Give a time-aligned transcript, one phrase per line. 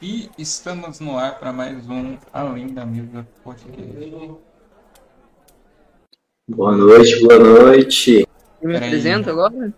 [0.00, 4.38] E estamos no ar para mais um Além da Mesa Podcast.
[6.48, 8.24] Boa noite, boa noite.
[8.62, 8.88] Eu me Peraí.
[8.90, 9.74] apresento agora?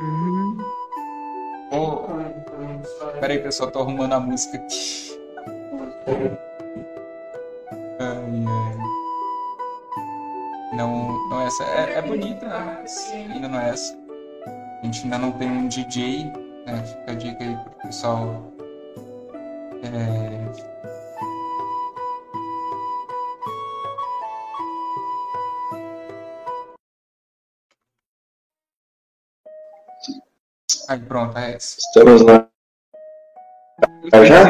[0.00, 0.58] Um.
[1.70, 2.82] Uhum.
[3.20, 5.16] Pera aí, pessoal, tô arrumando a música aqui.
[10.78, 11.64] Não, não é essa.
[11.64, 13.98] É, é bonita, mas ainda não é essa.
[14.80, 16.26] A gente ainda não tem um DJ,
[16.64, 16.84] né?
[16.86, 18.52] Fica a dica aí pro pessoal.
[19.82, 20.38] É...
[30.88, 31.76] Aí pronto, é essa.
[31.80, 32.48] Estamos lá.
[34.12, 34.44] Eu já?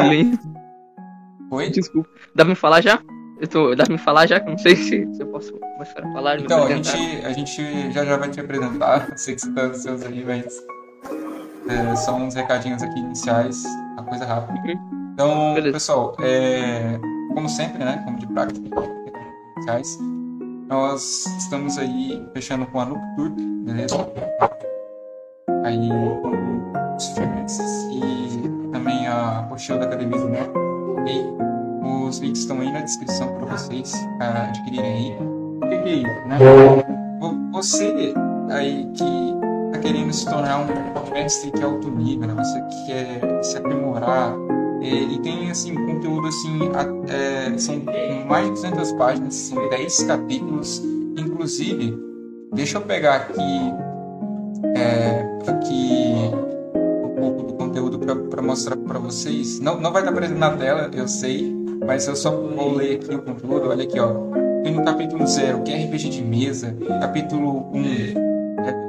[1.51, 1.71] Oi?
[1.71, 2.11] Desculpa.
[2.35, 3.03] Dá pra me falar já?
[3.41, 3.75] Eu tô...
[3.75, 4.41] Dá pra me falar já?
[4.41, 6.41] Que eu não sei se, se eu posso começar a falar.
[6.41, 9.09] Então, a gente, a gente já já vai te apresentar.
[9.17, 10.61] Sei que você tá ansioso aí, mas
[11.69, 14.59] é, só uns recadinhos aqui iniciais, uma coisa rápida.
[14.59, 15.11] Uhum.
[15.13, 15.73] Então, Beleza.
[15.73, 16.99] pessoal, é,
[17.35, 18.61] como sempre, né, como de prática,
[19.57, 19.99] iniciais,
[20.69, 23.31] nós estamos aí fechando com a Noob Tour,
[23.65, 23.97] beleza?
[25.65, 25.91] Aí,
[26.97, 27.59] os
[27.93, 30.59] e também a apostila da Academia do Médico.
[31.07, 31.48] E
[32.05, 35.17] os links estão aí na descrição para vocês ah, adquirirem aí.
[35.21, 36.39] O que, que é isso, né?
[37.21, 38.15] Vo- Você
[38.51, 39.05] aí que
[39.73, 42.35] tá querendo se tornar um mestre de alto nível, né?
[42.35, 44.33] Você que quer se aprimorar
[44.81, 47.83] é, e tem assim conteúdo assim, a- é, são
[48.29, 50.83] mais de 200 páginas, são 10 capítulos,
[51.19, 51.99] inclusive,
[52.55, 53.73] deixa eu pegar aqui
[54.77, 56.31] é, aqui
[56.75, 59.61] um pouco do conteúdo para mostrar para vocês.
[59.61, 61.55] Não, não vai estar aparecendo na tela, eu sei,
[61.87, 63.69] mas eu só vou ler aqui o conteúdo.
[63.69, 64.15] Olha aqui, ó.
[64.63, 66.75] Tem no capítulo 0, que é RPG de mesa.
[67.01, 67.79] Capítulo 1.
[67.79, 68.29] Um,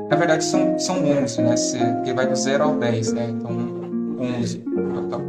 [0.09, 1.55] na verdade, são, são 11, né?
[1.95, 3.29] Porque vai do 0 ao 10, né?
[3.29, 3.51] Então,
[4.19, 4.57] 11
[4.94, 5.22] total.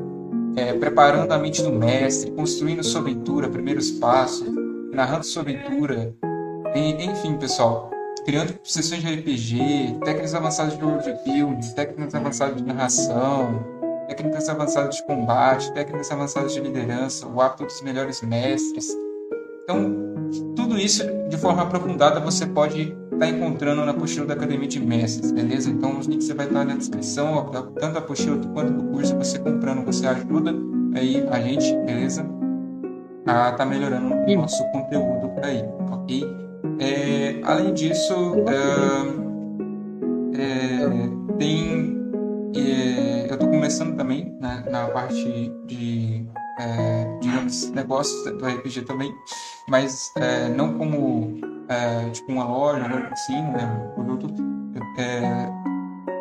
[0.56, 4.46] É, preparando a mente do mestre, construindo sua aventura, primeiros passos,
[4.92, 6.14] narrando sua aventura.
[6.74, 7.90] E, enfim, pessoal,
[8.24, 13.79] criando sessões de RPG, técnicas avançadas de world building, técnicas avançadas de narração,
[14.10, 18.88] técnicas avançadas de combate, técnicas avançadas de liderança, o hábito dos melhores mestres.
[19.62, 19.94] Então,
[20.56, 25.30] tudo isso de forma aprofundada você pode estar encontrando na apostila da Academia de Mestres,
[25.30, 25.70] beleza?
[25.70, 29.16] Então, os links você vai estar na descrição, tanto da apostila quanto do curso.
[29.16, 30.54] Você comprando, você ajuda
[30.94, 32.26] aí a gente, beleza?
[33.26, 36.24] A tá melhorando o nosso conteúdo aí, ok?
[36.80, 38.14] É, além disso,
[38.48, 39.30] ahn,
[40.34, 41.79] é, tem.
[43.80, 46.26] É, começando também né, na parte de,
[46.58, 49.14] é, digamos, negócios do RPG também,
[49.68, 54.50] mas é, não como é, tipo uma loja, algo assim, né, um produto.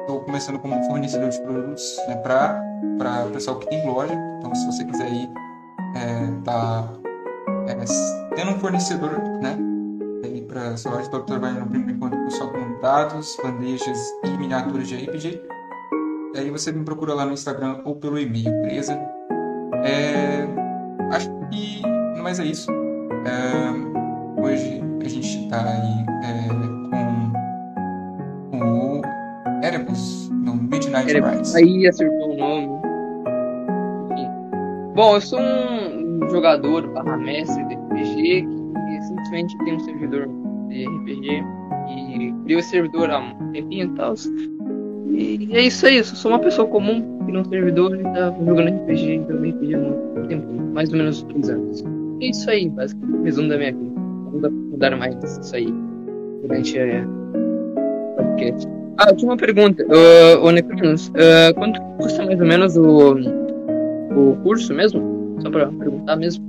[0.02, 4.14] Estou começando como fornecedor de produtos né, para o pessoal que tem loja.
[4.38, 5.30] Então, se você quiser ir,
[5.96, 6.90] é, tá
[7.68, 9.58] é, tendo um fornecedor, né?
[10.24, 14.96] aí para sua loja, estou trabalhando por enquanto só com dados, bandejas e miniaturas de
[15.06, 15.59] RPG.
[16.34, 18.94] E aí você me procura lá no Instagram ou pelo e-mail, beleza?
[19.84, 20.46] É,
[21.12, 21.82] acho que
[22.16, 22.70] no mais é isso.
[23.26, 26.48] É, hoje a gente está aí é,
[28.52, 29.02] com, o
[29.66, 31.58] Erebus no Midnight Rise.
[31.58, 32.80] Aí acertou o nome.
[34.12, 34.28] Enfim.
[34.94, 40.30] Bom, eu sou um jogador barra mestre de RPG que recentemente tem um servidor
[40.68, 41.44] de RPG
[41.90, 44.14] e criou esse servidor há um tempinho e tal.
[45.10, 48.70] E é isso aí, eu sou uma pessoa comum que num servidor e tá jogando
[48.70, 51.84] RPG, jogando RPG há muito tempo, mais ou menos três anos.
[52.22, 53.92] É isso aí, basicamente, resumo da minha vida.
[54.32, 55.74] Vamos mudar mais isso aí
[56.42, 57.06] durante a
[58.16, 58.68] podcast.
[58.98, 63.14] Ah, tinha uma pergunta, uh, ô Necronos, uh, quanto custa mais ou menos o,
[64.16, 65.38] o curso mesmo?
[65.42, 66.44] Só pra perguntar mesmo.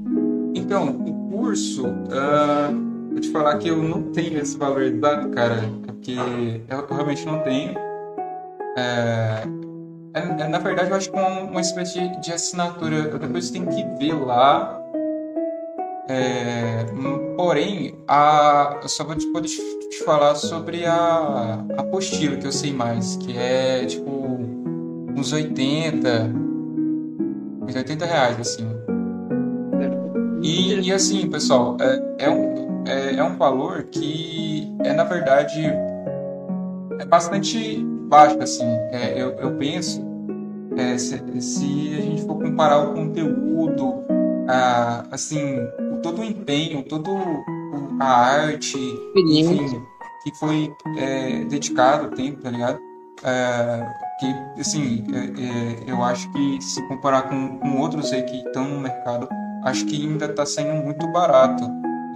[0.54, 2.70] Então, o curso, ah,
[3.10, 7.38] vou te falar que eu não tenho esse valor exato, cara, porque eu realmente não
[7.40, 7.89] tenho.
[8.80, 9.42] É,
[10.14, 13.02] é- na verdade, eu acho que é uma, uma espécie de, de assinatura.
[13.18, 14.76] Depois tenho que ver lá.
[16.08, 16.84] É,
[17.36, 22.72] porém, a, eu só vou te, te, falar sobre a, a apostila, que eu sei
[22.72, 24.10] mais, que é tipo
[25.16, 26.32] uns 80,
[27.62, 28.66] uns 80 reais, assim.
[30.42, 35.64] E, e assim, pessoal, é, é um, é, é um valor que é, na verdade,
[36.98, 38.66] é bastante baixo, assim.
[38.90, 40.04] É, eu, eu penso,
[40.76, 44.04] é, se, se a gente for comparar o conteúdo,
[44.48, 45.56] a, assim,
[45.92, 47.44] o- todo o empenho, todo o-
[48.00, 48.76] a arte,
[49.52, 49.66] enfim,
[50.24, 52.78] que foi é, dedicado tempo, tá ligado?
[53.22, 53.86] É,
[54.18, 58.64] que, assim, é, é, eu acho que se comparar com, com outros aí que estão
[58.64, 59.28] no mercado,
[59.64, 61.64] acho que ainda está saindo muito barato,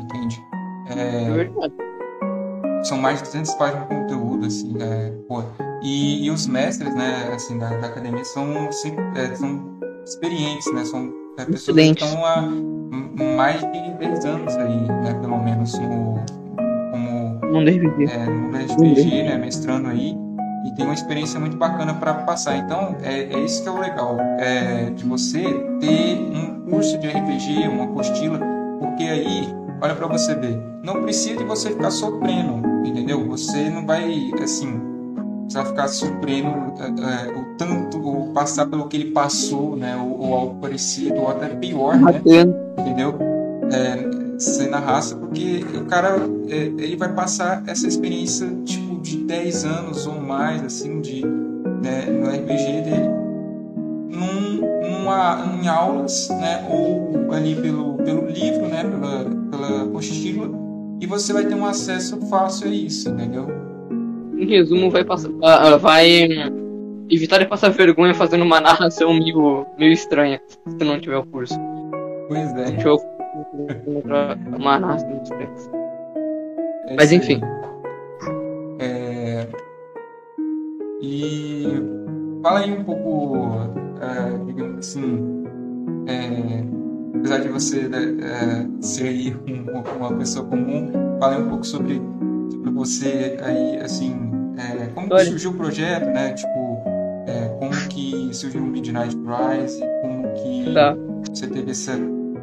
[0.00, 0.40] entende?
[0.88, 1.83] É verdade.
[2.84, 5.12] São mais de 200 páginas de conteúdo, assim, né?
[5.28, 5.42] Pô,
[5.82, 10.84] e, e, os mestres, né, assim, da, da academia são, assim, é, são experientes, né?
[10.84, 12.42] São é, pessoas que estão há
[13.36, 16.16] mais de 10 anos aí, né, pelo menos, no,
[16.90, 17.40] como...
[17.46, 18.04] No RPG.
[18.04, 20.16] É, no RPG, né, mestrando aí
[20.64, 22.56] e tem uma experiência muito bacana para passar.
[22.56, 25.42] Então, é, é, isso que é o legal é, de você
[25.78, 28.40] ter um curso de RPG, uma apostila,
[28.80, 33.26] porque aí, olha para você ver, não precisa de você ficar sofrendo, entendeu?
[33.28, 34.80] Você não vai, assim,
[35.52, 36.48] vai ficar sofrendo
[36.78, 39.96] é, é, o tanto, ou passar pelo que ele passou, né?
[39.96, 42.20] Ou, ou algo parecido, ou até pior, né?
[42.78, 43.18] Entendeu?
[43.72, 46.16] É, ser na raça, porque o cara
[46.48, 52.06] é, ele vai passar essa experiência tipo de 10 anos ou mais assim de né,
[52.06, 53.24] no RPG dele
[54.14, 60.48] num, numa, em aulas, né, ou ali pelo, pelo livro, né, pela, pela apostila,
[61.00, 63.46] e você vai ter um acesso fácil a isso, entendeu?
[64.36, 66.28] Em resumo, vai passar, uh, vai
[67.10, 71.54] evitar de passar vergonha fazendo uma narração meio, meio estranha se não tiver o curso.
[72.28, 72.70] Pois é.
[72.72, 73.14] Deixa eu
[74.56, 75.22] uma narração
[76.88, 77.40] é Mas enfim.
[78.78, 79.46] É...
[81.00, 81.64] E
[82.42, 83.36] fala aí um pouco,
[84.00, 85.44] é, digamos assim,
[86.06, 86.64] é,
[87.24, 91.64] apesar de você né, é, ser aí um, uma pessoa comum, fala aí um pouco
[91.64, 91.94] sobre,
[92.50, 94.14] sobre você aí, assim,
[94.58, 96.34] é, como que surgiu o projeto, né?
[96.34, 96.82] Tipo,
[97.26, 100.94] é, como que surgiu o Midnight Rise, como que tá.
[101.30, 101.98] você teve essa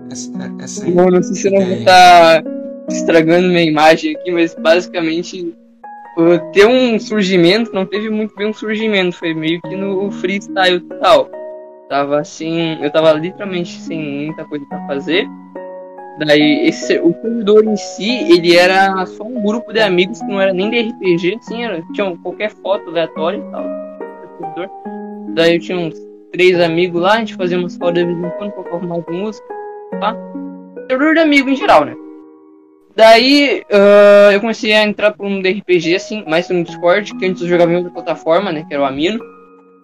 [0.09, 2.49] essa, essa Bom, não sei se não vou estar tá
[2.89, 5.55] estragando minha imagem aqui, mas basicamente
[6.53, 11.29] ter um surgimento não teve muito bem um surgimento, foi meio que no freestyle tal.
[11.91, 15.27] Tava assim, eu tava literalmente sem muita coisa para fazer.
[16.25, 20.39] Daí esse, o servidor em si, ele era só um grupo de amigos que não
[20.39, 23.65] era nem de RPG, assim, era, tinha qualquer foto aleatória e tal.
[25.33, 25.93] Daí eu tinha uns
[26.31, 29.45] três amigos lá, a gente fazia umas fotos de vez em quando, mais música
[29.99, 30.15] tá?
[30.87, 31.93] Servidor de amigo em geral, né?
[32.95, 37.41] Daí uh, eu comecei a entrar por um DRPG, assim, mais no Discord, que antes
[37.41, 38.63] eu jogava em outra plataforma, né?
[38.65, 39.19] Que era o Amino.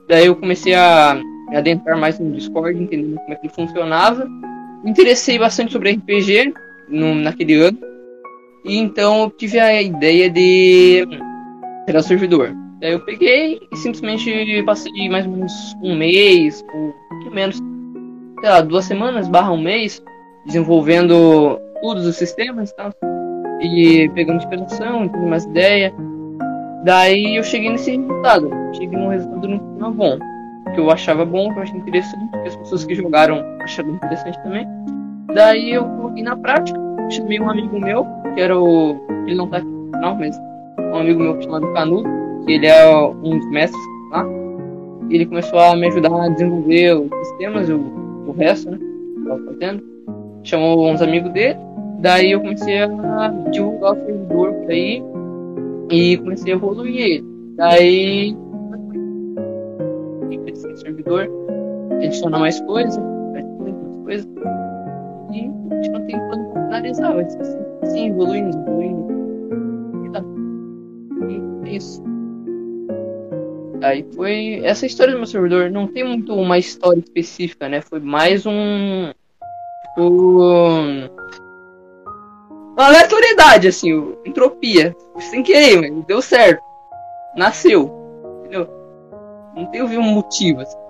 [0.07, 1.21] Daí eu comecei a
[1.55, 4.25] adentrar mais no Discord, entendendo como é que ele funcionava.
[4.83, 6.53] Me interessei bastante sobre RPG
[6.89, 7.77] no, naquele ano.
[8.65, 11.07] E então eu tive a ideia de
[11.85, 12.53] criar servidor.
[12.79, 17.57] Daí eu peguei e simplesmente passei mais ou menos um mês, ou um pouquinho menos,
[18.39, 20.03] sei lá, duas semanas, barra um mês,
[20.45, 22.91] desenvolvendo todos os sistemas e tal.
[23.61, 25.93] E pegando inspiração, tendo mais ideia.
[26.83, 28.51] Daí eu cheguei nesse resultado.
[28.73, 30.19] Cheguei num resultado final bom.
[30.73, 34.41] Que eu achava bom, que eu achei interessante, que as pessoas que jogaram acharam interessante
[34.43, 34.67] também.
[35.33, 36.79] Daí eu coloquei na prática.
[37.09, 38.05] Chamei um amigo meu,
[38.35, 38.95] que era o.
[39.25, 40.37] Ele não tá aqui final, mas
[40.79, 42.09] um amigo meu chamado Canudo,
[42.45, 42.85] que ele é
[43.23, 43.81] um dos mestres
[44.11, 44.25] lá.
[45.09, 47.79] Ele começou a me ajudar a desenvolver os sistemas, eu
[48.27, 48.77] o resto, né?
[49.25, 49.83] Tava fazendo.
[50.43, 51.57] Chamou uns amigos dele.
[51.99, 52.87] Daí eu comecei a
[53.51, 55.01] divulgar o servidor por aí
[55.89, 57.25] e comecei a evoluir ele.
[57.55, 58.46] Daí o
[61.07, 61.29] servidor,
[62.03, 62.97] adicionar mais coisas,
[63.31, 63.45] mais
[64.03, 64.27] coisas.
[65.31, 67.41] E a gente não tem plano para finalizar, vai ser
[67.81, 70.05] assim, evoluindo, evoluindo.
[70.05, 70.23] E tá.
[71.29, 72.03] E é isso.
[73.81, 75.69] Aí foi essa história do meu servidor.
[75.69, 77.81] Não tem muito uma história específica, né?
[77.81, 79.11] Foi mais um.
[79.97, 81.07] um
[82.75, 84.95] uma aleatoriedade, assim, entropia.
[85.17, 86.61] Sem querer, mas deu certo.
[87.35, 87.91] Nasceu.
[88.41, 88.67] Entendeu?
[89.55, 90.86] Não teve um motivo, assim.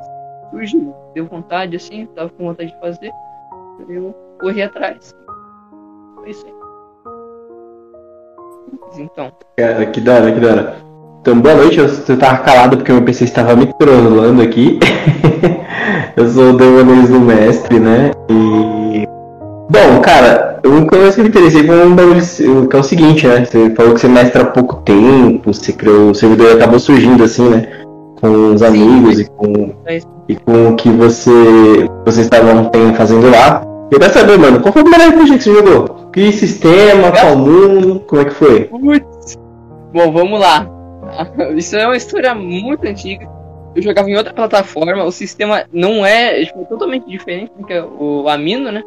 [0.51, 0.93] Surgiu.
[1.13, 3.11] Deu vontade, assim, tava com vontade de fazer.
[3.89, 5.13] Eu corri atrás.
[6.15, 6.53] Foi isso aí.
[8.97, 9.31] Então.
[9.57, 10.75] Cara, que da hora, que da hora.
[11.21, 11.77] Então, boa noite.
[11.77, 14.79] Eu, eu tava calado porque meu PC estava me trolando aqui.
[16.15, 18.11] eu sou o Demonês do Mestre, né?
[18.29, 19.05] E.
[19.69, 22.21] Bom, cara, o que eu me interessei foi um bagulho
[22.69, 23.43] que é o seguinte, né?
[23.43, 26.11] Você falou que você mestra há pouco tempo, você criou.
[26.11, 27.67] O servidor acabou surgindo assim, né?
[28.19, 29.75] Com os amigos e com,
[30.27, 31.31] e com o que você,
[32.05, 33.63] vocês estavam fazendo lá.
[33.91, 36.09] Eu quero saber, mano, qual foi o primeiro RPG que você jogou?
[36.11, 38.63] Que sistema, qual mundo, como é que foi?
[38.65, 39.37] Putz.
[39.93, 40.67] Bom, vamos lá.
[41.55, 43.29] Isso é uma história muito antiga.
[43.75, 47.83] Eu jogava em outra plataforma, o sistema não é, tipo, totalmente diferente do que é
[47.83, 48.83] o Amino, né?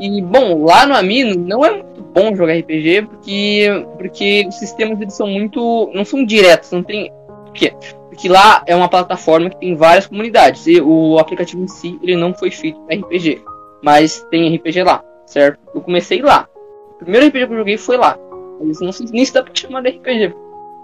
[0.00, 5.00] E, bom, lá no Amino não é muito bom jogar RPG, porque, porque os sistemas
[5.00, 5.90] eles são muito.
[5.94, 7.12] não são diretos, não tem.
[7.44, 7.74] Por quê?
[8.16, 12.16] Porque lá é uma plataforma que tem várias comunidades, e o aplicativo em si ele
[12.16, 13.44] não foi feito para RPG,
[13.82, 15.60] mas tem RPG lá, certo?
[15.74, 16.48] Eu comecei lá.
[16.92, 18.18] O primeiro RPG que eu joguei foi lá.
[18.58, 20.34] Mas não sei nem se dá pra chamar de RPG.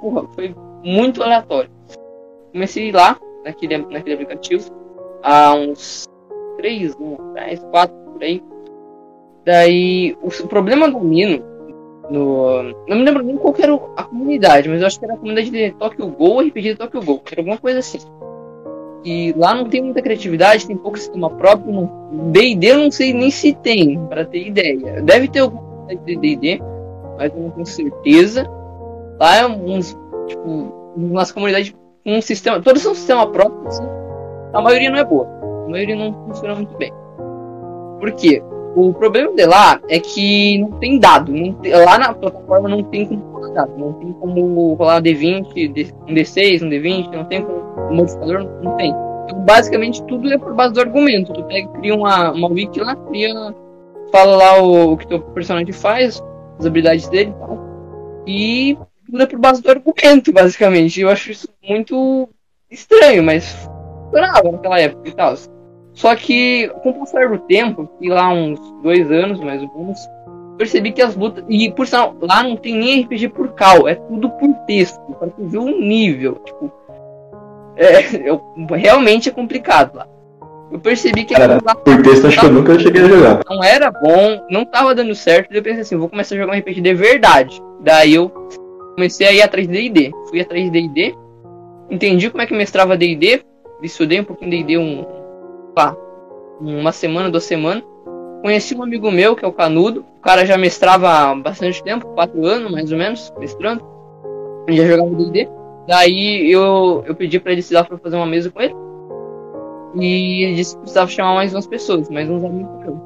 [0.03, 1.71] Porra, foi muito aleatório.
[2.53, 4.71] Comecei lá, naquele, naquele aplicativo,
[5.23, 6.05] há uns
[6.59, 6.95] 3,
[7.33, 8.43] 10, 4 por aí.
[9.43, 11.43] Daí, o, o problema do Mino,
[12.11, 15.17] no, não me lembro nem qual era a comunidade, mas eu acho que era a
[15.17, 17.99] comunidade de Tokyo Go, RPG de Tokyo Go, era alguma coisa assim.
[19.05, 21.91] E lá não tem muita criatividade, tem pouco sistema próprio.
[22.31, 25.03] D&D eu não sei nem se tem, para ter ideia.
[25.03, 26.61] Deve ter alguma coisa de D&D,
[27.19, 28.49] mas eu não tenho certeza.
[29.19, 29.97] Lá é uns,
[30.29, 33.85] tipo, umas comunidades com um sistema, todos são sistema próprio, assim.
[34.53, 35.27] A maioria não é boa.
[35.67, 36.93] A maioria não funciona muito bem.
[37.99, 38.43] Por quê?
[38.75, 41.31] O problema de lá é que não tem dado.
[41.33, 43.79] Não tem, lá na plataforma não tem como rolar dado.
[43.79, 47.63] Não tem como rolar um D20, um D6, um D20, não tem como.
[47.93, 48.95] Modificador não tem.
[49.25, 51.33] Então, basicamente, tudo é por base do argumento.
[51.33, 53.55] Tu pega, cria uma, uma wiki lá, cria.
[54.11, 56.23] Fala lá o, o que teu personagem faz,
[56.59, 57.59] as habilidades dele e tal.
[58.27, 61.01] E tudo é por base do argumento, basicamente.
[61.01, 62.29] Eu acho isso muito
[62.71, 65.35] estranho, mas funcionava naquela época e tal.
[65.95, 69.99] Só que, com o passar do tempo, e lá uns dois anos mais ou menos,
[70.57, 71.45] percebi que as lutas.
[71.49, 75.29] E por sinal, lá não tem nem RPG por cal, é tudo por texto, para
[75.29, 76.35] tu ver o nível.
[76.45, 76.73] Tipo,
[77.77, 80.07] é, eu, realmente é complicado lá.
[80.71, 83.41] Eu percebi que Cara, por texto acho que eu nunca cheguei a jogar.
[83.47, 85.51] Não era bom, não tava dando certo.
[85.51, 87.63] Daí eu pensei assim, vou começar a jogar um RPG de verdade.
[87.81, 88.31] Daí eu
[88.95, 90.11] comecei a ir atrás de D&D.
[90.31, 91.15] Fui atrás de D&D,
[91.91, 93.43] entendi como é que mestrava D&D,
[93.83, 95.05] estudei um pouquinho D&D um,
[95.77, 95.97] lá,
[96.61, 97.85] uma semana, duas semanas.
[98.43, 100.05] Conheci um amigo meu, que é o Canudo.
[100.19, 103.85] O cara já mestrava há bastante tempo, quatro anos mais ou menos, mestrando.
[104.67, 105.49] Ele já jogava D&D.
[105.87, 108.75] Daí eu, eu pedi para ele se dar para fazer uma mesa com ele.
[109.95, 112.99] E ele disse que precisava chamar mais umas pessoas, mais uns amigos meus.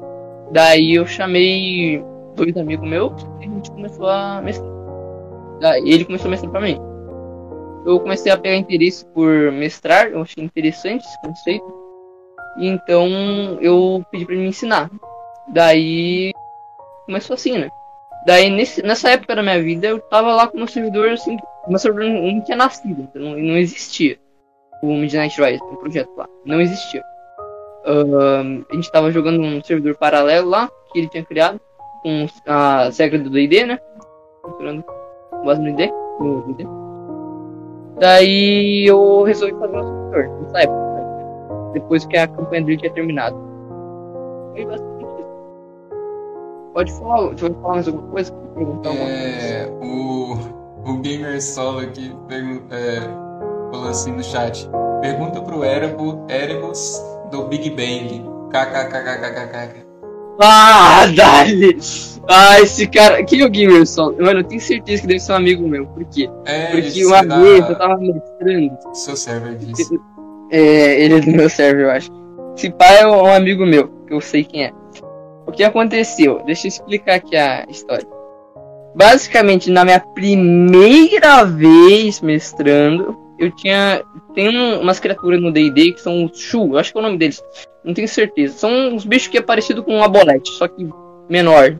[0.51, 2.03] Daí eu chamei
[2.35, 4.71] dois amigos meus e a gente começou a mestrar.
[5.59, 6.79] Daí ele começou a mestrar pra mim.
[7.85, 11.86] Eu comecei a pegar interesse por mestrar, eu achei interessante esse conceito.
[12.57, 13.07] Então
[13.61, 14.89] eu pedi para ele me ensinar.
[15.47, 16.31] Daí
[17.05, 17.69] começou assim, né?
[18.25, 21.37] Daí nesse, nessa época da minha vida eu tava lá com meu servidor assim,
[21.67, 24.17] meu servidor não tinha nascido, então não, não existia.
[24.83, 27.01] O Midnight Rise, o projeto lá, não existia.
[27.85, 31.59] Uh, a gente tava jogando um servidor paralelo lá, que ele tinha criado,
[32.03, 33.79] com a regra do D&D, né?
[34.43, 34.83] Com
[35.45, 36.67] base no D&D.
[37.97, 40.86] Daí eu resolvi fazer um servidor, nessa época
[41.79, 43.37] depois que a campanha dele tinha terminado.
[44.53, 45.27] Foi bastante isso.
[46.73, 48.33] Pode falar, deixa eu falar mais alguma coisa?
[48.55, 50.33] Perguntar é, o,
[50.85, 52.15] o Gamer Solo aqui
[52.71, 52.99] é,
[53.71, 54.69] falou assim no chat.
[55.01, 58.25] Pergunta pro Erebus, Erebus do Big Bang.
[58.51, 59.85] KKKKKKK.
[60.39, 61.77] Ah, Dali!
[62.29, 63.23] Ah, esse cara.
[63.23, 64.13] Quem é o Gamerson?
[64.19, 65.87] Mano, eu tenho certeza que deve ser um amigo meu.
[65.87, 66.29] Por quê?
[66.45, 68.77] É, Porque uma vez eu tava mestrando.
[68.93, 69.97] Seu server disse.
[70.51, 72.11] É, ele é do meu server, eu acho.
[72.55, 74.71] Esse pai é um amigo meu, que eu sei quem é.
[75.45, 76.41] O que aconteceu?
[76.45, 78.07] Deixa eu explicar aqui a história.
[78.95, 84.03] Basicamente, na minha primeira vez mestrando, eu tinha.
[84.33, 87.17] Tem um, umas criaturas no DD que são os Shu, acho que é o nome
[87.17, 87.43] deles.
[87.83, 88.57] Não tenho certeza.
[88.57, 90.87] São uns bichos que é parecido com um abolete, só que
[91.29, 91.77] menor.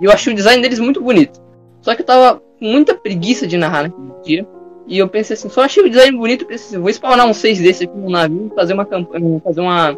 [0.00, 1.40] E eu achei o design deles muito bonito.
[1.80, 4.48] Só que eu tava com muita preguiça de narrar naquele dia.
[4.86, 7.60] E eu pensei assim, só achei o design bonito, pensei assim, vou spawnar um 6
[7.60, 9.96] desse aqui no navio, fazer uma campanha, fazer uma,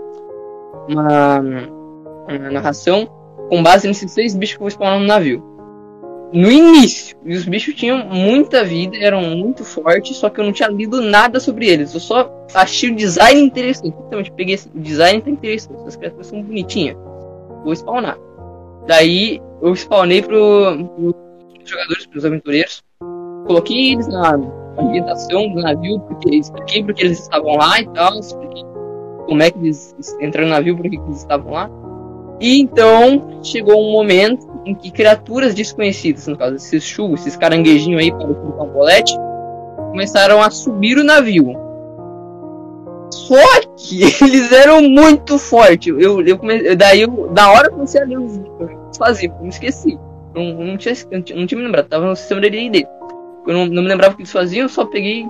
[0.88, 1.40] uma,
[2.28, 3.08] uma narração
[3.48, 5.42] com base nesses seis bichos que eu vou spawnar no navio.
[6.32, 10.52] No início, e os bichos tinham muita vida, eram muito fortes, só que eu não
[10.52, 11.94] tinha lido nada sobre eles.
[11.94, 13.94] Eu só achei o design interessante.
[14.06, 16.96] Então, eu peguei esse, o design tá interessante, as criaturas são bonitinhas.
[17.62, 18.18] Vou spawnar.
[18.86, 21.14] Daí eu spawnei pro, pro
[21.64, 22.82] jogadores, pros aventureiros.
[23.46, 24.36] Coloquei eles na,
[24.78, 28.62] ambientação do navio, porque expliquei porque eles estavam lá e tal, expliquei
[29.26, 31.70] como é que eles entraram no navio, porque eles estavam lá.
[32.40, 38.00] E então chegou um momento em que criaturas desconhecidas, no caso esses chuvos, esses caranguejinhos
[38.00, 39.14] aí, para o cambolete,
[39.90, 41.54] começaram a subir o navio.
[43.10, 45.94] Só que eles eram muito fortes.
[45.98, 48.40] Eu, eu comecei, daí, eu, da hora eu comecei a ler os
[48.98, 49.98] faziam, eu me esqueci.
[50.34, 52.86] Não, não, tinha, não, tinha, me lembrado, tava no sistema de.
[53.46, 55.26] Eu não, não me lembrava o que eles faziam, só peguei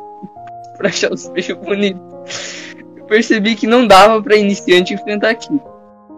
[0.76, 2.74] pra achar os peixes bonitos.
[2.96, 5.62] Eu percebi que não dava pra iniciante enfrentar aquilo.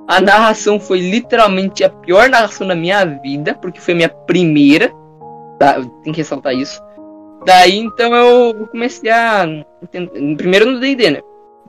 [0.09, 4.93] A narração foi literalmente a pior narração da minha vida, porque foi a minha primeira.
[5.59, 5.81] Tá?
[6.05, 6.81] Tem que ressaltar isso.
[7.45, 9.47] Daí então eu comecei a.
[10.37, 11.21] Primeiro no DD, né?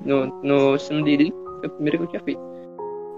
[0.03, 2.41] No, no, no DD foi o primeiro que eu tinha feito.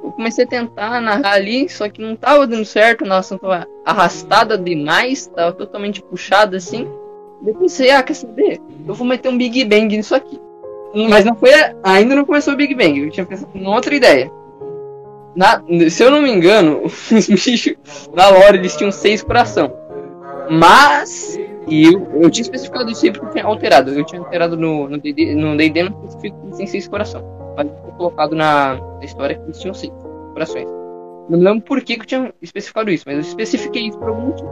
[0.03, 3.67] Eu comecei a tentar narrar ali, só que não tava dando certo, a narração tava
[3.85, 6.87] arrastada demais, tava totalmente puxada assim.
[7.45, 8.59] Eu pensei, ah, quer saber?
[8.87, 10.39] Eu vou meter um Big Bang nisso aqui.
[10.93, 11.51] Mas não foi.
[11.83, 14.31] Ainda não começou o Big Bang, eu tinha pensado em outra ideia.
[15.35, 17.77] Na, se eu não me engano, os bichos
[18.13, 19.71] na lore eles tinham seis coração.
[20.49, 21.39] Mas.
[21.67, 23.91] E eu, eu tinha especificado isso aí porque eu tinha alterado.
[23.91, 27.23] Eu tinha alterado no DD, no DD não especifico seis coração.
[27.55, 29.93] Mas eu tinha colocado na, história que eles tinham seis
[30.33, 30.67] corações.
[31.29, 34.27] Não lembro por que, que eu tinha especificado isso, mas eu especifiquei isso por algum
[34.27, 34.49] motivo.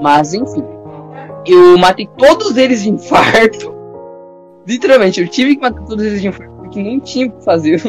[0.00, 0.64] Mas enfim.
[1.46, 3.74] Eu matei todos eles de infarto.
[4.66, 7.80] Literalmente, eu tive que matar todos eles de infarto, porque não tinha o que fazer.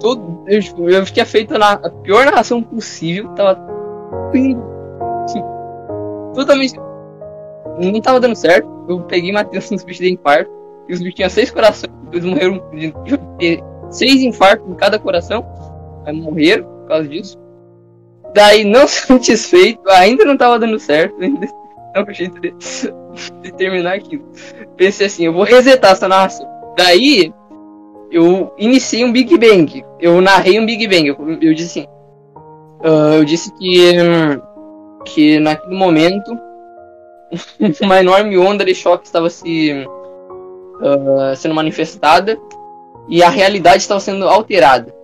[0.00, 3.28] Todo, eu, tipo, eu fiquei feito na a pior narração possível.
[3.30, 3.58] Tava.
[6.34, 6.78] Totalmente.
[7.80, 8.68] Não tava dando certo.
[8.88, 10.48] Eu peguei e matei uns bichos de infarto.
[10.88, 11.92] E os bichos tinham seis corações.
[12.12, 12.62] Eles morreram
[13.38, 15.44] de seis infartos em cada coração.
[16.06, 17.36] Aí morreram por causa disso.
[18.34, 21.20] Daí, não satisfeito, ainda não tava dando certo.
[21.20, 21.46] Ainda
[22.02, 22.52] o jeito de,
[23.42, 24.24] de terminar aquilo.
[24.76, 26.46] Pensei assim, eu vou resetar essa narração.
[26.76, 27.32] Daí,
[28.10, 29.84] eu iniciei um Big Bang.
[30.00, 31.08] Eu narrei um Big Bang.
[31.08, 31.88] Eu, eu disse assim.
[32.80, 33.92] Uh, eu disse que.
[35.04, 36.38] Que naquele momento.
[37.82, 39.72] uma enorme onda de choque estava se.
[40.80, 42.38] Uh, sendo manifestada.
[43.08, 44.94] E a realidade estava sendo alterada.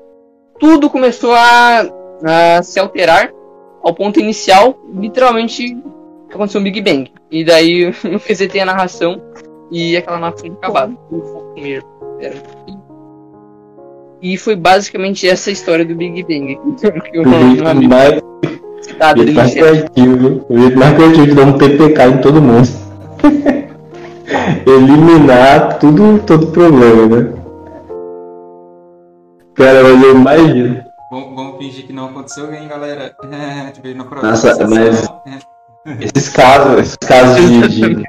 [0.59, 1.87] Tudo começou a,
[2.59, 3.33] a se alterar
[3.83, 5.77] ao ponto inicial, literalmente
[6.37, 7.11] aconteceu um Big Bang.
[7.31, 9.21] E daí eu resetei a narração
[9.71, 10.97] e aquela narração acabava.
[12.21, 12.55] Era
[14.25, 16.59] e foi basicamente essa história do Big Bang.
[16.79, 18.23] que o jeito mais,
[18.99, 20.47] tá jeito mais criativo, viu?
[20.49, 22.69] O jeito mais criativo de dar um TPK em todo mundo.
[24.67, 27.33] Eliminar tudo, todo problema, né?
[29.55, 30.83] Cara, mas eu imagino.
[31.11, 33.15] Vamos, vamos fingir que não aconteceu, hein, galera?
[34.23, 35.07] Nossa, mas
[36.01, 38.05] esses casos, esses casos de, de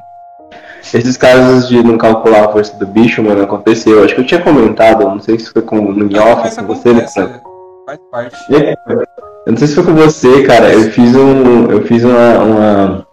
[0.93, 4.03] esses casos de não calcular a força do bicho, mano, aconteceu.
[4.03, 7.07] Acho que eu tinha comentado, não sei se foi com o Nhofa, com você, né?
[7.07, 8.37] Faz parte.
[8.49, 10.71] Eu não sei se foi com você, cara.
[10.73, 11.71] Eu fiz um.
[11.71, 12.39] Eu fiz uma.
[12.39, 13.07] uma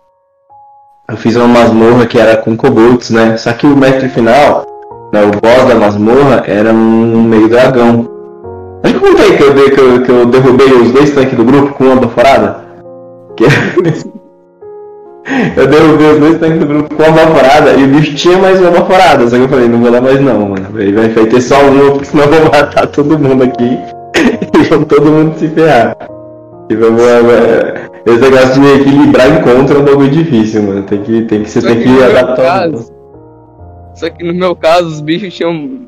[1.11, 3.37] eu fiz uma masmorra que era com kobolds, né?
[3.37, 4.65] Só que o mestre final,
[5.13, 8.09] né, o boss da masmorra, era um meio dragão.
[8.83, 11.45] Acho que eu contei que eu, que eu, que eu derrubei os dois tanques do
[11.45, 12.65] grupo com uma baforada.
[13.37, 13.45] Que...
[15.57, 18.61] Eu derrubei os dois tanques do grupo com uma baforada e o bicho tinha mais
[18.61, 19.29] uma baforada.
[19.29, 20.67] Só que eu falei, não vou dar mais não, mano.
[20.71, 23.79] Vai, vai ter só uma, porque senão eu vou matar todo mundo aqui
[24.59, 25.97] e vão todo mundo se ferrar.
[26.69, 27.03] E vamos,
[28.07, 30.83] esse negócio de equilibrar encontro é um bagulho difícil, mano.
[30.83, 32.71] Tem que, tem que, você tem que, que adaptar.
[32.71, 32.93] Caso,
[33.95, 35.87] só que no meu caso, os bichos tinham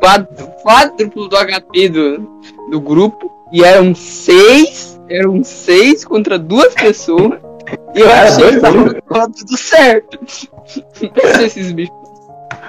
[0.00, 2.28] quatro, quádruplo do HP do,
[2.70, 7.40] do grupo e eram seis, eram seis contra duas pessoas.
[7.94, 10.18] E eu achei que tava tudo certo.
[11.02, 11.96] Não esses bichos.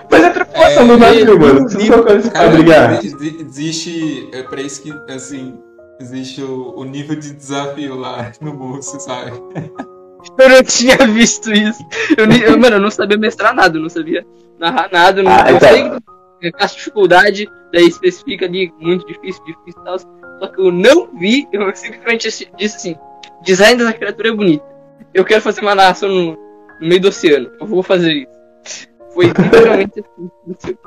[0.09, 1.69] Mas é tripulação é, do navio, mano.
[1.69, 3.05] Você não pra brigar.
[3.05, 4.29] Existe.
[4.33, 5.59] É pra isso que, assim.
[6.01, 9.31] Existe o, o nível de desafio lá no você sabe?
[10.38, 11.81] Eu não tinha visto isso.
[12.17, 14.25] Eu, eu, mano, eu não sabia mestrar nada, eu não sabia
[14.59, 15.21] narrar nada.
[15.21, 15.69] Eu não, ah, eu então.
[15.69, 19.97] sei que a dificuldade, daí especifica ali muito difícil, difícil e tal.
[19.97, 22.95] Só que eu não vi, eu simplesmente disse assim:
[23.43, 24.68] design dessa criatura é bonito
[25.13, 26.31] eu quero fazer uma narração no,
[26.79, 27.49] no meio do oceano.
[27.59, 28.88] Eu vou fazer isso.
[29.13, 30.77] Foi literalmente assim.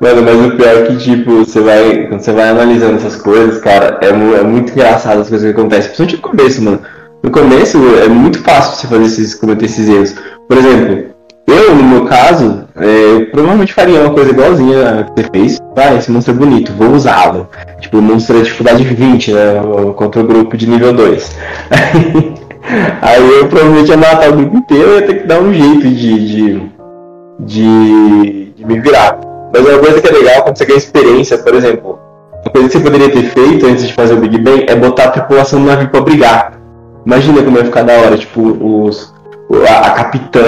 [0.00, 2.06] Mano, mas o pior é que, tipo, você vai.
[2.08, 5.92] Quando você vai analisando essas coisas, cara, é, é muito engraçado as coisas que acontecem.
[5.92, 6.80] Principalmente no começo, mano.
[7.22, 10.14] No começo é muito fácil você fazer esses, cometer esses erros.
[10.46, 11.14] Por exemplo,
[11.46, 15.58] eu, no meu caso, é, eu provavelmente faria uma coisa igualzinha que você fez.
[15.74, 17.48] Vai, esse monstro é bonito, vou usá-lo.
[17.80, 19.40] Tipo, o monstro é dificuldade 20, né?
[19.96, 21.36] Contra o grupo de nível 2.
[23.02, 25.82] Aí eu provavelmente ia matar o grupo inteiro e ia ter que dar um jeito
[25.82, 26.62] de, de,
[27.40, 29.20] de, de me virar.
[29.52, 31.98] Mas uma coisa que é legal quando você ganha experiência, por exemplo,
[32.42, 35.04] uma coisa que você poderia ter feito antes de fazer o Big Bang é botar
[35.04, 36.58] a tripulação no navio pra brigar.
[37.06, 39.14] Imagina como ia ficar da hora, tipo, os,
[39.68, 40.40] a, a capitã,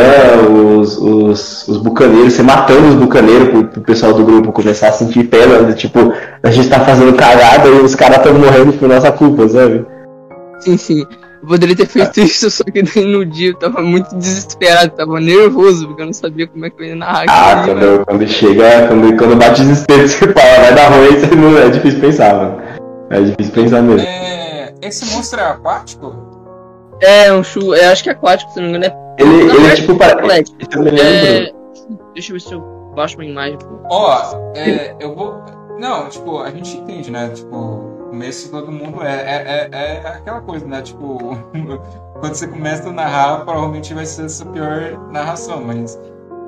[0.49, 4.93] os, os, os bucaneiros, você matando os bucaneiros pro, pro pessoal do grupo começar a
[4.93, 9.13] sentir pena, tipo, a gente tá fazendo cagada e os caras estão morrendo por nossa
[9.13, 9.85] culpa, sabe?
[10.61, 11.07] Sim, sim.
[11.47, 15.87] Eu poderia ter feito isso, só que no dia eu tava muito desesperado, tava nervoso,
[15.87, 19.17] porque eu não sabia como é que eu ia narrar Ah, quando, quando chega, quando,
[19.17, 22.63] quando bate desespero, você fala, vai dar ruim, você não, é difícil pensar, mano.
[23.11, 24.09] É difícil pensar mesmo.
[24.09, 26.17] É, esse monstro é aquático?
[27.01, 27.75] É, um chu.
[27.75, 28.87] É, acho que é aquático, se não me engano.
[28.87, 29.23] É...
[29.23, 29.95] Ele, Na ele é tipo.
[29.95, 30.15] Para...
[30.15, 30.57] atlético.
[30.73, 31.07] Eu me lembro.
[31.07, 31.53] É...
[32.13, 32.61] Deixa eu ver se eu
[32.97, 33.59] baixo uma imagem.
[33.89, 35.41] Ó, é, eu vou.
[35.79, 37.29] Não, tipo, a gente entende, né?
[37.29, 40.81] Tipo, começo todo mundo é, é, é, é aquela coisa, né?
[40.81, 41.19] Tipo,
[42.19, 46.01] quando você começa a narrar, provavelmente vai ser a sua pior narração, mas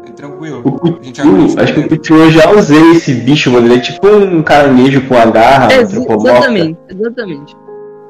[0.07, 0.63] é tranquilo.
[0.65, 1.89] O A gente acredita acho que o.
[1.89, 3.67] Pichu eu já usei esse bicho, mano.
[3.67, 7.55] Ele é tipo um caranguejo com a garra, É, exatamente, exatamente.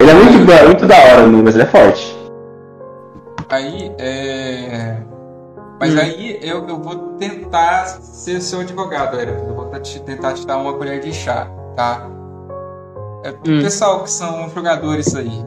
[0.01, 2.17] Ele é muito, da- muito da hora, mas ele é forte.
[3.49, 4.99] Aí, é.
[5.81, 5.99] Mas Hum.
[5.99, 9.37] aí eu, eu vou tentar ser seu advogado, Eric.
[9.49, 12.07] Eu vou te- tentar te dar uma colher de chá, tá?
[13.25, 13.63] É, Hum.
[13.63, 15.45] Pessoal que são jogadores aí.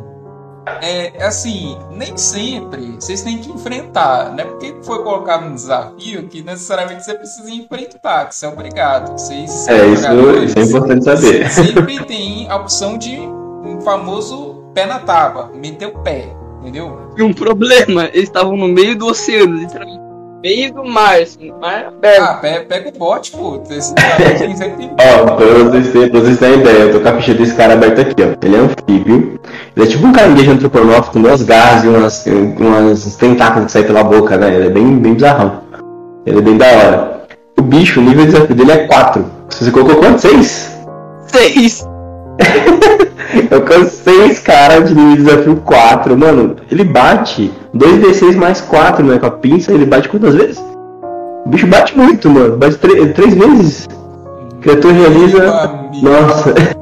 [0.82, 5.56] É é assim, nem sempre vocês têm que enfrentar, não é porque foi colocado um
[5.56, 9.12] desafio que necessariamente você precisa enfrentar, que você é obrigado.
[9.14, 10.06] Vocês É, isso,
[10.46, 11.50] isso é importante saber.
[11.50, 16.30] sempre tem a opção de um famoso pé na tábua, meter o pé,
[16.60, 17.10] entendeu?
[17.18, 20.11] E um problema, eles estavam no meio do oceano, literalmente.
[20.44, 22.22] Meio do mar, assim, mar aberto.
[22.24, 23.62] Ah, pe- pega o bote, pô.
[23.70, 27.00] Esse cara tem sempre tem Ó, pra vocês, terem, pra vocês terem ideia, eu tô
[27.00, 28.46] com a ficha desse cara aberta aqui, ó.
[28.46, 29.40] Ele é anfíbio.
[29.76, 33.86] Ele é tipo um caranguejo antropomórfico com duas garras e umas, umas tentáculos que saem
[33.86, 34.54] pela boca, né?
[34.56, 35.62] Ele é bem, bem bizarrão.
[36.26, 37.22] Ele é bem da hora.
[37.60, 39.26] O bicho, o nível de desafio dele é 4.
[39.50, 40.20] Você colocou quanto?
[40.22, 40.72] 6?
[41.28, 41.88] Seis.
[43.50, 46.18] Eu com 6 caras de nível de desafio 4.
[46.18, 49.20] Mano, ele bate 2d6 mais 4, né?
[49.20, 50.60] Com a pinça, ele bate quantas vezes?
[51.46, 52.58] O bicho bate muito, mano.
[52.58, 53.88] Bate 3 vezes.
[54.62, 55.40] Criatura realiza.
[56.02, 56.54] Nossa.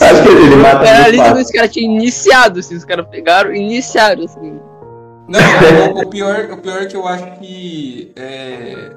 [0.00, 1.34] Acho que ele mata Era muito ali fácil.
[1.34, 4.58] que os caras tinham iniciado, assim, os caras pegaram e iniciaram, assim.
[5.28, 5.40] Não,
[5.94, 8.90] o, o pior, o pior é que eu acho que é,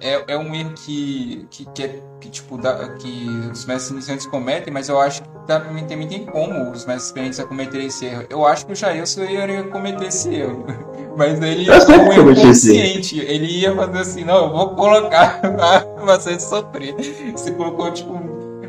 [0.00, 4.26] é, é um erro que, que, que, é, que, tipo, dá- que os mestres iniciantes
[4.26, 8.06] cometem, mas eu acho que também, também tem como os mestres experientes a cometer esse
[8.06, 8.24] erro.
[8.28, 10.66] Eu acho que o Jailson iria cometer esse erro.
[11.16, 13.18] Mas ele é um erro consciente.
[13.18, 16.94] Ele ia fazer assim, não, eu vou colocar pra você sofrer.
[17.32, 18.12] Você colocou, tipo,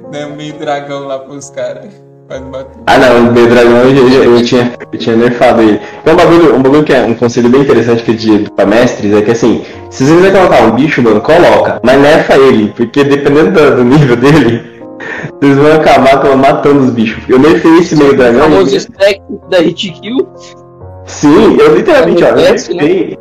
[0.09, 1.91] né, um meio dragão lá pros caras.
[2.85, 5.79] Ah não, o Bedragão eu, eu, eu tinha, eu tinha nerfado ele.
[6.03, 8.65] Tem um bagulho, um bagulho que é um conselho bem interessante que eu digo pra
[8.65, 12.73] mestres é que assim, se você quiser colocar um bicho, mano, coloca, mas nerfa ele,
[12.75, 14.61] porque dependendo do, nível dele,
[15.39, 17.23] vocês vão acabar matando os bichos.
[17.29, 18.41] Eu nerfei esse meio dragão.
[18.41, 20.27] famoso stack da hit kill.
[21.05, 22.51] Sim, eu literalmente, ó, eu né?
[22.51, 23.17] nerfei.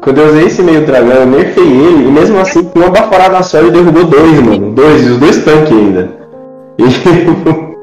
[0.00, 3.42] Quando eu usei esse meio dragão, eu nerfei ele, e mesmo assim, com uma baforada
[3.42, 4.72] só, ele derrubou dois, mano.
[4.72, 6.10] Dois, e os dois tanques ainda.
[6.78, 7.66] E,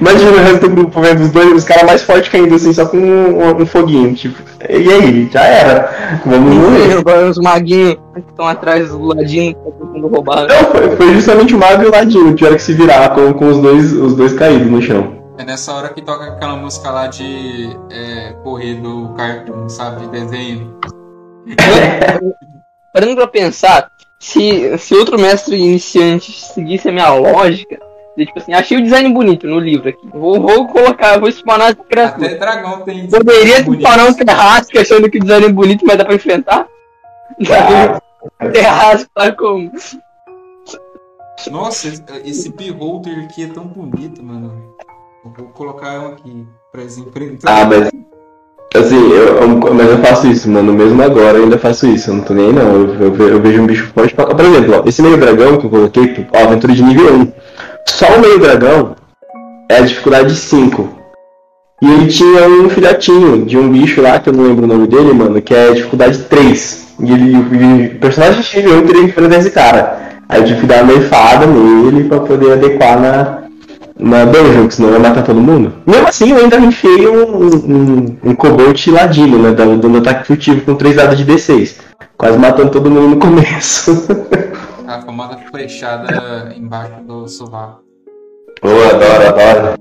[0.00, 2.72] Imagina o resto do grupo vendo os dois, os caras mais fortes que ainda, assim,
[2.72, 4.42] só com um, um foguinho, tipo.
[4.68, 6.20] E aí, já era.
[6.24, 6.98] Vamos morrer.
[6.98, 10.46] Agora os maguinhos que estão atrás do ladinho que estão tentando roubar.
[10.46, 13.48] Não, foi, foi justamente o Mago e o Ladino, tiveram que se virar com, com
[13.48, 15.24] os, dois, os dois caídos no chão.
[15.36, 20.02] É nessa hora que toca aquela música lá de é, correr do cartoon, sabe?
[20.02, 20.78] De desenho.
[22.92, 23.88] Parando pra pensar,
[24.20, 27.78] se, se outro mestre iniciante seguisse a minha lógica,
[28.16, 30.06] tipo assim, achei o design bonito no livro aqui.
[30.12, 32.26] Vou, vou colocar, vou spawnar essa criatura.
[32.26, 33.08] Até dragão tem.
[33.08, 36.66] Poderia spawnar um terrasco achando que o design é bonito, mas dá pra enfrentar?
[38.52, 39.70] terrasco tá como?
[41.50, 41.88] Nossa,
[42.24, 44.52] esse- beholder aqui é tão bonito, mano.
[45.24, 47.62] Eu vou colocar um aqui pra eles enfrentarem.
[47.62, 47.90] Ah, mas.
[48.74, 50.72] Assim, eu, eu- mas eu faço isso, mano.
[50.72, 52.10] Mesmo agora eu ainda faço isso.
[52.10, 52.74] Eu não tô nem aí, não.
[52.74, 54.26] Eu, eu eu vejo um bicho forte pra.
[54.26, 57.32] Por exemplo, ó, esse meio dragão que eu coloquei, ó, aventura de nível 1.
[57.86, 58.96] Só o meio dragão
[59.70, 60.88] é a dificuldade 5.
[61.82, 64.86] E ele tinha um filhotinho de um bicho lá, que eu não lembro o nome
[64.86, 66.94] dele, mano, que é dificuldade 3.
[67.00, 67.36] E ele,
[67.96, 69.98] o personagem nível 1 teria que enfrentar esse cara.
[70.28, 73.38] Aí eu tive que dar uma nerfada nele pra poder adequar na,
[73.98, 75.72] na dungeon, que senão vai matar todo mundo.
[75.86, 79.52] Mesmo assim, eu ainda enfiei um, um, um Cobalt ladino, né?
[79.52, 81.76] Dando, dando ataque furtivo com 3 dados de D6.
[82.16, 84.06] Quase matando todo mundo no começo.
[84.94, 87.80] A famosa flechada embaixo do sovaco.
[88.60, 89.74] Pô, adoro, adoro.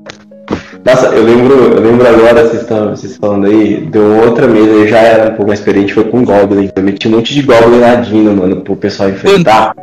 [0.84, 4.88] Nossa, eu lembro, eu lembro agora, vocês estão vocês falando aí, de outra mesa, eu
[4.88, 6.72] já era um pouco mais experiente, foi com Goblin.
[6.76, 9.76] Eu meti um monte de Goblin ladino, mano, pro pessoal enfrentar.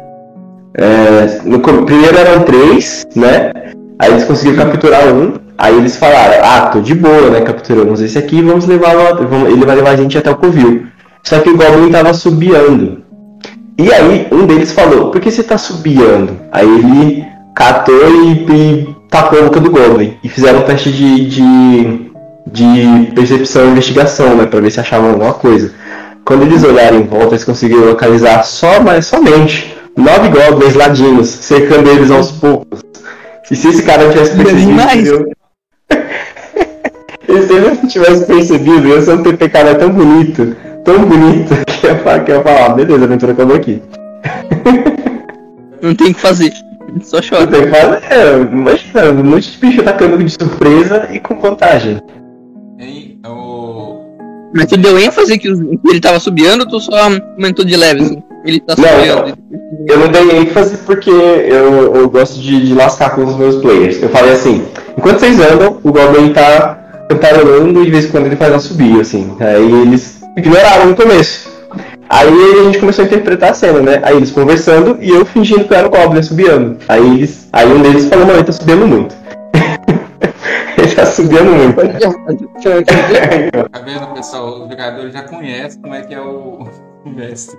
[0.75, 3.53] É, no primeiro eram três, né?
[4.01, 5.35] Aí eles conseguiram capturar um.
[5.57, 7.41] Aí eles falaram, ah, tô de boa, né?
[7.43, 8.97] Capturamos esse aqui, vamos levar
[9.47, 10.89] ele vai levar a gente até o covil.
[11.23, 13.10] Só que o Goblin tava subiando.
[13.81, 16.39] E aí um deles falou, por que você tá subiando?
[16.53, 20.19] Aí ele catou e, e tacou a boca do Goblin.
[20.23, 22.11] E fizeram um teste de, de,
[22.47, 24.45] de percepção e investigação, né?
[24.45, 25.73] Pra ver se achavam alguma coisa.
[26.27, 31.89] Quando eles olharam em volta, eles conseguiram localizar só, mas somente nove goblins ladinos, cercando
[31.89, 32.83] eles aos poucos.
[33.51, 35.09] E se esse cara tivesse percebido, Demais.
[35.09, 35.33] entendeu?
[37.29, 41.87] E se ele não tivesse percebido, ia ser um TPK tão bonito, tão bonito, que
[41.87, 43.83] eu ia falar, que eu falar, ah, beleza, a aventura acabou aqui.
[45.83, 46.53] Não tem o que fazer.
[47.03, 47.47] Só chora.
[47.47, 52.01] tenho que fazer, é, imagina, um monte de bicho atacando de surpresa e com vantagem.
[53.27, 54.01] O...
[54.55, 58.23] Mas tu deu ênfase que, ele tava subiando ou tu só aumentou de leve, assim?
[58.45, 59.39] Ele tá Não, subiando.
[59.87, 64.03] Eu não dei ênfase porque eu, eu gosto de, de lascar com os meus players.
[64.03, 64.65] Eu falei assim,
[64.99, 68.61] enquanto vocês andam, o Goblin tá cantarolando e de vez em quando ele faz um
[68.61, 69.37] subir, assim.
[69.39, 71.51] Aí eles ignoraram no começo.
[72.09, 72.29] Aí
[72.61, 74.01] a gente começou a interpretar a cena, né?
[74.03, 76.79] Aí eles conversando e eu fingindo que eu era o Goblin subiando.
[76.89, 77.49] Aí eles.
[77.53, 79.15] Aí um deles falou, não, ele tá subindo muito.
[80.77, 81.77] ele tá subindo muito.
[83.71, 84.63] Tá vendo, pessoal?
[84.65, 86.67] Os jogadores já conhecem como é que é o,
[87.07, 87.57] o mestre.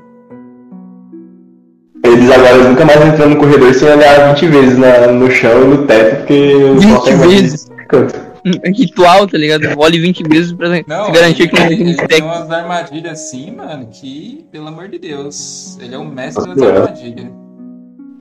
[2.04, 5.66] Eles agora nunca mais entram no corredor sem olhar 20 vezes na- no chão e
[5.68, 7.70] no teto, porque os 20 botam mais vezes?
[7.88, 8.31] canto.
[8.75, 9.67] Ritual, tá ligado?
[9.77, 13.51] Olhe 20 vezes pra Não, se garantir que não tem ele tem umas armadilhas assim,
[13.51, 17.27] mano, que, pelo amor de Deus, ele é o mestre das armadilhas.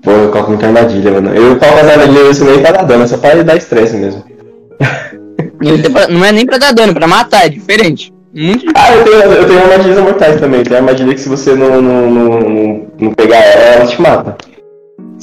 [0.02, 1.34] Pô, eu coloco muita armadilha, mano.
[1.34, 4.24] Eu coloco as armadilhas assim nem pra dar dano, é só pra dar estresse mesmo.
[6.10, 8.12] Não é nem pra dar dano, é pra matar, é diferente.
[8.32, 8.64] Muito.
[8.74, 10.62] Ah, eu tenho, eu tenho armadilhas mortais também.
[10.62, 14.36] Tem armadilha que se você não, não, não, não, não pegar ela, ela te mata.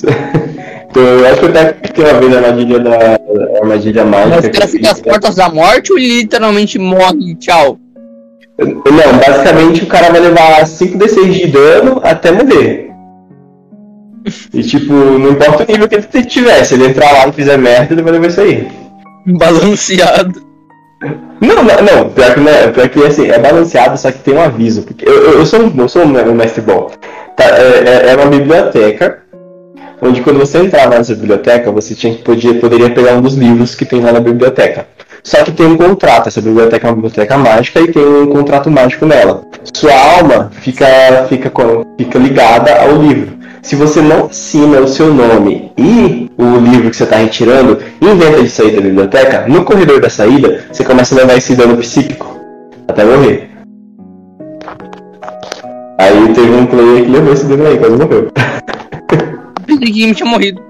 [0.97, 4.36] Então, eu acho que eu até tenho uma vez a armadilha da a armadilha mágica.
[4.36, 5.03] Mas o cara fica às né?
[5.12, 7.77] portas da morte ou ele literalmente morre e tchau?
[8.57, 12.89] Não, basicamente o cara vai levar 5d6 de dano até morrer.
[14.51, 17.57] E tipo, não importa o nível que ele tiver, se ele entrar lá e fizer
[17.57, 18.67] merda, ele vai levar isso aí.
[19.27, 20.41] Balanceado.
[21.39, 24.33] Não, não, não, pior que, não é, pior que assim, é balanceado, só que tem
[24.33, 24.81] um aviso.
[24.81, 26.89] Porque eu, eu, sou, um- eu sou um mestre bom.
[27.36, 29.19] Tá, é, é- é uma biblioteca,
[30.01, 33.86] onde quando você entrava nessa biblioteca, você tinha, podia, poderia pegar um dos livros que
[33.86, 34.88] tem lá na biblioteca.
[35.23, 38.71] Só que tem um contrato, essa biblioteca é uma biblioteca mágica e tem um contrato
[38.71, 39.41] mágico nela.
[39.73, 40.86] Sua alma fica,
[41.27, 41.51] fica,
[41.97, 43.38] fica ligada ao livro.
[43.62, 48.41] Se você não assina o seu nome e o livro que você está retirando, inventa
[48.41, 52.39] de sair da biblioteca, no corredor da saída, você começa a levar esse dano psíquico
[52.88, 53.49] até morrer.
[55.97, 58.31] Aí teve um player que levou esse dano aí, quase morreu.
[59.88, 60.62] Pensei que tinha morrido.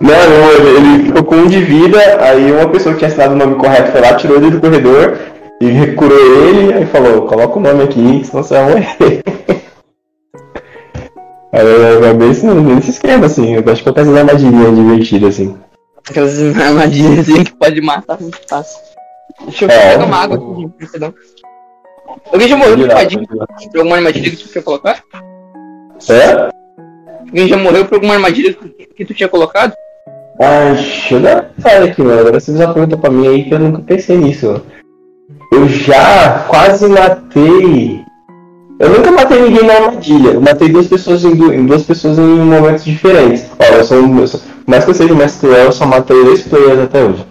[0.00, 3.34] Não, não, ele, ele ficou com um de vida, aí uma pessoa que tinha assinado
[3.34, 5.18] o nome correto foi lá, tirou ele do corredor
[5.60, 9.22] e recurou ele, aí falou, coloca o nome aqui, senão você vai morrer.
[11.52, 15.34] Aí eu é bem esse, nesse esquema, assim, eu gosto de colocar essas armadilhinhas divertidas,
[15.34, 15.56] assim.
[16.10, 18.80] Aquelas armadilhas assim que pode matar muito fácil.
[19.44, 19.92] Deixa eu É.
[19.92, 21.14] pegar uma água aqui, perdão.
[22.32, 23.26] Alguém já morreu por armadilha?
[23.76, 25.00] Alguma armadilha que tu tinha colocado?
[26.10, 26.63] É?
[27.34, 28.54] Alguém já morreu por alguma armadilha
[28.96, 29.72] que tu tinha colocado?
[30.40, 32.20] Ah, deixa eu dar uma olhada aqui, mano.
[32.20, 34.46] Agora você fez uma pergunta pra mim aí que eu nunca pensei nisso.
[34.46, 34.62] mano.
[35.52, 38.00] Eu já quase matei.
[38.78, 40.30] Eu nunca matei ninguém na armadilha.
[40.30, 43.46] Eu matei duas pessoas em, du- duas pessoas em momentos diferentes.
[43.58, 46.78] Ó, eu sou, eu sou mais que eu seja mestre eu só matei dois players
[46.78, 47.26] até hoje.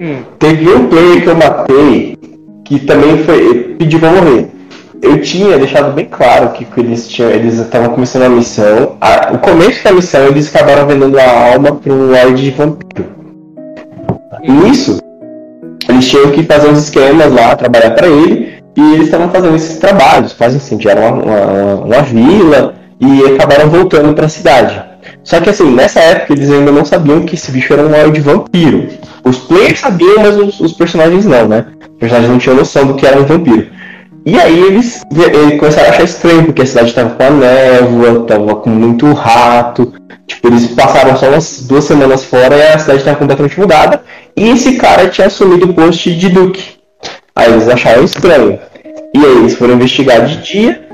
[0.00, 0.22] Hum.
[0.38, 2.18] Teve um player que eu matei
[2.64, 4.48] que também foi pediu pra morrer.
[5.02, 8.96] Eu tinha deixado bem claro que eles tinham, eles estavam começando a missão.
[9.00, 13.08] A- o começo da missão eles acabaram vendendo a alma para um lord de vampiro.
[14.42, 14.98] Nisso,
[15.88, 19.78] eles tinham que fazer uns esquemas lá, trabalhar para ele, e eles estavam fazendo esses
[19.78, 24.82] trabalhos, quase incendiaram uma, uma, uma vila e acabaram voltando para a cidade.
[25.24, 28.20] Só que assim, nessa época eles ainda não sabiam que esse bicho era um lord
[28.20, 28.88] vampiro.
[29.24, 31.66] Os players sabiam, mas os, os personagens não, né?
[31.80, 33.66] Os personagens não tinham noção do que era um vampiro.
[34.26, 38.26] E aí eles, eles começaram a achar estranho, porque a cidade tava com a névoa,
[38.26, 39.92] tava com muito rato.
[40.26, 44.02] Tipo, eles passaram só umas duas semanas fora e a cidade tava completamente mudada.
[44.36, 46.76] E esse cara tinha assumido o posto de Duque.
[47.34, 48.58] Aí eles acharam estranho.
[49.14, 50.88] E aí eles foram investigar de dia.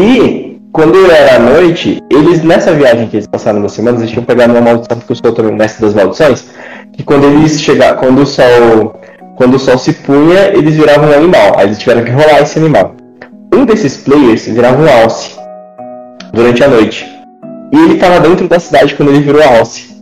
[0.00, 4.52] E quando era noite, eles nessa viagem que eles passaram duas semanas, eles tinham pegado
[4.52, 6.46] uma maldição, porque eu sou também mestre das maldições.
[6.94, 9.00] Que quando eles chegaram, quando o sol
[9.36, 11.54] quando o sol se punha, eles viravam um animal.
[11.56, 12.94] Aí eles tiveram que rolar esse animal.
[13.52, 15.36] Um desses players virava um alce
[16.32, 17.06] durante a noite.
[17.72, 19.94] E ele estava dentro da cidade quando ele virou alce.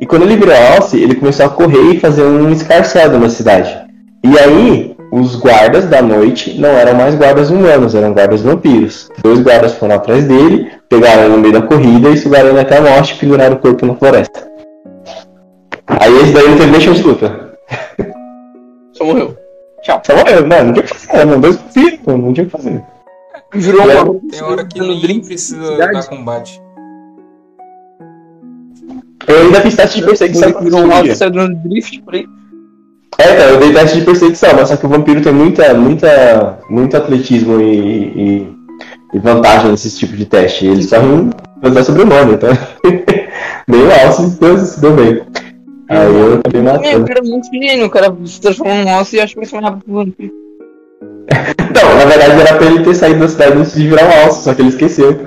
[0.00, 3.74] E quando ele virou alce, ele começou a correr e fazer um escarcelo na cidade.
[4.22, 9.08] E aí, os guardas da noite não eram mais guardas humanos, eram guardas vampiros.
[9.22, 12.76] Dois guardas foram atrás dele, pegaram ele no meio da corrida e sugaram ele até
[12.76, 14.46] a morte e penduraram o corpo na floresta.
[15.86, 17.48] Aí esse daí não teve nem chance de luta.
[18.98, 19.36] Só morreu.
[19.82, 20.02] Tchau.
[20.04, 21.58] Só morreu, mano, não tinha o que fazer, mano, dois
[22.04, 22.82] mano, não tinha o que fazer.
[23.54, 24.20] Virou uma.
[24.30, 26.60] Tem hora que no nem drink precisa dar combate.
[29.26, 31.14] Eu ainda fiz teste de perseguição pra Virou um alto, dia.
[31.14, 32.26] saiu dando drift por aí.
[33.18, 36.58] É, cara, eu dei teste de perseguição, mas só que o vampiro tem muita, muita,
[36.68, 38.56] muito atletismo e, e,
[39.14, 40.66] e vantagem nesse tipo de teste.
[40.66, 41.30] Eles correm
[41.62, 42.50] fazer sobrenome, então.
[43.68, 45.22] Nem o Alce se deu, se deu bem.
[45.88, 47.06] Aí eu acabei É, o matando.
[47.06, 49.54] cara é muito gênio, o cara se transformou num alce e acho que vai ser
[49.56, 50.32] mais rápido que o vampiro.
[51.74, 54.44] Não, na verdade era pra ele ter saído da cidade antes de virar um alce,
[54.44, 55.12] só que ele esqueceu.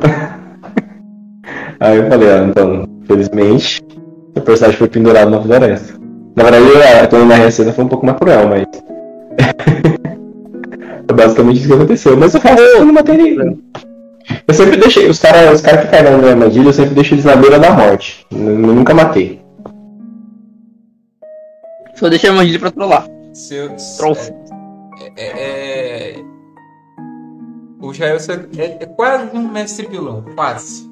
[1.80, 3.82] Aí eu falei, ah, então, felizmente,
[4.36, 6.00] o personagem foi pendurado na floresta.
[6.36, 6.66] Na verdade,
[7.04, 8.66] a quando na cena foi um pouco mais cruel, mas.
[11.10, 12.16] é basicamente isso que aconteceu.
[12.16, 13.60] Mas eu faço eu não matei ninguém.
[14.48, 17.16] Eu sempre deixei, os caras os cara que caem na minha armadilha, eu sempre deixo
[17.16, 18.26] eles na beira da morte.
[18.32, 19.41] Eu nunca matei.
[22.02, 23.08] Só deixei a armadilha pra trollar.
[23.32, 24.18] Seu, Troll.
[25.16, 26.24] é, é, é-
[27.80, 30.90] O Jael é, é quase um mestre vilão, quase.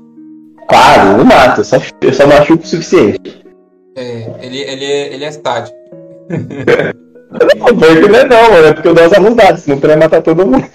[0.68, 3.44] Quase, não mato, eu só, eu só machuco o suficiente.
[3.98, 5.74] É, ele, ele, é, ele é estádio.
[7.32, 9.98] Não, foi que não é não, mano, é porque eu dou as alunadas, senão eu
[9.98, 10.68] matar todo mundo.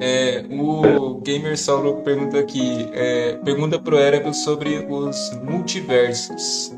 [0.00, 6.76] É, o Gamer Solo pergunta aqui, é, pergunta pro Erebus sobre os multiversos.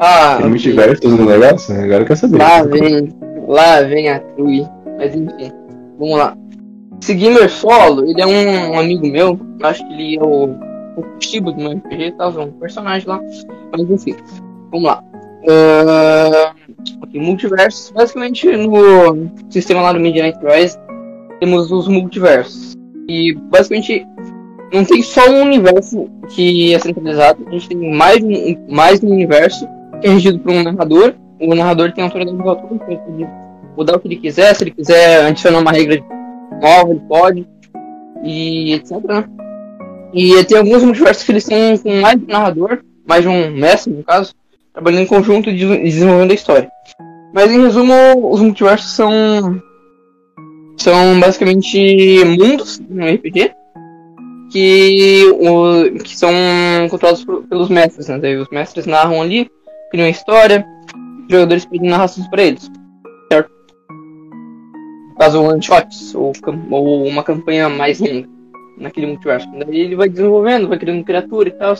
[0.00, 1.74] Ah, Tem multiversos no negócio?
[1.74, 2.38] Agora eu quero saber.
[2.38, 3.08] lá vem,
[3.48, 4.66] lá vem a Trui.
[4.96, 5.52] Mas enfim,
[5.98, 6.36] vamos lá.
[7.00, 10.46] Esse gamer solo, ele é um, um amigo meu, acho que ele é o,
[10.96, 13.20] o Shiba do meu RPG é um personagem lá.
[13.72, 14.16] Mas enfim,
[14.70, 15.02] vamos lá.
[15.48, 16.54] Ah,
[17.02, 20.76] ok, multiversos, basicamente no sistema lá do Midnight Rise,
[21.40, 22.74] temos os multiversos.
[23.08, 24.06] E basicamente
[24.72, 29.08] não tem só um universo que é centralizado, a gente tem mais, um- mais um
[29.08, 29.66] universo
[30.00, 31.14] que é regido por um narrador.
[31.40, 33.28] O narrador tem autoridade de ele pode
[33.76, 36.02] mudar o que ele quiser, se ele quiser adicionar uma regra
[36.60, 37.46] nova, ele pode,
[38.24, 38.92] e etc.
[39.04, 39.24] né?
[40.12, 44.02] E tem alguns multiversos que eles têm com mais um narrador, mais um mestre, no
[44.02, 44.34] caso,
[44.72, 46.70] trabalhando em conjunto e des- desenvolvendo a história.
[47.32, 47.94] Mas em resumo,
[48.30, 49.62] os multiversos são
[50.78, 53.52] são basicamente mundos no RPG
[54.50, 56.30] que, o, que são
[56.90, 58.18] controlados por- pelos mestres, né?
[58.36, 59.50] Os mestres narram ali,
[59.90, 60.66] criam a história,
[61.24, 62.70] os jogadores pedem narrações para eles,
[63.30, 63.50] certo?
[65.10, 66.32] No caso, one-shots, ou,
[66.70, 68.28] ou uma campanha mais longa
[68.78, 69.48] naquele multiverso.
[69.58, 71.74] Daí ele vai desenvolvendo, vai criando criatura e tal.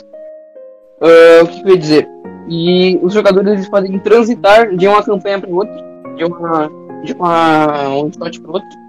[1.01, 2.07] Ah, o que, que eu ia dizer?
[2.49, 5.75] E os jogadores eles podem transitar de uma campanha para outra,
[6.15, 6.71] de uma,
[7.03, 8.88] de uma one-shot para outra.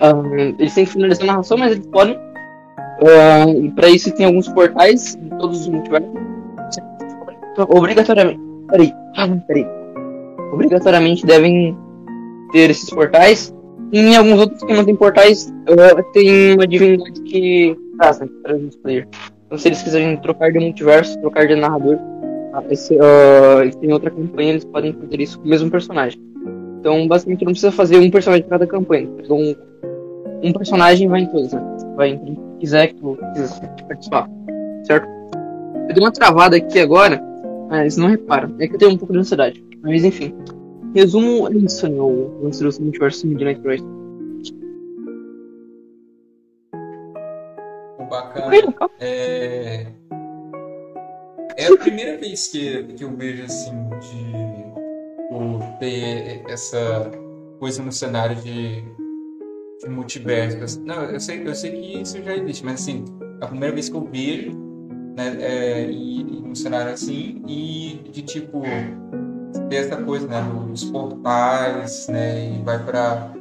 [0.00, 0.12] Ah,
[0.58, 2.16] eles têm que finalizar a narração, mas eles podem.
[3.00, 6.10] Ah, e para isso tem alguns portais em todos os multiversos.
[7.68, 8.40] Obrigatoriamente.
[8.68, 8.92] Peraí.
[9.16, 9.66] Ah, peraí.
[10.52, 11.76] Obrigatoriamente devem
[12.52, 13.54] ter esses portais.
[13.92, 18.28] E em alguns outros que não tem portais, ah, tem uma divindade que traz, né?
[18.44, 19.08] Traz os player.
[19.46, 21.98] Então se eles quiserem trocar de multiverso, trocar de narrador,
[22.52, 26.20] ah, esse, e tem outra campanha, eles podem fazer isso com o mesmo personagem.
[26.80, 29.08] Então basicamente não precisa fazer um personagem para cada campanha.
[29.18, 29.56] Então,
[30.42, 31.62] um, personagem vai em todas, né?
[31.96, 34.28] Vai em quem quiser que tu quiser participar.
[34.84, 35.08] Certo?
[35.88, 37.22] Eu dei uma travada aqui agora,
[37.68, 38.50] mas não repara.
[38.58, 39.64] É que eu tenho um pouco de ansiedade.
[39.82, 40.34] Mas enfim.
[40.94, 42.00] Resumo é isso, né?
[42.00, 43.60] O lance do multiverso Midnight.
[47.98, 48.54] O bacana
[49.00, 49.86] é.
[51.56, 54.58] É a primeira vez que, que eu vejo assim de
[55.78, 57.10] ter essa
[57.58, 58.84] coisa no cenário de,
[59.82, 60.76] de multiversos.
[60.78, 63.04] Não, eu sei, eu sei que isso já existe, mas assim,
[63.40, 64.52] é a primeira vez que eu vejo
[65.16, 68.62] né, é, e, e um cenário assim e de tipo
[69.68, 73.32] ter essa coisa né, dos portais né, e vai para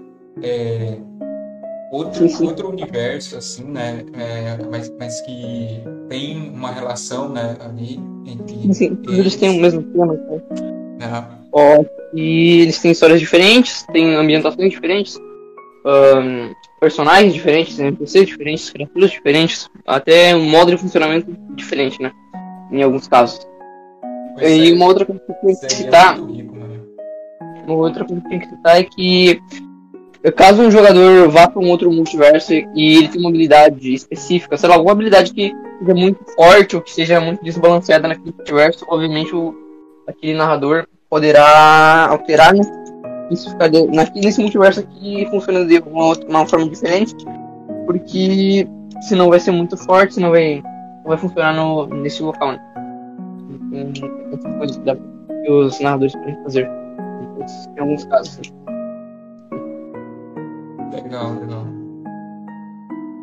[1.91, 2.45] outro, Sim, sim.
[2.45, 8.95] outro universo assim né é, mas, mas que tem uma relação né, ali entre Sim,
[8.95, 10.13] todos eles têm o mesmo tema.
[10.13, 10.41] Né?
[10.99, 11.83] né, Ó,
[12.13, 15.17] e eles têm histórias diferentes, têm ambientações diferentes,
[15.87, 22.11] ahn, personagens diferentes, NPCs diferentes, criaturas diferentes, até um modo de funcionamento diferente, né?
[22.71, 23.47] Em alguns casos.
[24.35, 26.85] pois E é, uma outra coisa que eu tenho que citar, rico, mano.
[27.65, 29.41] uma outra coisa que eu que citar é que
[30.35, 34.67] caso um jogador vá para um outro multiverso e ele tem uma habilidade específica, sei
[34.67, 39.33] lá, alguma habilidade que seja muito forte ou que seja muito desbalanceada naquele multiverso, obviamente
[39.33, 39.55] o,
[40.05, 42.61] aquele narrador poderá alterar, né?
[43.31, 47.13] Isso de- naquele, nesse multiverso aqui funciona de uma, uma forma diferente,
[47.85, 48.67] porque
[49.01, 50.61] senão vai ser muito forte, senão vai,
[51.03, 52.59] não vai funcionar no, nesse local, né?
[53.73, 54.07] Então,
[55.43, 56.69] que, os narradores podem fazer
[57.75, 58.39] em alguns casos.
[60.93, 61.65] legal legal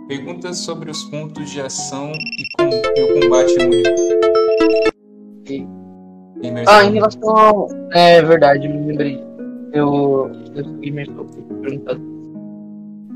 [0.06, 3.88] Perguntas sobre os pontos de ação e, com, e o combate único.
[5.48, 5.66] E-
[6.46, 6.74] Imersão.
[6.74, 7.68] Ah, em relação ao.
[7.92, 9.24] É verdade, me lembrei.
[9.74, 10.30] Eu.
[10.54, 11.26] Eu sou gamer solo.
[11.62, 12.00] perguntado.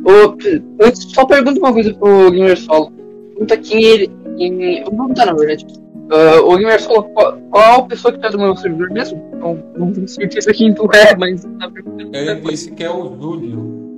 [0.05, 2.93] Ô, P- Antes, só pergunta uma coisa pro Gamer Solo.
[3.31, 4.11] Pergunta quem ele.
[4.37, 5.67] Quem, vou perguntar, na verdade.
[6.11, 9.23] Ah, ô Gamer Solo, qual, qual a pessoa que tá do meu servidor mesmo?
[9.39, 12.17] Não, não tenho certeza quem tu é, mas tá perguntando.
[12.17, 13.97] Eu disse que é o Júlio.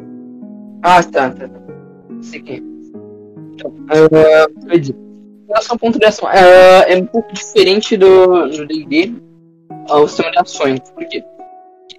[0.83, 1.49] Ah, tá, tá.
[1.49, 1.61] tá.
[2.23, 2.63] Sei quem é.
[3.55, 3.73] Então,
[4.73, 9.13] ia dizer, em relação ao ponto de ação, ah, é um pouco diferente do D&D,
[9.89, 10.81] ah, o sistema de ações.
[10.95, 11.23] Por quê?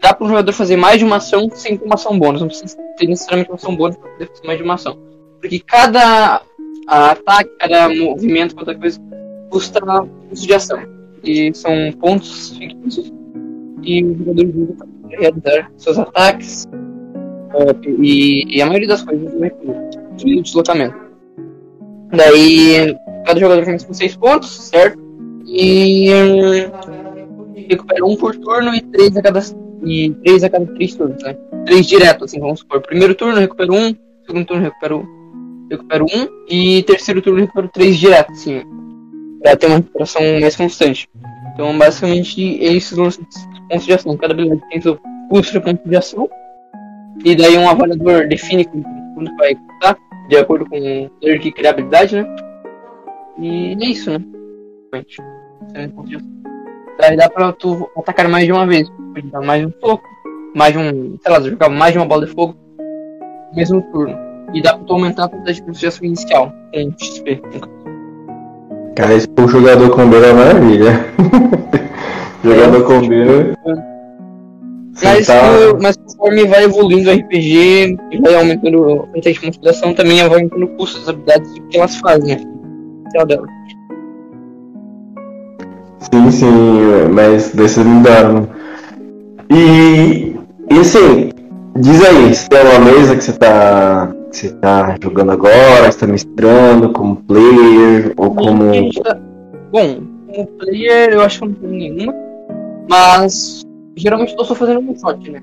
[0.02, 2.41] Dá para um jogador fazer mais de uma ação sem ter uma ação bônus.
[2.41, 4.97] Não precisa ter necessariamente uma ação bônus para poder fazer mais de uma ação.
[5.39, 6.41] Porque cada
[6.88, 8.99] ataque, cada movimento, cada coisa,
[9.49, 9.80] custa
[10.30, 10.80] custo de ação.
[11.24, 13.12] E são pontos fictícios
[13.84, 16.68] e o jogador usa para realizar seus ataques,
[18.02, 19.32] e, e a maioria das coisas
[20.18, 20.95] de deslocamento.
[22.12, 22.95] Daí,
[23.26, 25.02] cada jogador começa com 6 pontos, certo?
[25.45, 29.41] E hum, recupera um por turno e 3 a cada
[29.84, 31.36] e três a cada 3 turnos, né?
[31.66, 32.82] 3 direto, assim, vamos supor.
[32.82, 35.08] Primeiro turno recupero 1, um, segundo turno recupero
[35.70, 38.62] recupero 1 um, e terceiro turno recupero 3 direto, assim,
[39.42, 41.08] pra ter uma recuperação mais constante.
[41.54, 44.18] Então, basicamente, esses são os pontos de ação.
[44.18, 44.98] Cada habilidade tem seu
[45.30, 46.30] custo de ponto de ação.
[47.24, 51.70] E daí um avaliador define quando vai executar, de acordo com o player que cria
[51.70, 52.36] a habilidade, né?
[53.40, 54.24] E é isso, né?
[54.92, 55.22] Basicamente.
[55.68, 56.41] Esse é o ponto de ação.
[57.00, 58.88] Daí dá pra tu atacar mais de uma vez.
[59.14, 60.04] Pode dar mais um soco,
[60.56, 61.18] mais um.
[61.22, 62.56] sei lá, jogar mais de uma bola de fogo
[63.52, 64.18] no mesmo turno.
[64.54, 67.42] E dá pra tu aumentar a quantidade de ação inicial com XP.
[68.96, 71.06] Cara, esse o jogador combeiro é maravilha.
[72.44, 73.56] jogador combeiro.
[75.04, 75.42] Mas, Tá-
[75.82, 80.66] mas conforme vai evoluindo o RPG vai aumentando a quantidade de consideração, também vai aumentando
[80.66, 82.36] o custo das habilidades que elas fazem.
[82.36, 82.44] né?
[83.14, 83.48] Tchau dela.
[86.02, 86.52] Sim, sim,
[87.14, 88.47] mas desses me deram.
[89.52, 90.36] E,
[90.74, 91.30] e assim,
[91.80, 95.99] diz aí, se tem uma mesa que você tá, que você tá jogando agora, você
[95.99, 98.93] tá mestrando como player ou como.
[99.04, 99.20] Tá-
[99.72, 100.02] Bom,
[100.34, 102.14] como player eu acho que não tenho nenhuma,
[102.89, 103.62] mas
[103.95, 105.39] geralmente eu só fazendo um shot, né?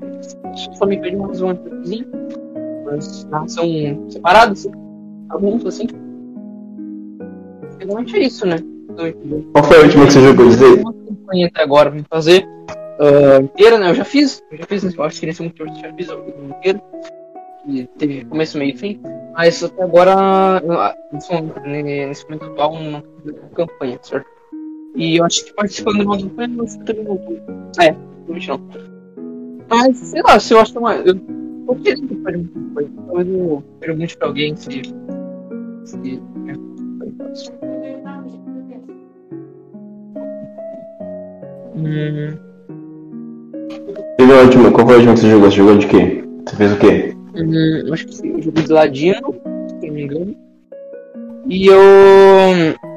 [0.77, 2.05] Só me pede uma visão assim,
[2.85, 3.65] mas narração
[4.09, 4.73] separada, assim,
[5.29, 5.87] alguns assim.
[7.81, 8.57] Geralmente é isso, né?
[9.53, 10.47] Qual foi a última que você jogou?
[10.47, 10.81] Aí.
[10.81, 12.47] uma campanha até agora pra fazer
[12.99, 13.91] ah, inteira, né?
[13.91, 16.15] Eu já fiz, eu já fiz, eu acho que nesse muito eu já fiz a
[16.15, 16.83] inteira.
[17.67, 19.01] E teve começo, meio e fim.
[19.35, 21.61] Mas até agora, ah, nesse momento,
[22.25, 23.03] momento atual, não
[23.55, 24.27] campanha, certo?
[24.97, 27.21] E eu acho que participando de uma campanha fui também não.
[27.79, 27.93] É,
[28.49, 28.61] não.
[29.69, 30.95] Mas, sei lá, se eu acho que é uma.
[30.95, 32.91] Eu tô querendo fazer uma campanha.
[33.07, 34.83] Talvez eu pergunte pra alguém se.
[35.85, 36.21] se
[41.79, 42.37] Hum,
[44.21, 45.51] a última, qual foi a última que você jogou?
[45.51, 46.25] Você jogou de quê?
[46.47, 47.15] Você fez o quê?
[47.35, 49.35] hum, acho que eu joguei de ladino,
[49.81, 50.37] se não me engano.
[51.49, 51.81] E eu.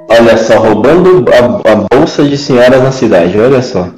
[0.09, 3.89] Olha só, roubando a, a bolsa de senhoras na cidade, olha só.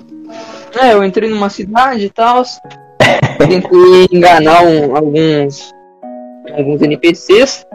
[0.80, 2.44] É, eu entrei numa cidade e tal.
[3.40, 5.72] Tentei enganar um- alguns.
[6.56, 7.66] alguns NPCs.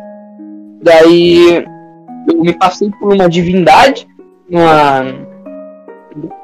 [0.82, 1.64] Daí
[2.28, 4.06] eu me passei por uma divindade.
[4.50, 5.27] Uma.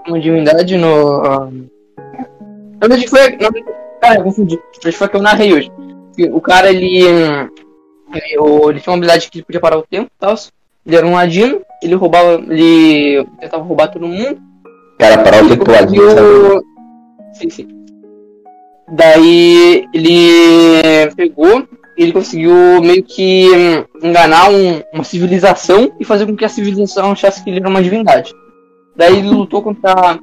[0.07, 1.23] Uma divindade no.
[1.23, 3.33] Na verdade foi.
[4.01, 4.59] Cara, eu confundi.
[4.93, 5.73] Foi que eu narrei hoje.
[6.33, 7.03] O cara ele.
[7.03, 10.35] Ele, tinha uma habilidade que ele podia parar o tempo e tal.
[10.87, 12.35] Ele era um ladino, ele roubava.
[12.35, 14.39] Ele tentava roubar todo mundo.
[14.99, 16.63] Cara, parar o tempo conseguiu-
[17.33, 17.69] Sim, sim.
[18.93, 22.53] Daí ele pegou, ele conseguiu
[22.83, 27.51] meio que hum, enganar um- uma civilização e fazer com que a civilização achasse que
[27.51, 28.33] ele era uma divindade.
[28.97, 30.19] Daí ele lutou contra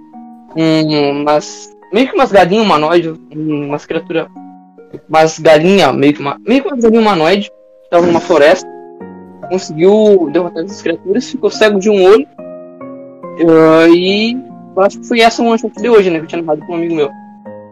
[0.56, 1.70] um, umas.
[1.94, 4.28] meio que umas galinhas humanoides, um- umas criaturas.
[5.10, 6.38] Umas galinhas, meio que uma.
[6.48, 7.56] meio que umas galinhas humanoides, que
[7.86, 8.70] estavam numa floresta.
[9.50, 12.26] Conseguiu derrotar essas criaturas, ficou cego de um olho.
[13.48, 14.38] Ah, e
[14.78, 16.20] acho que foi essa uma shot de hoje, né?
[16.20, 17.10] Que eu tinha narrado com um amigo meu.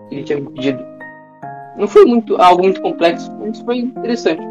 [0.09, 0.83] Que ele tinha me pedido.
[1.77, 4.41] Não foi muito, algo muito complexo, mas foi interessante.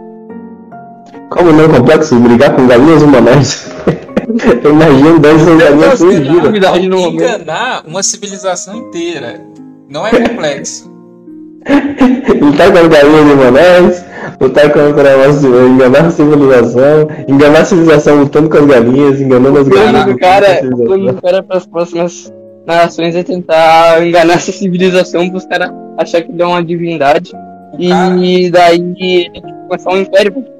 [1.30, 3.70] Como não é complexo brigar com galinhas humanoides?
[4.64, 6.42] Eu imagino dessas galinhas fugidas.
[6.44, 7.22] Novidade no momento.
[7.24, 9.40] Enganar uma civilização inteira
[9.88, 10.90] não é complexo.
[12.40, 14.04] Lutar com as galinhas humanoides,
[14.40, 19.58] lutar contra uma civ- enganar a civilização, enganar a civilização lutando com as galinhas, enganando
[19.58, 20.04] as O galinhas.
[20.04, 21.14] do lutando cara, com a o plano civilização.
[21.14, 22.32] do cara para as próximas
[22.66, 27.30] narrações é tentar enganar essa civilização para os caras achar que ele é uma divindade.
[27.72, 29.30] O cara, E daí ele que
[29.66, 30.32] começar um império.
[30.32, 30.57] tá ligado?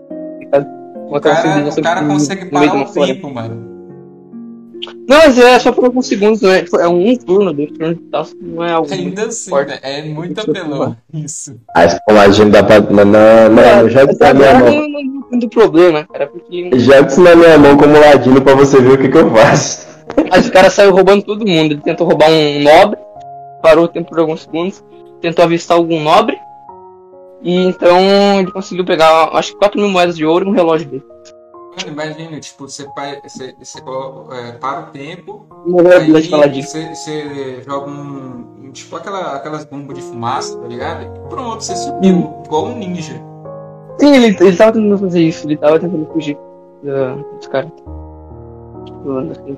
[1.08, 3.78] O cara, o cara consegue parar o tempo, mano.
[5.08, 6.62] Não, mas é só por alguns segundos, né?
[6.62, 8.92] Tipo, é um turno, dois turnos e tal, não é algo.
[8.92, 9.78] Ainda assim, né?
[9.82, 11.58] é muito apelão isso.
[11.74, 12.80] A escoladinha dá pra.
[12.80, 14.88] Não, não, não, joga isso na minha mão.
[14.88, 16.70] Não, não, problema, cara, porque.
[16.74, 19.88] Joga isso na minha mão como ladino pra você ver o que, que eu faço.
[20.30, 21.72] Mas o cara saiu roubando todo mundo.
[21.72, 22.98] Ele tentou roubar um nobre,
[23.62, 24.84] parou o tempo por alguns segundos,
[25.20, 26.36] tentou avistar algum nobre,
[27.42, 27.98] e então
[28.38, 31.04] ele conseguiu pegar, acho que 4 mil moedas de ouro e um relógio dele.
[31.78, 32.86] Mano, imagina, tipo, você,
[33.22, 35.46] você, você é, para o tempo,
[36.42, 38.70] aí você, você joga um.
[38.72, 41.04] Tipo aquela, aquelas bombas de fumaça, tá ligado?
[41.04, 42.42] E pronto, você subiu, hum.
[42.44, 43.14] igual um ninja.
[43.98, 46.36] Sim, ele, ele tava tentando fazer isso, ele tava tentando fugir
[46.82, 47.70] dos caras.
[48.84, 49.56] Tipo, assim,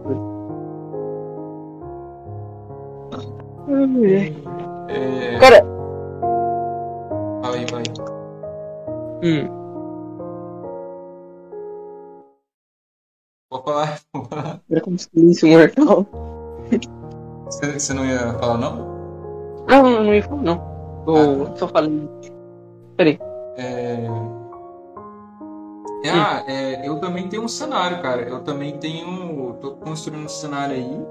[4.89, 5.39] é...
[5.39, 5.80] Cara.
[7.43, 7.83] Fala aí, vai.
[9.23, 9.49] Hum.
[13.51, 14.01] Vou falar.
[14.71, 16.07] Era como silêncio mortal.
[17.47, 18.77] Você, você não ia falar, não?
[19.67, 21.05] Não, não, não ia falar, não.
[21.07, 21.57] Eu ah.
[21.57, 22.09] só falei.
[22.97, 23.19] Peraí.
[23.57, 24.07] É...
[26.13, 28.23] Ah, é, eu também tenho um cenário, cara.
[28.23, 29.55] Eu também tenho.
[29.61, 31.07] tô construindo um cenário aí.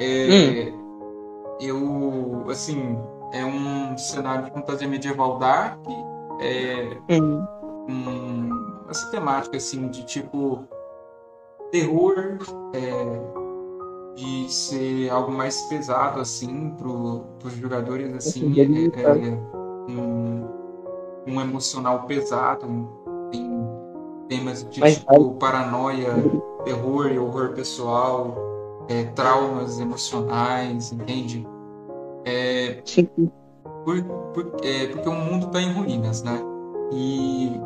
[0.00, 1.56] É, hum.
[1.60, 2.50] Eu.
[2.50, 2.98] Assim.
[3.32, 5.78] É um cenário de fantasia medieval dark.
[6.40, 6.96] É.
[7.10, 7.46] Hum.
[7.88, 8.50] Um,
[8.88, 10.66] essa temática, assim, de tipo
[11.70, 12.38] terror
[12.74, 19.38] é, de ser algo mais pesado assim para os jogadores assim é, é,
[19.88, 20.48] um,
[21.26, 22.88] um, emocional pesado
[23.30, 23.48] tem
[24.28, 26.14] temas de Mas, tipo paranoia
[26.64, 28.36] terror horror pessoal
[28.88, 31.46] é, traumas emocionais entende
[32.24, 32.82] é,
[33.84, 36.40] por, por, é, porque o mundo está em ruínas né
[36.92, 37.60] e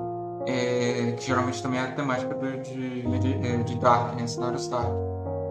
[0.47, 4.27] é, que geralmente também é a temática de, de, é, de Dark, né?
[4.27, 4.93] Cenários Dark.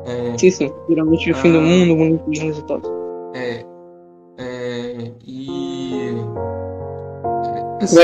[0.05, 0.73] É, sim, sim.
[0.89, 2.89] Geralmente o fim do ah, mundo, o mundo de resultados.
[3.33, 3.65] É.
[4.37, 6.15] é e.
[7.79, 7.97] É, assim,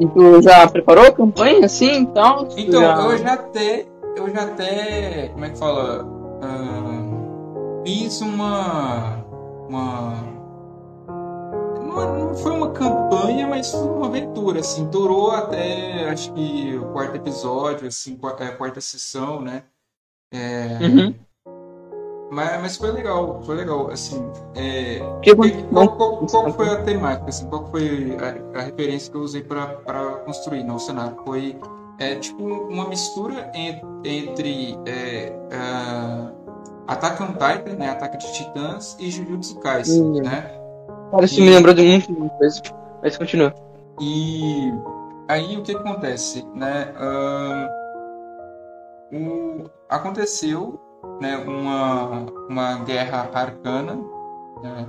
[0.00, 2.48] e tu já preparou a campanha assim então?
[2.56, 2.96] Então, já...
[3.02, 3.86] eu já até.
[4.16, 5.28] Eu já até.
[5.28, 6.04] Como é que fala?
[6.04, 9.24] Uh, fiz uma.
[9.68, 10.39] Uma
[12.06, 17.16] não foi uma campanha, mas foi uma aventura, assim, durou até, acho que o quarto
[17.16, 19.64] episódio, assim, quarta, é, quarta sessão, né?
[20.32, 20.78] É...
[20.82, 21.14] Uhum.
[22.30, 24.22] Mas, mas foi legal, foi legal, assim,
[24.54, 25.00] é...
[25.72, 29.42] qual, qual, qual, foi a temática, assim, qual foi a, a referência que eu usei
[29.42, 29.66] para
[30.24, 31.16] construir no cenário?
[31.24, 31.58] Foi,
[31.98, 33.50] é, tipo, uma mistura
[34.04, 36.40] entre, é, uh,
[36.86, 40.22] Attack on Titan, né, Ataque de Titãs e Jujutsu Kaisen, uhum.
[40.22, 40.59] né?
[41.10, 41.42] Cara, isso e...
[41.42, 42.60] me lembrou de muito coisa.
[43.02, 43.54] Mas continua.
[44.00, 44.72] E
[45.28, 46.92] aí o que acontece, né?
[49.12, 49.70] O...
[49.88, 50.78] aconteceu,
[51.20, 53.98] né, uma uma guerra arcana,
[54.62, 54.86] né,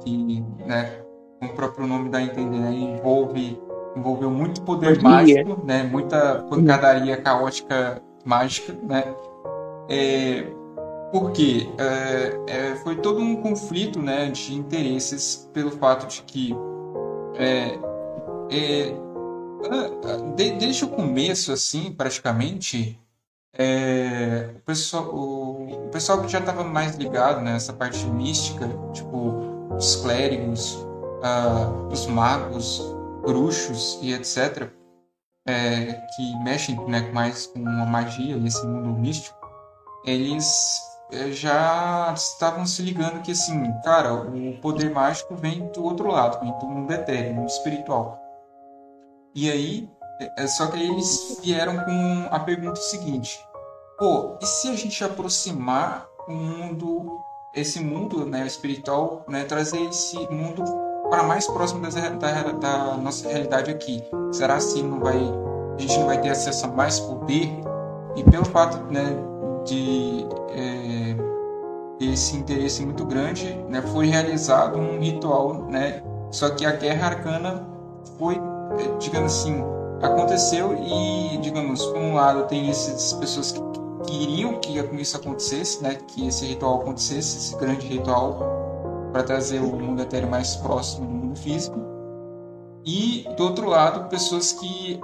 [0.00, 1.02] que, né,
[1.38, 3.60] como o próprio nome dá a entender, né, envolve
[3.96, 9.04] envolveu muito poder mágico, né, muita pancadaria caótica mágica, né?
[9.88, 10.44] É,
[11.10, 16.54] porque é, é, foi todo um conflito né, de interesses pelo fato de que
[17.34, 17.78] é,
[18.50, 19.08] é
[20.36, 22.98] de, desde o começo assim praticamente
[23.56, 28.68] é, o, pessoal, o, o, pessoal que já estava mais ligado nessa né, parte mística
[28.92, 29.34] tipo
[29.74, 32.82] os clérigos uh, os magos
[33.22, 34.70] bruxos e etc
[35.46, 39.38] é, que mexem né, mais com a magia nesse mundo místico
[40.04, 40.46] eles
[41.32, 46.52] já estavam se ligando que assim, cara, o poder mágico vem do outro lado, vem
[46.58, 48.18] do mundo etéreo, mundo espiritual.
[49.34, 49.90] E aí,
[50.20, 53.38] é, é, só que aí eles vieram com a pergunta seguinte:
[53.98, 57.20] pô, e se a gente aproximar o mundo,
[57.54, 60.62] esse mundo, né, espiritual, né, trazer esse mundo
[61.08, 64.02] para mais próximo da, da, da nossa realidade aqui?
[64.32, 67.48] Será assim não vai, a gente não vai ter acesso a mais poder?
[68.16, 69.27] E pelo fato, né,
[69.68, 71.16] de é,
[72.00, 77.66] esse interesse muito grande, né, foi realizado um ritual, né, só que a guerra arcana
[78.18, 79.62] foi, é, digamos assim,
[80.02, 83.60] aconteceu e, digamos, por um lado tem essas pessoas que
[84.06, 88.38] queriam que isso acontecesse, né, que esse ritual acontecesse, esse grande ritual
[89.12, 91.78] para trazer o mundo etéreo mais próximo do mundo físico,
[92.84, 95.00] e do outro lado pessoas que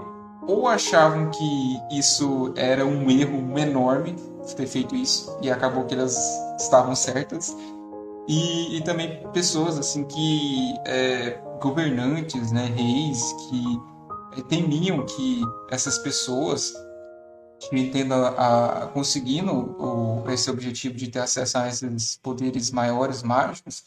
[0.47, 4.15] ou achavam que isso era um erro enorme
[4.57, 6.17] ter feito isso e acabou que elas
[6.59, 7.57] estavam certas
[8.29, 15.99] e, e também pessoas assim que é, governantes né reis que é, temiam que essas
[15.99, 16.73] pessoas
[17.71, 18.29] que tendo a,
[18.83, 23.85] a- conseguindo o, esse objetivo de ter acesso a esses poderes maiores mágicos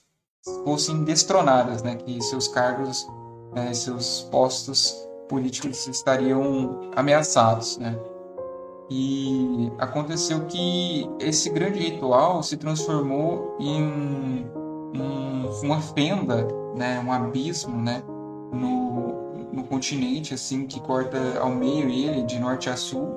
[0.63, 1.95] fossem destronadas, né?
[1.95, 3.05] Que seus cargos,
[3.53, 4.95] né, seus postos
[5.27, 7.97] políticos estariam ameaçados, né?
[8.89, 14.47] E aconteceu que esse grande ritual se transformou em,
[14.93, 17.03] em uma fenda, né?
[17.05, 18.01] Um abismo, né?
[18.07, 23.09] No, no continente, assim, que corta ao meio ele, de norte a sul.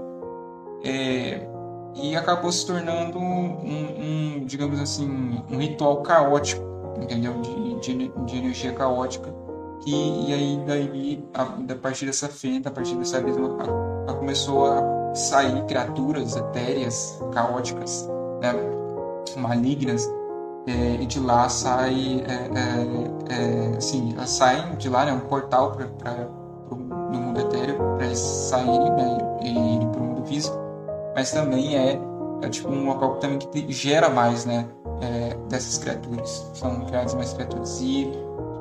[0.83, 1.47] É,
[1.95, 6.63] e acabou se tornando um, um, digamos assim, um ritual caótico,
[7.01, 7.41] entendeu?
[7.41, 9.33] De, de, de energia caótica.
[9.87, 14.15] E, e aí, daí, a, a partir dessa fenda, a partir desse abismo, a, a
[14.15, 18.09] começou a sair criaturas etéreas, caóticas,
[18.41, 18.55] né?
[19.37, 20.09] malignas,
[20.67, 25.13] é, e de lá sai, é, é, é, assim, saem de lá, né?
[25.13, 26.29] um portal para
[26.71, 29.19] o mundo etéreo, para eles saírem né?
[29.43, 30.57] e ir para o mundo físico,
[31.15, 32.01] mas também é,
[32.43, 34.67] é tipo um local também que gera mais, né?
[35.03, 38.13] É, dessas criaturas, são criadas mais criaturas e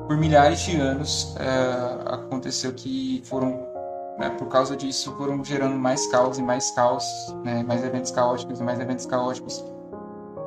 [0.06, 3.69] por milhares de anos é, aconteceu que foram
[4.20, 7.04] né, por causa disso foram gerando mais caos e mais caos,
[7.42, 9.64] né, mais eventos caóticos e mais eventos caóticos,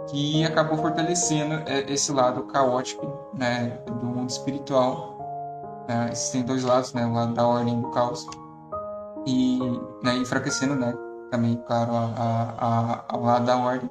[0.09, 5.17] que acabou fortalecendo é, esse lado caótico né, do mundo espiritual.
[5.89, 8.27] Né, existem dois lados, né, o lado da ordem do caos,
[9.25, 9.59] e
[10.03, 10.93] né, enfraquecendo né,
[11.31, 13.89] também, claro, a, a, a, ao lado da ordem.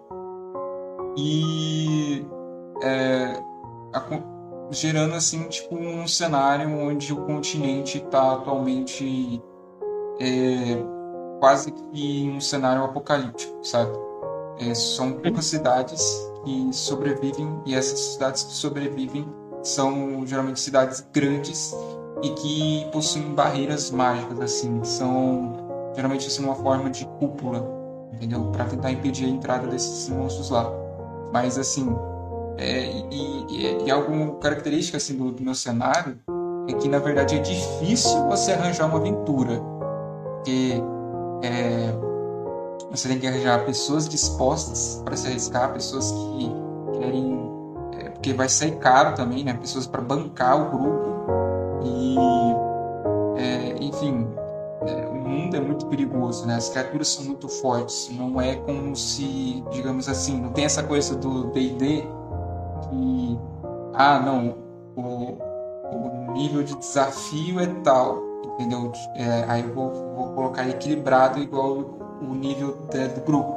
[1.17, 2.25] E
[2.85, 3.43] é,
[3.93, 4.01] a,
[4.71, 9.43] gerando assim tipo um cenário onde o continente está atualmente
[10.23, 10.79] é,
[11.41, 13.91] quase que um cenário apocalíptico, sabe?
[14.61, 16.01] É, são poucas cidades
[16.45, 19.27] que sobrevivem e essas cidades que sobrevivem
[19.63, 21.75] são geralmente cidades grandes
[22.23, 25.53] e que possuem barreiras mágicas assim, são
[25.95, 27.69] geralmente assim uma forma de cúpula,
[28.13, 28.51] entendeu?
[28.53, 30.71] Para tentar impedir a entrada desses monstros lá.
[31.33, 31.89] Mas assim,
[32.59, 36.19] é, e, e, e algo característica assim do, do meu cenário
[36.69, 39.72] é que na verdade é difícil você arranjar uma aventura
[40.43, 40.83] porque
[41.45, 41.95] é,
[42.91, 46.53] você tem que arranjar pessoas dispostas para se arriscar, pessoas que
[46.99, 47.51] querem.
[47.93, 49.55] É, porque vai sair caro também, né?
[49.55, 51.13] Pessoas para bancar o grupo.
[51.85, 52.17] E.
[53.37, 54.27] É, enfim,
[54.87, 56.57] é, o mundo é muito perigoso, né?
[56.57, 58.11] As criaturas são muito fortes.
[58.13, 62.03] Não é como se, digamos assim, não tem essa coisa do DD
[62.91, 63.39] que.
[63.95, 64.57] Ah, não,
[64.97, 65.39] o,
[65.93, 68.93] o nível de desafio é tal entendeu?
[69.15, 72.77] É, aí eu vou, vou, colocar equilibrado igual o nível
[73.15, 73.57] do grupo.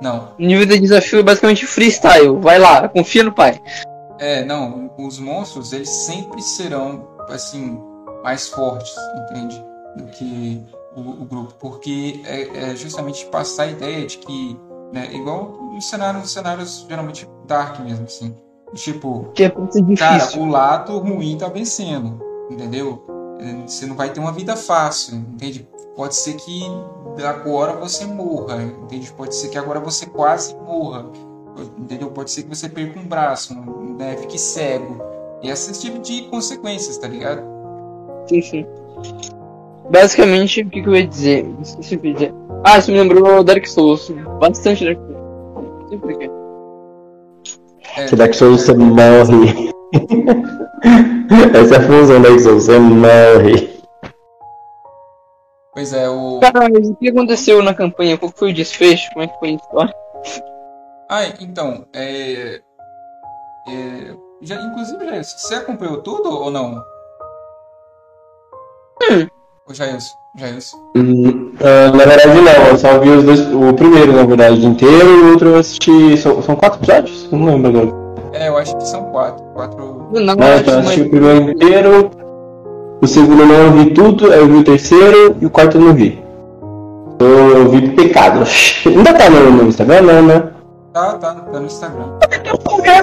[0.00, 0.32] Não.
[0.38, 2.36] O nível de desafio é basicamente freestyle.
[2.40, 3.60] Vai lá, confia no pai.
[4.18, 4.90] É, não.
[4.98, 7.80] Os monstros, eles sempre serão, assim,
[8.22, 8.94] mais fortes,
[9.30, 9.62] entende?
[9.96, 10.62] Do que
[10.96, 11.54] o, o grupo.
[11.58, 14.58] Porque é, é, justamente passar a ideia de que,
[14.92, 18.34] né, igual nos cenários, cenários geralmente dark mesmo, assim.
[18.74, 19.50] Tipo, que é
[19.96, 22.20] cara, o lado ruim tá vencendo,
[22.50, 23.13] entendeu?
[23.66, 25.68] Você não vai ter uma vida fácil, entende?
[25.96, 26.64] Pode ser que
[27.24, 29.12] agora você morra, entende?
[29.12, 31.06] Pode ser que agora você quase morra,
[31.78, 32.10] entendeu?
[32.10, 33.54] Pode ser que você perca um braço,
[33.98, 34.16] né?
[34.16, 35.02] Fique cego.
[35.42, 37.42] E esse tipo de consequências, tá ligado?
[38.26, 38.66] Sim, sim.
[39.90, 41.46] Basicamente, o que, que eu ia dizer?
[41.60, 42.34] Esqueci o que eu ia dizer.
[42.64, 44.10] Ah, isso me lembrou Dark Souls.
[44.40, 45.90] Bastante Dark Souls.
[45.90, 46.30] Sempre que.
[47.96, 49.70] É, que Dark Souls você morre.
[51.54, 53.74] Essa é a função da Exo, você morre.
[55.72, 56.40] Pois é, o.
[56.40, 58.16] Cara, mas o que aconteceu na campanha?
[58.16, 59.10] Qual foi o desfecho?
[59.12, 59.94] Como é que foi a história?
[61.10, 62.60] Ah, então, é.
[63.68, 66.82] é já, inclusive, já, você acompanhou tudo ou não?
[69.02, 69.26] Hum.
[69.66, 70.14] O Jailson?
[70.36, 70.76] Jailson?
[70.96, 73.40] Hum, uh, na verdade, não, eu só vi os dois.
[73.40, 76.16] O primeiro, na verdade, inteiro, e o outro eu assisti.
[76.18, 77.30] São, são quatro episódios?
[77.32, 78.03] Não lembro agora.
[78.34, 79.44] É, eu acho que são quatro.
[79.54, 80.08] Quatro.
[80.12, 82.10] Não, Não, então, eu assisti o primeiro inteiro,
[83.00, 85.80] o segundo não eu vi tudo, aí eu vi o terceiro e o quarto eu
[85.80, 86.22] não vi.
[87.14, 88.44] Então, eu vi pecado.
[88.86, 90.50] Ainda tá no, no Instagram, não, né?
[90.92, 92.06] Tá, tá, tá no Instagram.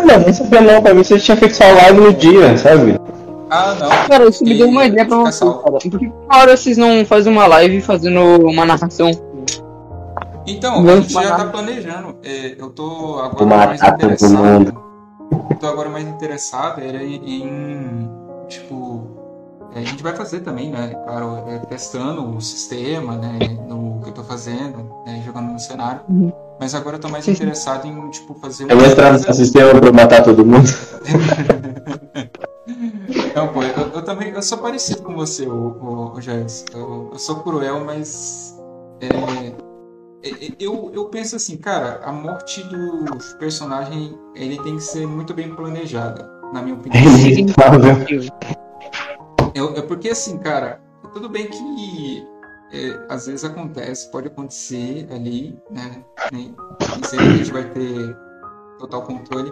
[0.05, 2.99] Não, não sabia não, pra mim você tinha feito só live no dia, sabe?
[3.49, 3.89] Ah, não.
[4.07, 5.77] Cara, isso me deu uma ideia pra vocês, cara.
[5.77, 9.11] Por que uma hora vocês não fazem uma live fazendo uma narração?
[10.47, 12.15] Então, a Vamos gente já tá planejando.
[12.23, 14.90] É, eu tô agora Vou mais interessado.
[15.61, 18.09] Tô agora mais interessado era em,
[18.49, 19.07] tipo.
[19.75, 20.95] é, a gente vai fazer também, né?
[21.05, 23.37] Claro, é, testando o sistema, né?
[23.67, 26.01] No que eu tô fazendo, né, jogando no cenário.
[26.09, 26.31] Uhum.
[26.59, 29.91] Mas agora eu tô mais interessado em, tipo, fazer Eu vou entrar no sistema pra
[29.93, 30.67] matar todo mundo.
[33.35, 36.65] Não, pô, eu, eu também eu sou parecido com você, o, o, o Jairus.
[36.73, 38.55] Eu, eu sou cruel, mas
[38.99, 39.07] é,
[40.59, 43.05] eu, eu penso assim, cara, a morte do
[43.39, 47.01] personagem ele tem que ser muito bem planejada, na minha opinião.
[49.53, 50.81] É, é porque assim, cara,
[51.13, 52.27] tudo bem que
[52.71, 56.03] é, às vezes acontece, pode acontecer ali, né?
[56.31, 56.55] Nem,
[56.93, 58.15] nem sempre a gente vai ter
[58.79, 59.51] total controle.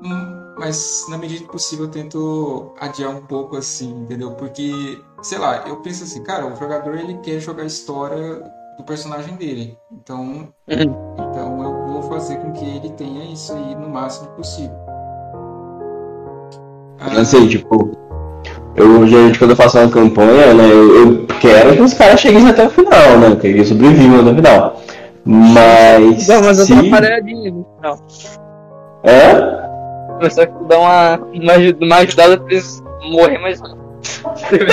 [0.00, 4.30] Hum, mas na medida do possível eu tento adiar um pouco assim, entendeu?
[4.32, 8.40] Porque, sei lá, eu penso assim, cara, o jogador ele quer jogar a história
[8.78, 9.76] do personagem dele.
[9.92, 11.14] Então, uhum.
[11.18, 14.76] então eu vou fazer com que ele tenha isso aí no máximo possível.
[17.00, 17.90] Ah, assim, tipo,
[18.76, 22.48] eu geralmente quando eu faço uma campanha, né, eu, eu quero que os caras cheguem
[22.48, 23.36] até o final, né?
[23.36, 24.80] Que eles sobrevivam até o final.
[25.24, 26.28] Mas.
[26.28, 26.74] Não, mas eu se...
[26.74, 27.98] tô uma pareadinha no final.
[29.04, 30.14] É?
[30.14, 33.78] Começar a dar uma, uma, uma ajudada pra eles morrer mais rápido.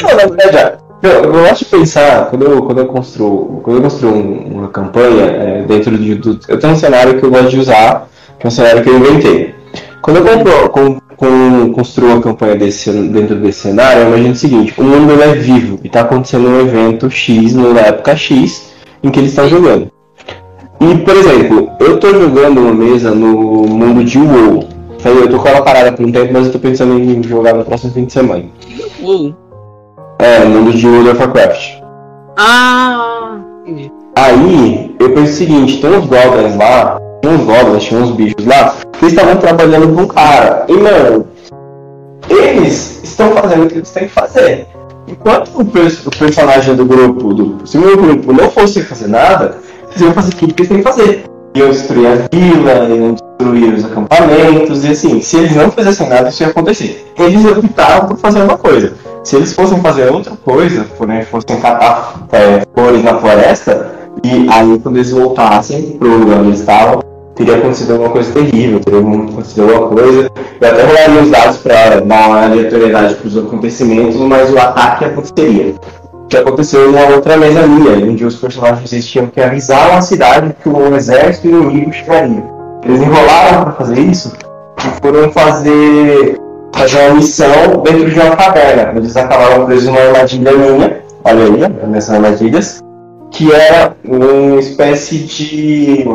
[0.02, 3.84] Não, na verdade, eu, eu gosto de pensar, quando eu, quando eu construo, quando eu
[3.84, 6.40] construo uma campanha é, dentro de, do.
[6.48, 8.08] Eu tenho um cenário que eu gosto de usar,
[8.40, 9.54] que é um cenário que eu inventei.
[10.02, 14.36] Quando eu compro, com, com, construo uma campanha desse, dentro desse cenário, eu imagino o
[14.36, 18.72] seguinte, o mundo é vivo e está acontecendo um evento X na época X
[19.04, 19.92] em que eles estão jogando.
[20.80, 24.68] E, por exemplo, eu estou jogando uma mesa no mundo de WoW.
[25.04, 27.64] Eu tô com ela parada por um tempo, mas eu tô pensando em jogar no
[27.64, 28.46] próximo fim de semana.
[29.02, 29.45] WoW?
[30.20, 31.82] É, mundo de World of Warcraft.
[32.38, 33.92] Ah, entendi.
[34.16, 38.46] Aí, eu penso o seguinte, tem uns goblins lá, tinha uns goblins, tinha uns bichos
[38.46, 40.66] lá, que estavam trabalhando com um cara.
[40.70, 41.28] E, mano,
[42.30, 44.68] eles estão fazendo o que eles têm que fazer.
[45.08, 49.58] Enquanto o, o personagem do grupo, do, se o meu grupo não fosse fazer nada,
[49.90, 51.35] eles iam fazer tudo o que eles têm que fazer.
[51.56, 56.30] Iam destruir a vila, iam destruir os acampamentos, e assim, se eles não fizessem nada,
[56.30, 57.14] isso ia acontecer.
[57.18, 58.94] Eles optaram por fazer uma coisa
[59.26, 63.92] se eles fossem fazer outra coisa, né, fossem catar é, flores na floresta,
[64.24, 67.04] e aí quando eles voltassem pro lugar onde eles estavam,
[67.34, 70.32] teria acontecido alguma coisa terrível, teria acontecido alguma coisa.
[70.62, 75.06] Eu até rolaria os dados para dar uma aleatoriedade para os acontecimentos, mas o ataque
[75.06, 75.74] aconteceria.
[76.26, 80.56] O que aconteceu numa outra mesa minha, onde os personagens tinham que avisar uma cidade
[80.62, 82.44] que um exército inimigo chegaria.
[82.84, 84.34] Eles enrolaram para fazer isso
[84.80, 86.42] e foram fazer
[86.76, 88.98] fazer uma missão dentro de uma caverna.
[88.98, 92.84] Eles acabaram presos numa armadilha minha, olha aí, nessas armadilhas,
[93.32, 96.06] que era uma espécie de.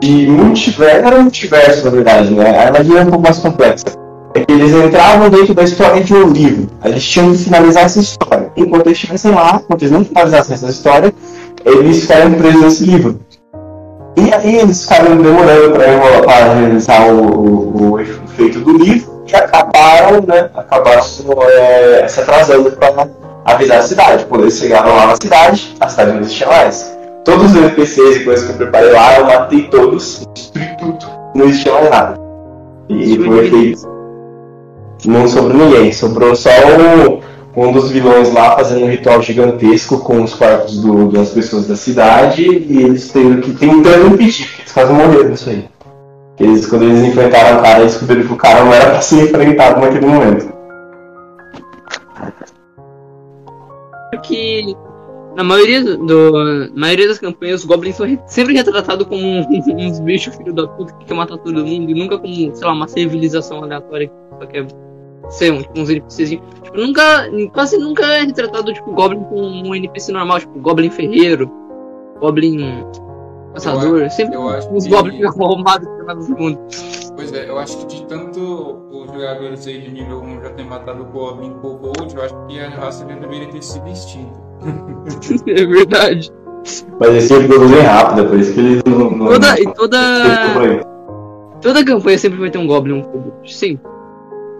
[0.00, 1.06] de multiverso.
[1.06, 2.58] Era um multiverso, na verdade, né?
[2.58, 4.03] A armadilha é um pouco mais complexa.
[4.34, 6.68] É que eles entravam dentro da história de um livro.
[6.84, 8.50] Eles tinham que finalizar essa história.
[8.56, 11.14] Enquanto eles estivessem lá, enquanto eles não finalizassem essa história,
[11.64, 13.20] eles ficaram presos nesse livro.
[14.16, 15.72] E aí eles ficaram demorando
[16.24, 21.02] para realizar o, o, o efeito do livro que acabaram, né, acabaram
[21.48, 23.08] é, se atrasando para
[23.44, 24.24] avisar a cidade.
[24.26, 26.96] Quando eles chegaram lá na cidade, a cidade não existia mais.
[27.24, 31.46] Todos os NPCs e coisas que eu preparei lá, eu matei todos, destruí tudo, não
[31.46, 32.20] existia mais nada.
[32.88, 33.93] E foi feito.
[35.04, 37.20] Não sobrou ninguém, sobrou só um,
[37.56, 41.76] um dos vilões lá fazendo um ritual gigantesco com os corpos do, das pessoas da
[41.76, 45.64] cidade e eles tendo que tentando impedir, porque eles quase morreram nisso aí.
[46.40, 49.24] Eles, quando eles enfrentaram o cara, eles descobriram que o cara não era pra ser
[49.24, 50.52] enfrentado naquele momento.
[54.22, 54.74] Que
[55.36, 59.22] na maioria, do, maioria das campanhas, os goblins são sempre retratados como
[59.76, 62.72] uns bichos filho da puta que quer matar todo mundo e nunca como, sei lá,
[62.72, 64.66] uma civilização aleatória que só quer
[65.30, 66.30] ser um, tipo, uns NPCs.
[66.30, 71.50] Tipo, nunca, quase nunca é retratado tipo Goblin com um NPC normal, tipo Goblin Ferreiro,
[72.20, 72.84] Goblin
[73.54, 74.90] Caçador, eu, sempre eu acho uns que...
[74.90, 76.58] goblins arrumados pela mundo.
[77.14, 80.64] Pois é, eu acho que de tanto os jogadores aí de nível 1 já ter
[80.64, 84.34] matado o Goblin o Gold, eu acho que a raça já deveria ter sido extinta.
[85.46, 86.32] é verdade.
[86.98, 89.10] Mas esse é bem rápido, por isso que eles não.
[89.10, 89.98] não toda, e toda.
[91.60, 93.54] Toda campanha sempre vai ter um Goblin um Kobold.
[93.54, 93.78] Sim.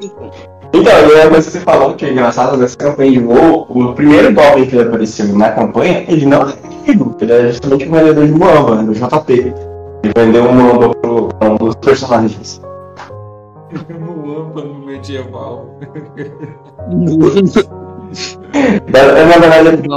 [0.00, 0.30] Então.
[0.74, 4.34] Então, a coisa que você falou que é engraçado nessa campanha de WoW, o primeiro
[4.34, 8.32] Goblin que apareceu na campanha, ele não é inimigo, ele é justamente um vendedor de
[8.32, 9.32] Moamba, do JP.
[9.32, 12.60] Ele vendeu um Moamba pro um dos personagens.
[14.00, 15.78] Moamba no medieval.
[18.52, 19.88] É, na verdade,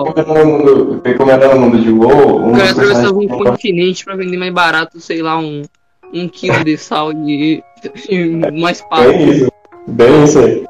[1.18, 4.54] como era no mundo de WoW, um o cara atravessava um continente pra vender mais
[4.54, 5.64] barato, sei lá, um,
[6.14, 7.64] um quilo de sal e,
[8.10, 9.10] e uma espada.
[9.10, 9.52] Bem isso,
[9.88, 10.66] bem isso aí.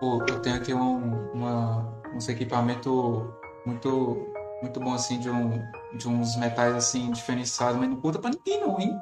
[0.00, 3.22] Pô, eu tenho aqui um, uma, uns equipamentos
[3.66, 4.26] muito
[4.62, 5.58] muito bom assim de, um,
[5.94, 8.92] de uns metais assim diferenciados, mas não conta pra ninguém não, hein?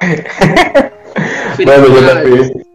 [1.64, 2.68] mano, o JP,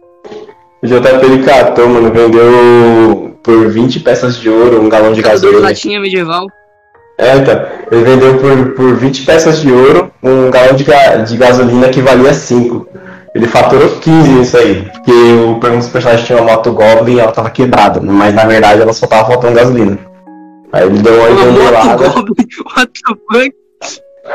[0.82, 5.60] o JP ele catou, mano, vendeu por 20 peças de ouro um galão de gasolina.
[5.60, 6.46] latinha medieval.
[7.18, 11.36] É, então, ele vendeu por, por 20 peças de ouro um galão de, ga, de
[11.36, 12.88] gasolina que valia 5.
[13.34, 17.32] Ele faturou 15 nisso aí, porque o dos personagens tinha uma moto Goblin e ela
[17.32, 19.98] tava quebrada, mas na verdade ela só tava faltando gasolina.
[20.72, 22.04] Aí ele deu uma enganelada.
[22.76, 23.54] What the fuck?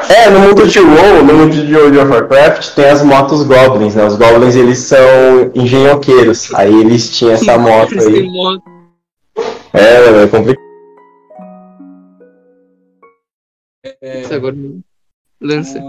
[0.09, 3.95] É, no mundo de WoW, no mundo de World of Warcraft, tem as motos Goblins,
[3.95, 4.05] né?
[4.05, 4.99] Os Goblins, eles são
[5.55, 6.53] engenhoqueiros.
[6.53, 8.29] Aí eles tinham essa moto aí.
[9.73, 10.69] É, é complicado.
[14.01, 14.55] É, agora
[15.41, 15.79] lança.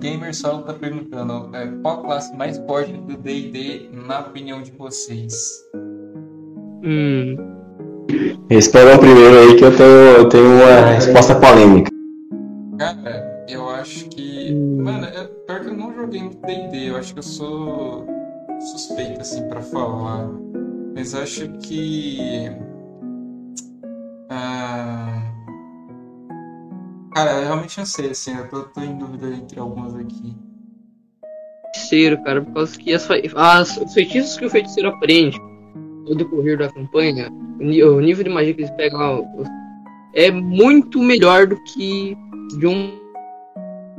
[0.00, 4.72] Gamer Solo tá perguntando é, qual a classe mais forte do D&D na opinião de
[4.72, 5.62] vocês?
[6.82, 7.36] Hum,
[8.50, 11.90] Respondam primeiro aí que eu tenho, eu tenho uma resposta polêmica.
[12.78, 14.52] Cara, eu acho que.
[14.54, 18.06] Mano, é, pior que eu não joguei muito DD, eu acho que eu sou
[18.72, 20.28] suspeito assim pra falar.
[20.94, 22.50] Mas acho que.
[24.28, 25.29] Ah...
[27.12, 30.34] Cara, eu realmente não sei, assim, eu tô, tô em dúvida entre algumas aqui.
[31.74, 35.38] Feiticeiro, cara, por causa que as, as, os feitiços que o feiticeiro aprende
[36.06, 37.30] no decorrer da campanha
[37.60, 39.46] o nível de magia que eles pegam
[40.14, 42.16] é muito melhor do que
[42.58, 42.98] de um,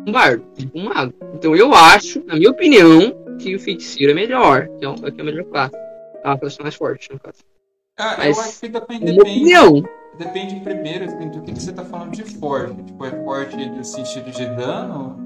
[0.07, 0.43] um bardo,
[0.73, 1.13] um mago.
[1.35, 5.19] Então eu acho, na minha opinião, que o feiticeiro é melhor, que é, um, que
[5.19, 5.75] é a melhor classe.
[6.23, 7.39] É uma classe mais forte, no caso.
[7.97, 9.83] Ah, Mas, eu acho que depende, opinião,
[10.21, 12.75] depende primeiro assim, do que, que você tá falando de forte.
[12.83, 15.19] Tipo, é forte no sentido de dano?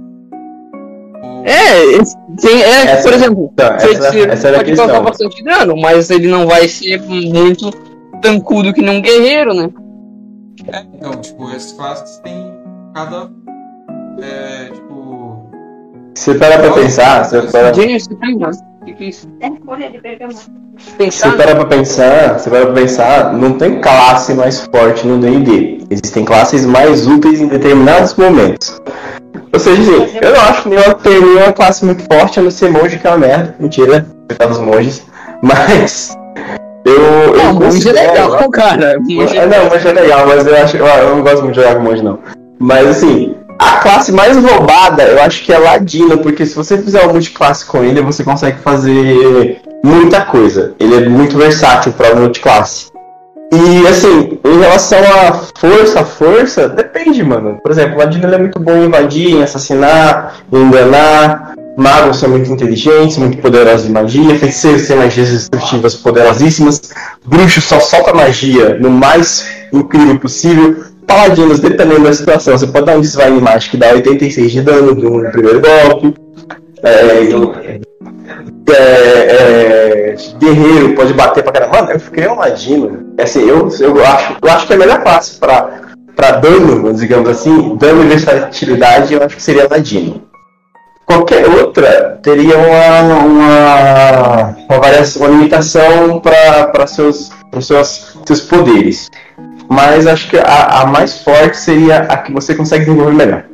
[1.43, 6.09] É, sim, é, essa, por exemplo, então, feiticeiro essa, essa pode causar bastante dano, mas
[6.09, 7.69] ele não vai ser muito
[8.21, 9.69] tancudo que nem um guerreiro, né?
[10.71, 12.51] É, então, tipo, esses clássicos têm
[12.93, 13.29] cada.
[14.21, 15.49] É, tipo.
[16.15, 17.25] Você para pra pensar.
[17.25, 17.71] Você para...
[17.71, 17.99] Que
[18.99, 19.27] isso?
[19.39, 20.41] É folha de bergamota.
[20.99, 25.85] Você para pra pensar, você para pra pensar, não tem classe mais forte no D&D.
[25.89, 28.81] Existem classes mais úteis em determinados momentos.
[29.53, 32.69] Ou seja, eu não acho que nenhuma, tem nenhuma classe muito forte a não ser
[32.69, 33.55] monge, que é uma merda.
[33.59, 35.05] Mentira, coitado dos monges.
[35.41, 36.17] Mas
[36.85, 38.99] eu, não, monge é legal, cara.
[38.99, 41.61] Monge é, não, monge é legal, mas eu acho eu, eu não gosto muito de
[41.61, 42.19] jogar com monge, não.
[42.59, 43.35] Mas assim,
[43.65, 47.65] a classe mais roubada eu acho que é Ladino, porque se você fizer um multiclasse
[47.65, 50.73] com ele, você consegue fazer muita coisa.
[50.79, 52.91] Ele é muito versátil para multiclasse.
[53.51, 57.59] E assim, em relação à força, força, depende, mano.
[57.61, 61.53] Por exemplo, o Ladino é muito bom em invadir, em assassinar, em enganar.
[61.77, 64.39] Magos são muito inteligentes, muito poderosos de magia.
[64.39, 66.81] Feiticeiros têm magias destrutivas poderosíssimas.
[67.25, 70.83] Bruxos só solta magia no mais incrível possível.
[71.07, 74.95] Paladinos, dependendo da situação, você pode dar um Divine Magic que dá 86 de dano
[74.95, 76.13] no primeiro golpe.
[76.83, 77.15] É,
[78.67, 81.77] é, é, guerreiro pode bater pra caramba.
[81.77, 83.13] Mano, eu fiquei um ladino.
[83.19, 85.81] Assim, eu, eu, acho, eu acho que a melhor classe pra,
[86.15, 90.23] pra dano, digamos assim, dano e versatilidade, eu acho que seria ladino.
[91.05, 97.31] Qualquer outra teria uma, uma, uma, uma limitação para seus,
[97.61, 99.09] seus, seus poderes.
[99.69, 103.45] Mas acho que a, a mais forte seria a que você consegue desenvolver melhor.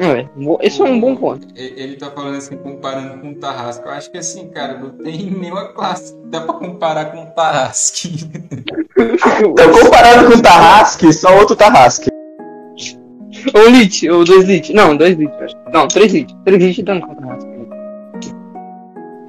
[0.00, 0.28] É,
[0.64, 1.48] esse é um bom ponto.
[1.56, 3.84] Ele tá falando assim, comparando com o Tarrasque.
[3.84, 7.26] Eu acho que assim, cara, não tem nenhuma classe que dá pra comparar com o
[7.26, 8.30] Tarrasque.
[8.96, 12.10] então, comparado com o Tarrasque, só outro Tarrasque.
[13.54, 14.72] Ou lit, ou dois lit.
[14.72, 15.32] Não, dois lit.
[15.72, 16.32] Não, três lit.
[16.44, 17.38] Três lit dando contra a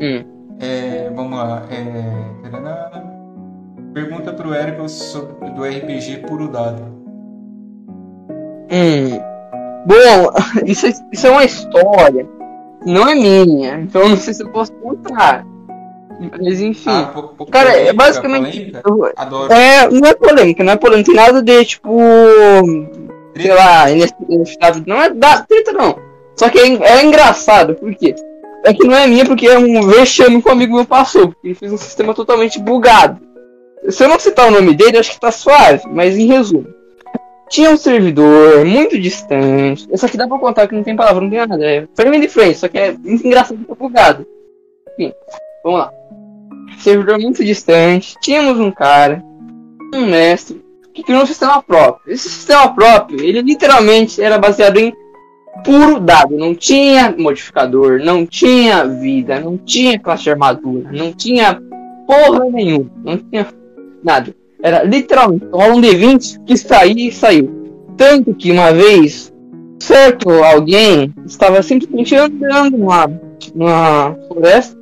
[0.02, 0.24] Hum.
[0.62, 1.64] É, vamos lá.
[1.72, 2.89] É...
[4.00, 6.82] Pergunta pro Érico sobre do RPG Puro Dado.
[8.72, 9.20] Hum.
[9.86, 10.32] Bom,
[10.66, 12.26] isso, é, isso é uma história.
[12.86, 13.78] Não é minha.
[13.82, 15.46] Então não sei se eu posso contar.
[16.42, 16.90] Mas enfim.
[16.90, 17.14] Ah,
[17.52, 18.72] cara, é basicamente.
[19.18, 19.52] Adoro.
[19.52, 21.12] É, não é polêmica, não é polêmica.
[21.12, 22.00] Não tem nada de tipo
[23.36, 24.82] sei lá, inestável.
[24.88, 26.00] Não é da treta, não.
[26.38, 28.16] Só que é, é engraçado, por quê?
[28.64, 31.28] É que não é minha, porque é um vexame que um amigo meu passou.
[31.30, 33.29] Porque ele fez um sistema totalmente bugado.
[33.88, 36.68] Se eu não citar o nome dele, acho que tá suave, mas em resumo.
[37.50, 39.88] Tinha um servidor muito distante.
[39.92, 41.66] Isso aqui dá pra contar que não tem palavra, não tem nada.
[41.66, 41.88] É
[42.20, 44.28] de frente, só que é engraçado tá bugado.
[44.94, 45.12] Enfim,
[45.64, 45.92] vamos lá.
[46.78, 48.16] Servidor muito distante.
[48.22, 49.24] Tínhamos um cara,
[49.96, 50.64] um mestre,
[50.94, 52.14] que criou um sistema próprio.
[52.14, 54.94] Esse sistema próprio, ele literalmente era baseado em
[55.64, 56.38] puro dado.
[56.38, 61.60] Não tinha modificador, não tinha vida, não tinha classe de armadura, não tinha
[62.06, 63.48] porra nenhuma, não tinha
[64.04, 64.34] nada.
[64.62, 67.50] Era literalmente um D20 que saía e saiu.
[67.96, 69.34] Tanto que uma vez,
[69.80, 73.12] certo alguém estava simplesmente andando numa,
[73.56, 74.78] numa floresta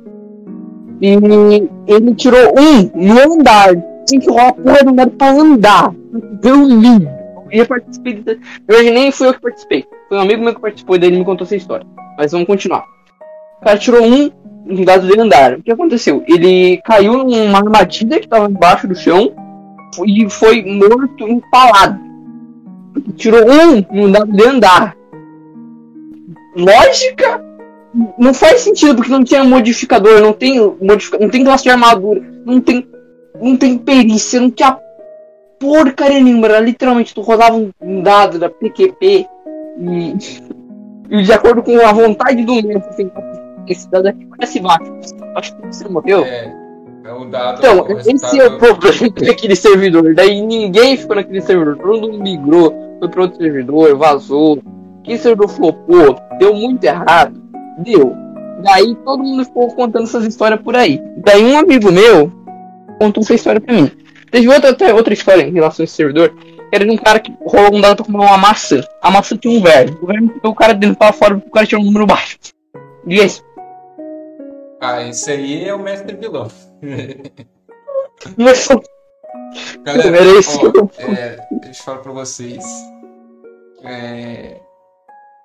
[1.00, 1.10] e
[1.86, 3.74] ele tirou um no andar
[4.08, 5.94] tem que rolar porra do dado pra andar.
[6.42, 7.08] Ver o livro.
[7.50, 7.66] Eu.
[7.66, 8.90] De...
[8.90, 9.84] Nem fui eu que participei.
[10.08, 11.86] Foi um amigo meu que participou daí ele me contou essa história.
[12.16, 12.84] Mas vamos continuar.
[13.60, 14.30] O cara tirou um
[14.68, 15.54] um dado andar.
[15.54, 16.22] O que aconteceu?
[16.26, 19.32] Ele caiu numa armadilha que estava embaixo do chão
[20.06, 21.98] e foi morto empalado.
[23.16, 24.96] Tirou um no dado de andar.
[26.56, 27.42] Lógica?
[28.18, 31.18] Não faz sentido porque não tinha modificador, não tem modific...
[31.18, 32.86] não tem classe de armadura, não tem
[33.40, 34.78] não tem perícia, não tinha
[35.58, 36.46] porcaria nenhuma.
[36.46, 39.26] Era literalmente tu rodava um dado da PQP
[39.80, 40.14] e,
[41.10, 43.10] e de acordo com a vontade do mestre, assim,
[43.72, 44.92] esse dado aqui parece baixo.
[45.36, 46.24] Acho que você morreu.
[46.24, 46.54] É,
[47.04, 47.58] é o dado.
[47.58, 50.14] Então, esse é o problema daquele servidor.
[50.14, 51.76] Daí ninguém ficou naquele servidor.
[51.78, 54.62] Todo mundo migrou, foi para outro servidor, vazou.
[55.00, 57.40] Aquele servidor flopou, deu muito errado.
[57.78, 58.14] Deu.
[58.62, 61.00] Daí todo mundo ficou contando essas histórias por aí.
[61.18, 62.32] Daí um amigo meu
[62.98, 63.90] contou essa história pra mim.
[64.30, 66.34] Teve outra, outra história em relação a esse servidor.
[66.70, 68.82] Era de um cara que rolou um dado pra comer uma maçã.
[69.00, 69.96] A maçã tinha um verme.
[70.02, 72.38] O verme pegou o cara dentro pra fora porque o cara tinha um número baixo.
[73.06, 73.42] E esse
[74.80, 76.48] ah, esse aí é o mestre vilão.
[79.82, 80.22] Galera, ó,
[80.98, 82.64] é, deixa eu falar pra vocês.
[83.82, 84.60] É,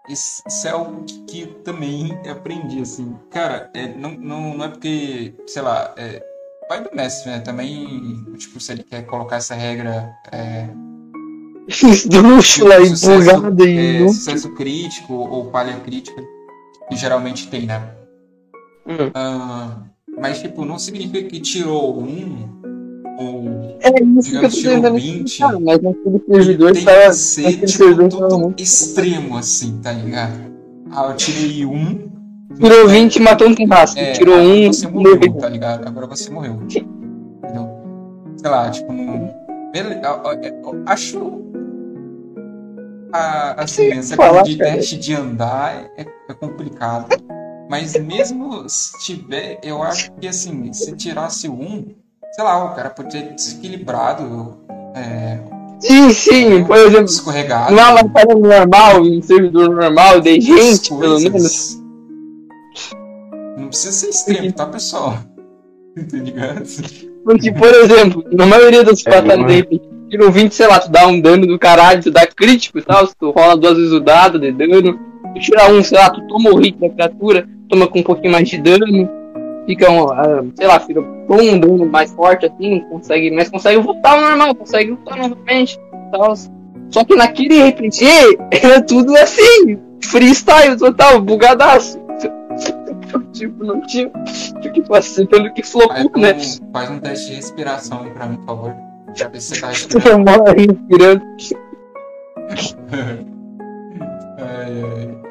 [0.10, 3.16] isso é algo que também aprendi, assim.
[3.32, 6.22] Cara, é, não, não, não é porque, sei lá, é,
[6.68, 7.40] vai do mestre, né?
[7.40, 10.14] Também, tipo, se ele quer colocar essa regra.
[10.32, 10.68] É,
[11.68, 14.04] Esdrúxula, empolgada e.
[14.04, 16.22] É, sucesso crítico ou palha crítica,
[16.90, 18.03] que geralmente tem, né?
[18.88, 19.12] Hum.
[19.14, 19.78] Ah,
[20.20, 22.64] mas, tipo, não significa que tirou um
[23.18, 25.28] ou é isso digamos, que eu tô tirou 20.
[25.28, 30.54] Explicar, mas naquele servidor tem que ser tipo, tudo extremo, assim, tá ligado?
[30.92, 32.12] Ah, eu tirei um.
[32.60, 34.00] Tirou 20 e matou um churrasco.
[34.00, 34.68] É, tirou um.
[34.68, 35.88] Você morreu, tá ligado?
[35.88, 36.62] Agora você morreu.
[36.64, 37.70] Entendeu?
[38.38, 39.32] Sei lá, tipo, não...
[40.86, 41.44] acho.
[43.12, 47.16] A, assim, essa coisa de teste de andar é, é complicado.
[47.74, 51.84] Mas mesmo se tiver, eu acho que assim, se tirasse um,
[52.32, 54.60] sei lá, o cara poderia ter desequilibrado.
[54.96, 55.40] É,
[55.80, 57.72] sim, sim, por exemplo, escorregado.
[57.72, 61.82] Numa lampada normal, um servidor normal, de gente, pelo menos.
[63.58, 65.18] Não precisa ser extremo, tá, pessoal?
[65.98, 66.64] tá ligado?
[67.26, 70.92] Porque, por exemplo, na maioria das é, batalhas de tira um 20, sei lá, tu
[70.92, 74.00] dá um dano do caralho, tu dá crítico e tal, tu rola duas vezes o
[74.00, 74.94] dado de dano,
[75.34, 78.32] tu tira um, sei lá, tu toma o hit da criatura, toma com um pouquinho
[78.32, 79.10] mais de dano,
[79.66, 83.82] fica, um, uh, sei lá, fica com um dano mais forte assim, consegue, mas consegue
[83.82, 85.80] voltar ao normal, consegue voltar novamente.
[86.12, 86.34] Tal.
[86.90, 88.06] Só que naquele RPG
[88.52, 92.00] era tudo assim, freestyle total, bugadaço.
[93.34, 96.36] tipo, não tinha o que fazer, pelo que flopou, um, né?
[96.72, 98.76] Faz um teste de respiração aí pra mim, por favor.
[99.16, 100.30] Já ver se você tá respirando.
[100.56, 101.24] respirando.
[102.92, 103.26] ai,
[104.40, 105.23] ai, ai.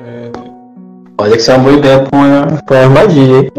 [1.19, 3.53] Olha que isso é uma boa ideia pra uma, pra uma armadilha, hein?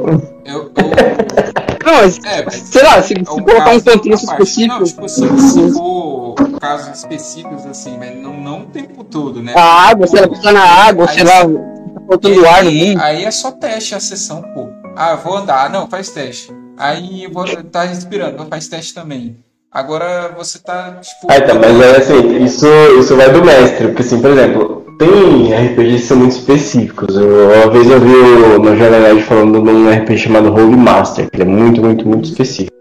[0.45, 0.71] Eu, eu...
[1.85, 4.73] Não, mas, é, sei lá, se, se colocar um contexto específico.
[4.73, 9.53] Não, tipo assim, se for casos específicos, assim, mas não, não o tempo todo, né?
[9.55, 13.01] A água, se ela ficar na água, aí, sei lá, tá faltando ar no mundo.
[13.01, 14.69] Aí é só teste a sessão, pô.
[14.95, 16.53] Ah, vou andar, não, faz teste.
[16.77, 19.37] Aí vou tá respirando, faz teste também.
[19.69, 21.31] Agora você tá, tipo.
[21.31, 22.67] Ah, tá, mas é assim, isso,
[22.99, 27.15] isso vai do mestre, porque assim, por exemplo, tem RPGs que são muito específicos.
[27.15, 31.29] Eu, uma vez eu vi o, no Jornal falando de um RPG chamado Holy Master,
[31.29, 32.75] que é muito, muito, muito específico.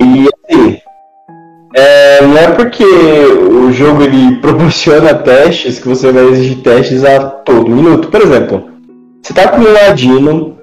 [0.00, 0.78] E assim,
[1.74, 7.20] é, não é porque o jogo ele proporciona testes que você vai exigir testes a
[7.20, 8.08] todo minuto.
[8.08, 8.70] Por exemplo,
[9.22, 10.56] você tá com um ladino,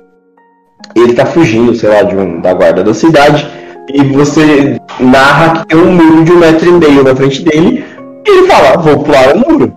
[0.95, 3.47] ele tá fugindo, sei lá, de um, da guarda da cidade,
[3.93, 7.83] e você narra que tem um muro de um metro e meio na frente dele,
[8.25, 9.73] e ele fala, vou pular o muro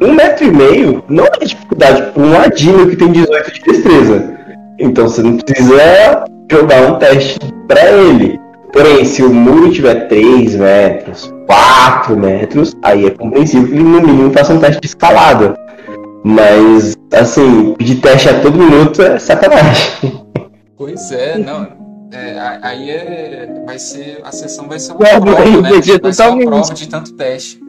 [0.00, 4.38] um metro e meio não é dificuldade para um ladino que tem 18 de destreza.
[4.78, 7.38] Então você não precisa jogar um teste
[7.68, 8.40] para ele.
[8.72, 14.00] Porém, se o muro tiver 3 metros, 4 metros, aí é compreensível que ele no
[14.00, 15.54] mínimo faça um teste de escalada.
[16.24, 20.24] Mas, assim, pedir teste a todo minuto é sacanagem.
[20.76, 21.66] Pois é, não.
[22.12, 24.20] É, aí é, vai ser.
[24.24, 25.70] A sessão vai ser uma é, prova, né?
[26.02, 27.60] Vai ser uma prova de tanto teste.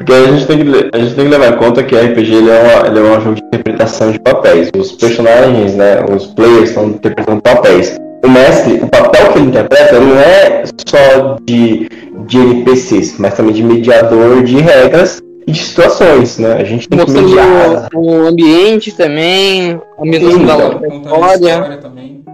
[0.00, 2.48] Porque a gente, tem que, a gente tem que levar em conta que RPG ele
[2.48, 4.70] é, uma, ele é um jogo de interpretação de papéis.
[4.74, 7.98] Os personagens, né, os players estão interpretando papéis.
[8.24, 11.90] O mestre, o papel que ele interpreta não é só de,
[12.26, 16.54] de NPCs, mas também de mediador de regras e de situações, né?
[16.54, 17.88] A gente tem Mostrando que mediar.
[17.94, 20.66] O ambiente também, a mesma da
[21.36, 21.76] história.
[21.76, 22.24] também.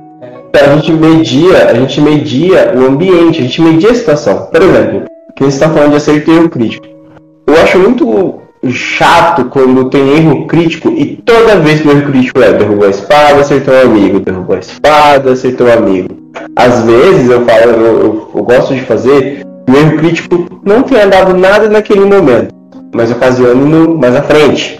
[0.50, 4.46] Então a gente media, a gente media o ambiente, a gente media a situação.
[4.52, 5.02] Por exemplo,
[5.34, 6.95] que você está falando de acerto e erro crítico.
[7.46, 8.40] Eu acho muito
[8.70, 12.90] chato quando tem erro crítico e toda vez que o erro crítico é derrubou a
[12.90, 16.08] espada, acertou um amigo, derrubou a espada, acertou um amigo.
[16.56, 21.06] Às vezes eu falo, eu, eu, eu gosto de fazer o erro crítico não tenha
[21.06, 22.54] dado nada naquele momento,
[22.94, 24.78] mas ocasionando mais à frente.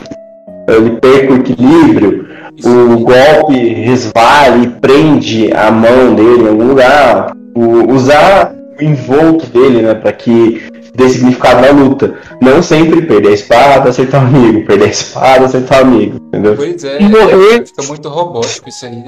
[0.68, 2.26] Ele perca o equilíbrio,
[2.64, 9.46] o golpe resvale e prende a mão dele em algum lugar, o, usar o envolto
[9.46, 10.62] dele, né, para que
[10.96, 12.18] dê significado na luta.
[12.40, 16.56] Não sempre perder a espada, acertar o amigo, perder a espada, acertar o amigo, entendeu?
[16.56, 17.66] Pois é, Morrer.
[17.66, 19.04] fica muito robótico isso aí.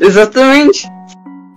[0.00, 0.88] Exatamente.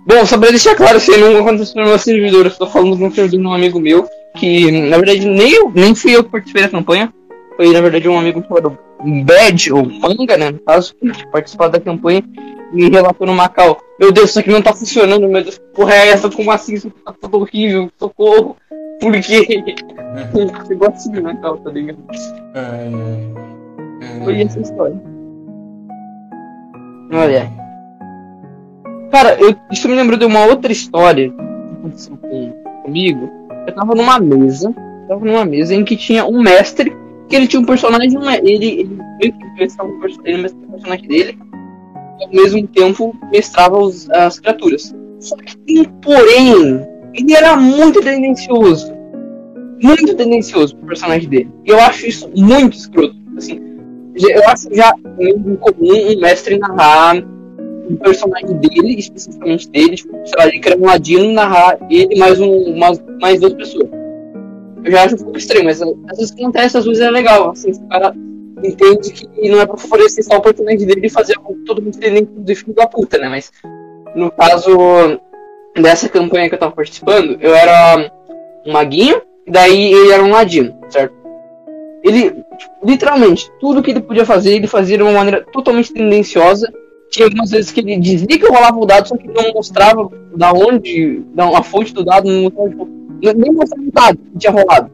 [0.06, 2.96] Bom, só pra deixar claro, isso aí não aconteceu no meu servidor, eu estou falando
[2.96, 6.24] de um servidor de um amigo meu, que na verdade nem, eu, nem fui eu
[6.24, 7.12] que participei da campanha,
[7.56, 8.78] foi na verdade um amigo chamado
[9.24, 12.22] Bad, ou Manga, né, no caso, que participou da campanha,
[12.72, 16.08] e relatou no Macau, meu Deus, isso aqui não tá funcionando, meu Deus, porra é
[16.08, 18.56] essa, como assim, isso tá tudo horrível, socorro,
[19.00, 19.64] por quê?
[20.66, 21.98] Chegou assim no Macau, tá ligado?
[22.54, 24.24] Ai, ai.
[24.24, 25.00] Foi essa história.
[27.12, 27.50] Olha.
[29.10, 33.30] Cara, eu, isso me lembrou de uma outra história que aconteceu com, comigo.
[33.66, 34.68] Eu tava numa mesa.
[35.02, 36.94] eu Tava numa mesa em que tinha um mestre.
[37.28, 38.16] Que ele tinha um personagem.
[38.18, 41.38] um Ele, ele meio que mestrava o perso- ele mestrava o personagem dele.
[42.20, 44.94] E ao mesmo tempo mestrava os- as criaturas.
[45.20, 46.86] Só que tem um porém.
[47.14, 48.92] Ele era muito tendencioso.
[49.82, 51.50] Muito tendencioso pro personagem dele.
[51.64, 53.16] E eu acho isso muito escroto.
[53.36, 53.60] Assim,
[54.16, 57.16] eu acho já meio comum um mestre narrar
[57.88, 62.40] um personagem dele, especificamente dele, tipo, sei lá, ele quer um ladino narrar ele mais
[62.40, 63.88] um, mais, mais duas pessoas.
[64.84, 67.70] Eu já acho um pouco estranho, mas às vezes acontece, às vezes é legal, assim,
[67.70, 68.14] o cara
[68.62, 71.34] entende que não é pra favorecer só o personagem dele de fazer
[71.64, 73.52] todo mundo entende de filho da puta, né, mas
[74.14, 75.20] no caso
[75.74, 78.10] dessa campanha que eu tava participando, eu era
[78.66, 81.14] um maguinho, e daí ele era um ladino, certo?
[82.02, 86.72] Ele, tipo, literalmente, tudo que ele podia fazer, ele fazia de uma maneira totalmente tendenciosa,
[87.10, 90.52] tinha algumas vezes que ele dizia que rolava o dado, só que não mostrava da
[90.52, 92.88] onde, da, a fonte do dado, não mostrava, tipo,
[93.36, 94.90] nem mostrava o dado que tinha rolado,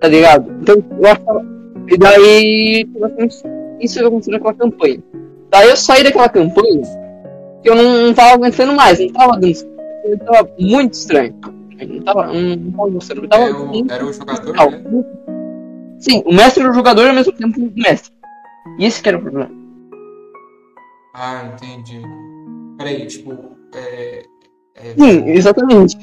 [0.00, 0.50] tá ligado?
[0.60, 1.52] Então, eu achava.
[1.88, 2.88] E daí,
[3.80, 5.02] isso que aconteceu naquela campanha.
[5.50, 6.80] Daí eu saí daquela campanha,
[7.62, 9.71] que eu não, não tava aguentando mais, não tava dando.
[10.04, 11.34] Eu tava muito estranho.
[11.78, 12.72] Eu Não tava, não, não
[13.28, 14.70] tava Era o, era o jogador, legal.
[14.70, 15.04] né?
[15.98, 18.12] Sim, o mestre era o jogador e ao mesmo tempo o mestre.
[18.78, 19.50] E esse que era o problema.
[21.14, 22.00] Ah, entendi.
[22.78, 23.32] Peraí, tipo,
[23.74, 24.22] é,
[24.76, 25.96] é, Sim, exatamente.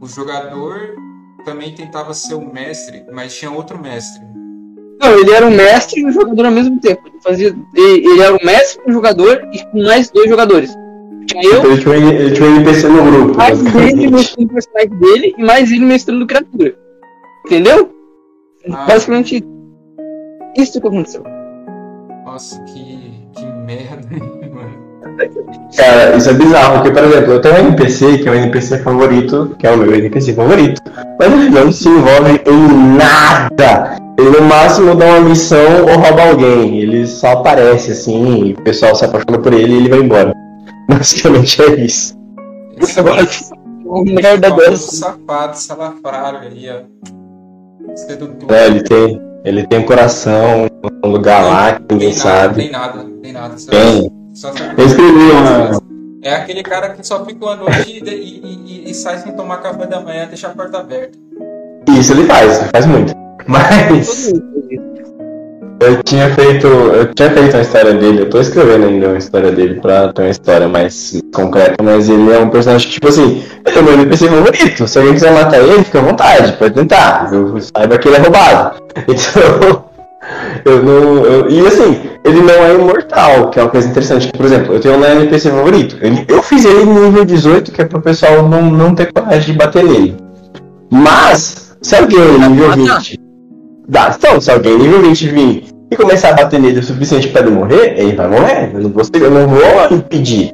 [0.00, 0.96] o jogador
[1.44, 4.24] também tentava ser o mestre, mas tinha outro mestre.
[5.00, 7.02] Não, ele era o mestre e o jogador ao mesmo tempo.
[7.06, 10.74] Ele, fazia, ele, ele era o mestre e o jogador e com mais dois jogadores.
[11.34, 13.36] Eu, Então ele tinha, um- ele tinha um NPC no grupo.
[13.38, 16.74] mais ele mestrando o personagem dele e mais ele mestrando criatura.
[17.46, 17.90] Entendeu?
[18.72, 18.86] Ah.
[18.86, 19.44] Basicamente
[20.56, 21.22] isso que aconteceu.
[22.24, 22.98] Nossa, que,
[23.34, 24.08] que merda,
[24.52, 24.86] mano.
[25.76, 28.78] Cara, isso é bizarro, porque, por exemplo, eu tenho um NPC que é o NPC
[28.78, 30.82] favorito, que é o meu NPC favorito,
[31.18, 33.96] mas ele não se envolve em nada.
[34.18, 36.78] Ele no máximo dá uma missão ou rouba alguém.
[36.80, 40.32] Ele só aparece assim, o pessoal se apaixona por ele e ele vai embora.
[40.88, 42.14] Basicamente é isso.
[42.80, 44.96] Esse Uma merda famoso dessa.
[44.96, 47.94] safado, salafrário aí, ó.
[47.96, 48.52] Sedutor.
[48.52, 50.66] É, ele tem, ele tem um coração,
[51.04, 52.62] um lugar lá que ninguém sabe.
[52.62, 53.56] tem nada, tem nada.
[53.58, 54.10] Só, Tem.
[54.34, 55.80] só Eu escrevi uma.
[56.22, 59.58] É aquele cara que só fica uma noite e, e- e- e sai sem tomar
[59.58, 61.16] café da manhã e deixa a porta aberta.
[61.98, 63.14] Isso ele faz, ele faz muito.
[63.46, 64.32] Mas.
[65.78, 66.66] Eu tinha feito.
[66.66, 70.22] Eu tinha feito uma história dele, eu tô escrevendo ainda uma história dele pra ter
[70.22, 73.92] uma história mais concreta, mas ele é um personagem que, tipo assim, é o meu
[73.94, 74.88] NPC favorito.
[74.88, 77.28] Se alguém quiser matar ele, fica à vontade, pode tentar.
[77.32, 78.76] Eu saiba que ele é roubado.
[79.06, 79.84] Então.
[80.64, 81.24] Eu não.
[81.24, 84.28] eu- e assim, ele não é imortal, que é uma coisa interessante.
[84.32, 85.96] Por exemplo, eu tenho um NPC favorito.
[86.00, 89.52] Ele- eu fiz ele no nível 18, que é pro pessoal não, não ter coragem
[89.52, 90.16] de bater nele.
[90.90, 92.98] Mas, se alguém nível matar.
[93.00, 93.25] 20
[93.88, 97.42] Dá, então, se alguém nível 20 vir e começar a bater nele o suficiente pra
[97.42, 98.70] ele morrer, ele vai morrer.
[98.74, 100.52] Eu não vou, eu não vou impedir.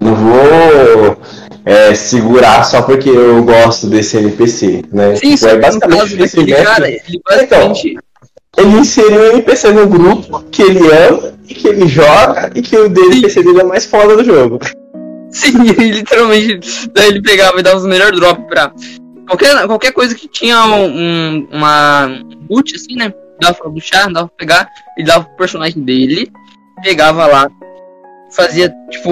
[0.00, 1.18] Não vou
[1.64, 5.14] é, segurar só porque eu gosto desse NPC, né?
[5.16, 7.98] Sim, só é basicamente caso esse mestre, cara, ele basicamente.
[8.56, 12.76] ele inseriu um NPC no grupo que ele ama e que ele joga e que
[12.76, 14.58] o dele, NPC dele é mais foda do jogo.
[15.30, 16.88] Sim, ele literalmente.
[16.94, 18.72] Daí ele pegava e dava os melhores drops pra.
[19.30, 22.08] Qualquer, qualquer coisa que tinha um, um- uma
[22.48, 23.14] boot, assim, né?
[23.40, 26.28] Dava pra buchar, dava pra pegar, ele dava pro personagem dele,
[26.82, 27.48] pegava lá
[28.32, 29.10] fazia, tipo,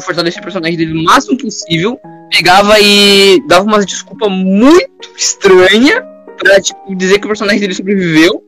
[0.00, 1.98] fortalecer o personagem dele o máximo possível,
[2.30, 6.02] pegava e dava umas desculpas muito estranhas
[6.36, 8.42] pra, tipo, dizer que o personagem dele sobreviveu,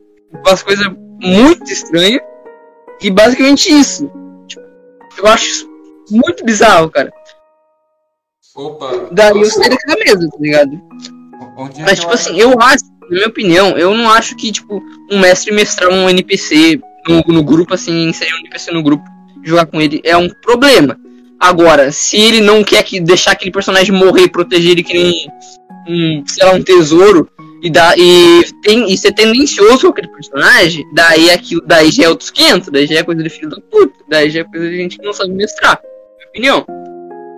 [0.45, 0.85] umas coisas
[1.21, 2.21] muito estranhas,
[3.01, 4.09] e basicamente isso.
[4.47, 4.61] Tipo,
[5.19, 5.69] eu acho isso
[6.11, 7.11] muito bizarro, cara.
[8.55, 9.09] Opa.
[9.11, 10.81] Daí eu saí daquela mesa, tá ligado?
[11.57, 14.81] Onde é Mas, tipo assim, eu acho, na minha opinião, eu não acho que, tipo,
[15.11, 19.03] um mestre mestrar um NPC no, no grupo, assim, inserir um NPC no grupo,
[19.43, 20.97] jogar com ele, é um problema.
[21.39, 25.27] Agora, se ele não quer que deixar aquele personagem morrer, proteger ele que nem
[25.87, 27.29] um, sei lá, um tesouro,
[27.61, 32.09] e, dá, e, tem, e ser tendencioso com aquele personagem, daí aquilo, daí já é
[32.09, 34.77] outros 500, daí já é coisa de filho da puta, daí já é coisa de
[34.77, 36.82] gente que não sabe mestrar, na minha opinião.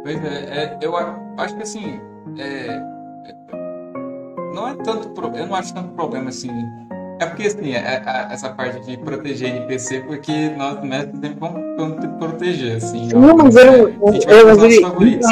[0.05, 1.99] Pois é, é, eu acho que assim,
[2.37, 3.35] é, é,
[4.53, 6.51] não é tanto, eu não acho tanto problema assim.
[7.19, 11.99] É porque assim, é- é- essa parte de proteger NPC, porque nós mestres sempre vamos,
[11.99, 13.07] que proteger, assim.
[13.07, 15.31] Não, mas eu- é, eu- a gente eu- vai mas favoritos.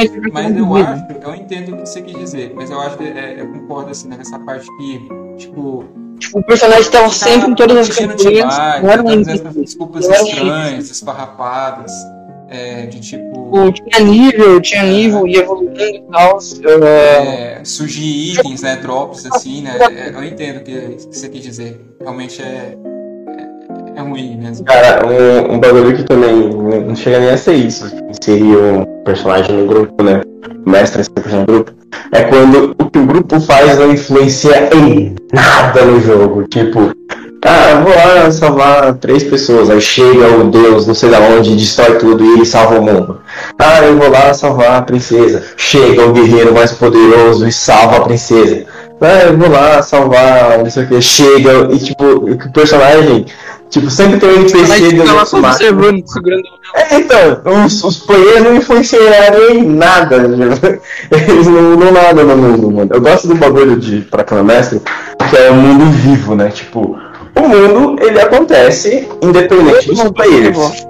[0.57, 3.47] eu acho, eu entendo o que você quis dizer, mas eu acho que é, eu
[3.53, 5.85] concordo assim nessa parte que, tipo,
[6.17, 11.91] Tipo, o personagem estava sempre em todas as campanhas, não essas desculpas estranhas, esfarrapadas,
[12.53, 13.71] é, de tipo.
[13.71, 16.37] Tinha nível, tinha nível, ia evoluindo e tal.
[16.83, 21.41] é, é, surgir itens, né, drops assim, né, é, eu entendo o que, você quis
[21.41, 22.77] dizer, realmente é,
[23.95, 24.65] é, é ruim mesmo.
[24.65, 26.49] Cara, um, um bagulho que também
[26.85, 30.21] não chega nem a ser isso, tipo, inserir um personagem no grupo, né?
[30.65, 31.73] O mestre um personagem no grupo.
[32.11, 36.47] É quando o que o grupo faz não influencia em nada no jogo.
[36.47, 36.91] Tipo,
[37.45, 39.69] ah, vou lá salvar três pessoas.
[39.69, 43.19] Aí chega o deus, não sei da onde, destrói tudo e ele salva o mundo.
[43.59, 45.43] Ah, eu vou lá salvar a princesa.
[45.57, 48.65] Chega o guerreiro mais poderoso e salva a princesa.
[49.01, 51.01] Ah, eu vou lá salvar, não sei o que.
[51.01, 53.25] Chega e tipo, o personagem.
[53.69, 55.47] Tipo, sempre tem um NPC só máximo.
[55.47, 56.43] observando, segurando
[56.75, 60.19] É, então, os, os players não influenciaram em nada.
[60.19, 60.79] tipo,
[61.31, 62.91] Eles não, não nada no mundo, mano.
[62.93, 64.23] Eu gosto do bagulho de pra
[65.29, 66.49] que é o mundo vivo, né?
[66.49, 66.95] Tipo,
[67.35, 70.85] o mundo, ele acontece independente dos players.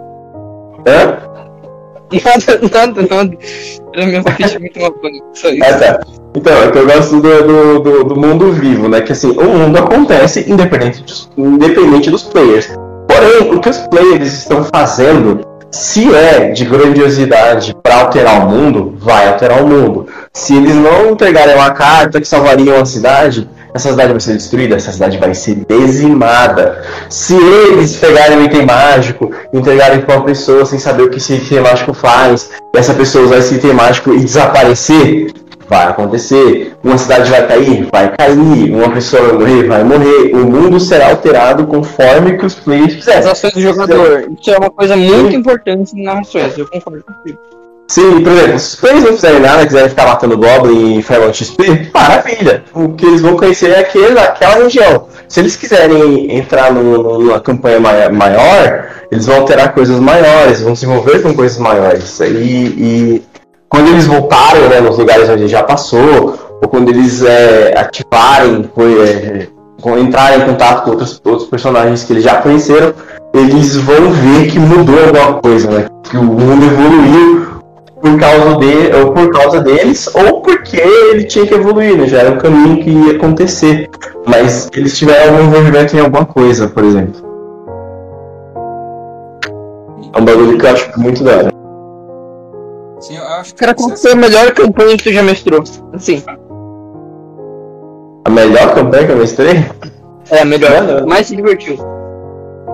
[0.85, 1.33] Hã?
[2.11, 3.37] Nada, nada, nada.
[3.93, 5.23] Era minha ficha muito uma banho.
[5.33, 5.63] Só isso.
[5.63, 5.99] Ah, tá.
[6.35, 9.01] Então, é que eu gosto do, do, do, do mundo vivo, né?
[9.01, 12.69] Que assim, o mundo acontece independente dos, independente dos players.
[13.07, 15.41] Porém, o que os players estão fazendo,
[15.71, 20.07] se é de grandiosidade para alterar o mundo, vai alterar o mundo.
[20.33, 24.75] Se eles não entregarem uma carta que salvaria uma cidade, essa cidade vai ser destruída,
[24.75, 26.83] essa cidade vai ser dizimada.
[27.09, 31.33] Se eles pegarem um item mágico, entregarem para uma pessoa sem saber o que esse
[31.33, 35.33] item mágico faz, e essa pessoa usar esse item mágico e desaparecer,
[35.67, 36.73] vai acontecer.
[36.83, 38.73] Uma cidade vai cair, vai cair.
[38.73, 40.35] Uma pessoa vai morrer, vai morrer.
[40.35, 43.31] O mundo será alterado conforme que os players As fizerem.
[43.31, 44.31] ações do jogador.
[44.39, 47.62] Isso é uma coisa muito importante em narrações, eu concordo contigo.
[47.93, 51.31] Sim, por exemplo, se os players não fizerem nada, quiserem ficar matando Goblin e farmando
[51.35, 52.63] XP, maravilha.
[52.73, 55.05] O que eles vão conhecer é aquele, aquela região.
[55.27, 60.61] Se eles quiserem entrar no- no- numa campanha mai- maior, eles vão alterar coisas maiores,
[60.61, 62.19] vão se envolver com coisas maiores.
[62.19, 63.23] E, e
[63.69, 69.01] quando eles voltarem né, nos lugares onde já passou, ou quando eles é, ativarem, foi,
[69.03, 69.47] é,
[69.79, 72.91] vão entrar em contato com outros, outros personagens que eles já conheceram,
[73.35, 75.85] eles vão ver que mudou alguma coisa, né?
[76.09, 77.52] Que o mundo evoluiu
[78.03, 82.05] por causa de, ou por causa deles, ou porque ele tinha que evoluir, né?
[82.05, 83.89] Já era um caminho que ia acontecer.
[84.27, 87.21] Mas eles tiveram um envolvimento em alguma coisa, por exemplo.
[90.13, 91.49] É um bagulho que eu acho muito da hora.
[92.99, 95.63] Sim, eu acho que Cara, qual foi a melhor campanha que tu já mestrou?
[95.93, 96.21] Assim,
[98.25, 99.65] A melhor campanha que eu mestrei?
[100.29, 100.71] é a melhor.
[100.83, 101.07] Mano.
[101.07, 101.77] Mais se divertiu.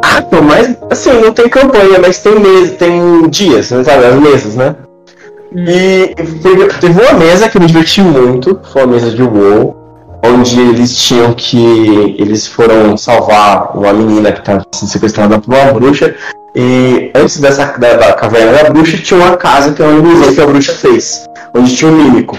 [0.03, 4.05] Ah, pô, mas assim, não tem campanha, mas tem mês, tem dias, né, sabe?
[4.05, 4.75] As mesas, né?
[5.55, 6.13] E
[6.79, 9.75] teve, uma mesa que eu me diverti muito, foi uma mesa de WoW,
[10.23, 12.15] onde eles tinham que.
[12.19, 16.15] Eles foram salvar uma menina que estava sendo sequestrada por uma bruxa.
[16.55, 20.33] E antes dessa da, da caverna da bruxa tinha uma casa que é uma ilusão
[20.33, 22.37] que a bruxa fez, onde tinha um mímico.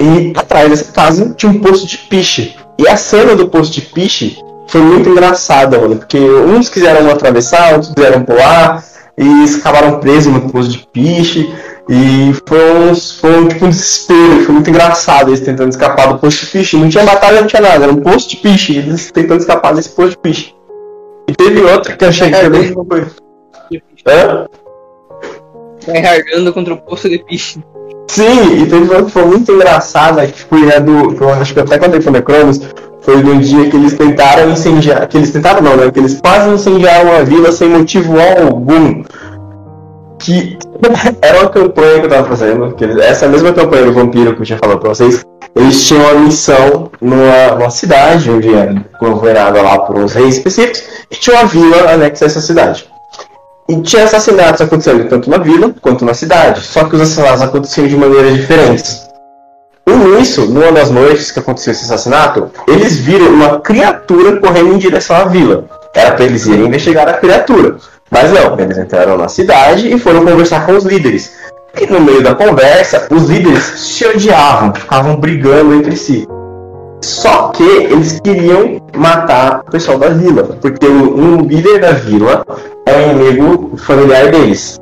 [0.00, 2.56] E atrás dessa casa tinha um poço de piche.
[2.78, 7.74] E a cena do poço de piche foi muito engraçada, mano, porque uns quiseram atravessar,
[7.74, 8.82] outros quiseram pular,
[9.18, 11.52] e eles acabaram presos no poço de piche.
[11.88, 16.18] E foi um, foi um, tipo um desespero, foi muito engraçado eles tentando escapar do
[16.18, 16.76] poço de piche.
[16.76, 19.88] Não tinha batalha, não tinha nada, era um poço de piche, eles tentando escapar desse
[19.90, 20.54] poço de piche.
[21.28, 23.06] E teve outra que eu achei que também foi.
[24.06, 24.46] Hã?
[25.86, 27.60] Vai hardando contra o poço de piche.
[28.08, 31.14] Sim, e teve uma que foi muito engraçada, que foi a do.
[31.14, 32.60] Que eu acho que eu até contei pro Necronos,
[33.00, 35.08] foi no dia que eles tentaram incendiar.
[35.08, 35.90] Que eles tentaram não, né?
[35.90, 39.02] Que eles quase incendiaram a vila sem motivo algum.
[40.22, 40.56] Que
[41.20, 44.42] era uma campanha que eu tava fazendo, que eles, essa mesma campanha do vampiro que
[44.42, 45.24] eu tinha falado pra vocês,
[45.54, 50.84] eles tinham uma missão numa, numa cidade, onde era governada lá por uns reis específicos,
[51.10, 52.88] e tinha uma vila anexa a essa cidade.
[53.68, 57.88] E tinha assassinatos acontecendo tanto na vila quanto na cidade, só que os assassinatos aconteciam
[57.88, 59.08] de maneiras diferentes.
[59.84, 64.78] E nisso, numa das noites que aconteceu esse assassinato, eles viram uma criatura correndo em
[64.78, 65.64] direção à vila.
[65.94, 67.76] Era para eles irem investigar a criatura.
[68.12, 71.32] Mas não, eles entraram na cidade e foram conversar com os líderes.
[71.80, 76.28] E no meio da conversa, os líderes se odiavam, ficavam brigando entre si.
[77.02, 82.44] Só que eles queriam matar o pessoal da vila, porque um líder da vila
[82.86, 84.78] é um inimigo familiar deles.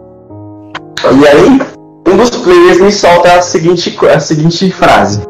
[1.05, 1.61] E aí,
[2.09, 5.23] um dos players me solta a seguinte, a seguinte frase: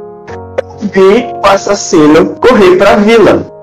[0.93, 3.60] Vi o assassino correr para a vila.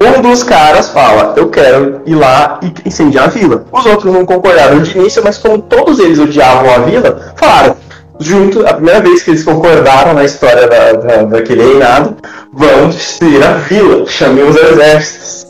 [0.00, 3.66] Um dos caras fala: Eu quero ir lá e incendiar a vila.
[3.70, 7.76] Os outros não concordaram de início, mas como todos eles odiavam a vila, falaram:
[8.18, 12.16] Junto, a primeira vez que eles concordaram na história da, da, daquele reinado,
[12.52, 15.46] vamos destruir a vila, chamem os exércitos.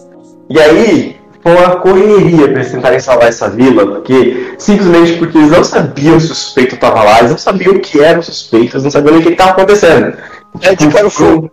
[0.48, 5.51] E aí, foi uma correria para eles tentarem salvar essa vila, porque simplesmente porque eles
[5.51, 8.74] não sabiam se o suspeito estava lá, eles não sabiam o que era o suspeito,
[8.74, 10.12] eles não sabiam nem o que estava acontecendo.
[10.60, 11.51] É de cara fogo.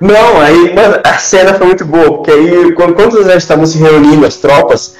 [0.00, 3.66] Não, aí, mano, a cena foi muito boa, porque aí, quando, quando os exércitos estavam
[3.66, 4.94] se reunindo, as tropas,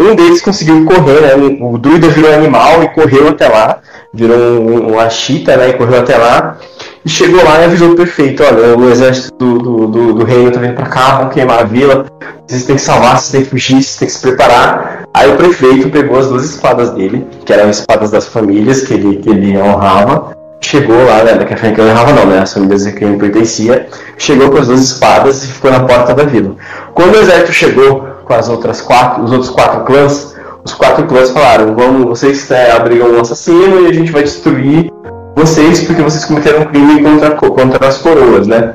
[0.00, 1.58] um deles conseguiu correr, né?
[1.60, 3.80] O druida virou animal e correu até lá,
[4.12, 5.68] virou um, uma chita, né?
[5.68, 6.56] E correu até lá.
[7.04, 10.50] E chegou lá e avisou o prefeito, olha, o exército do, do, do, do reino
[10.50, 12.06] tá vindo pra cá, vão queimar a vila,
[12.46, 15.04] vocês têm que salvar, vocês têm que fugir, vocês têm que se preparar.
[15.12, 19.16] Aí o prefeito pegou as duas espadas dele, que eram espadas das famílias que ele,
[19.16, 22.86] que ele honrava, chegou lá, né, que a família não honrava não, né, as famílias
[22.86, 23.86] a quem ele pertencia,
[24.16, 26.56] chegou com as duas espadas e ficou na porta da vila.
[26.94, 31.30] Quando o exército chegou com as outras quatro, os outros quatro clãs, os quatro clãs
[31.30, 34.90] falaram, vamos, vocês é, abrigam um assassino e a gente vai destruir
[35.34, 38.74] vocês porque vocês cometeram um crime contra, contra as coroas, né?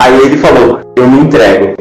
[0.00, 1.76] Aí ele falou, eu me entrego.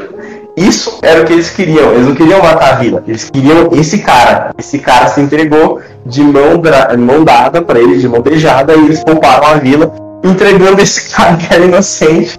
[0.60, 1.94] Isso era o que eles queriam.
[1.94, 3.02] Eles não queriam matar a vila.
[3.08, 4.54] Eles queriam esse cara.
[4.58, 6.62] Esse cara se entregou de mão,
[6.98, 11.38] mão dada para eles, de mão beijada, e eles pouparam a vila, entregando esse cara
[11.38, 12.38] que era inocente.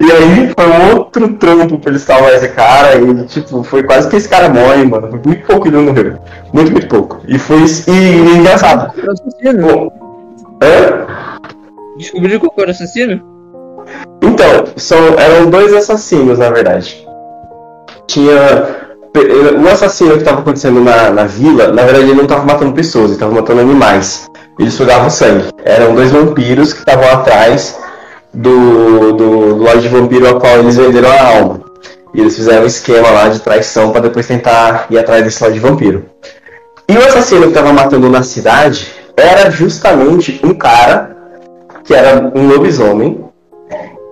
[0.00, 2.96] E aí foi um outro trampo pra eles salvar esse cara.
[2.96, 5.10] E tipo, foi quase que esse cara morre, mano.
[5.10, 6.18] Foi muito pouco ele não morreu.
[6.54, 7.20] Muito, muito pouco.
[7.28, 7.58] E foi.
[7.58, 8.94] E, e engraçado.
[9.60, 9.92] Bom,
[10.62, 11.06] hã?
[11.98, 13.22] Descobriu qual era o assassino?
[14.22, 17.01] Então, são, eram dois assassinos, na verdade.
[18.12, 18.82] Tinha.
[19.62, 23.06] O assassino que estava acontecendo na, na vila, na verdade, ele não estava matando pessoas,
[23.06, 24.30] ele estava matando animais.
[24.58, 25.48] Eles sugavam sangue.
[25.64, 27.78] Eram dois vampiros que estavam atrás
[28.32, 31.60] do, do, do Lorde Vampiro ao qual eles venderam a alma.
[32.14, 35.58] E eles fizeram um esquema lá de traição para depois tentar ir atrás desse Lorde
[35.58, 36.04] Vampiro.
[36.88, 41.16] E o assassino que estava matando na cidade era justamente um cara
[41.84, 43.24] que era um lobisomem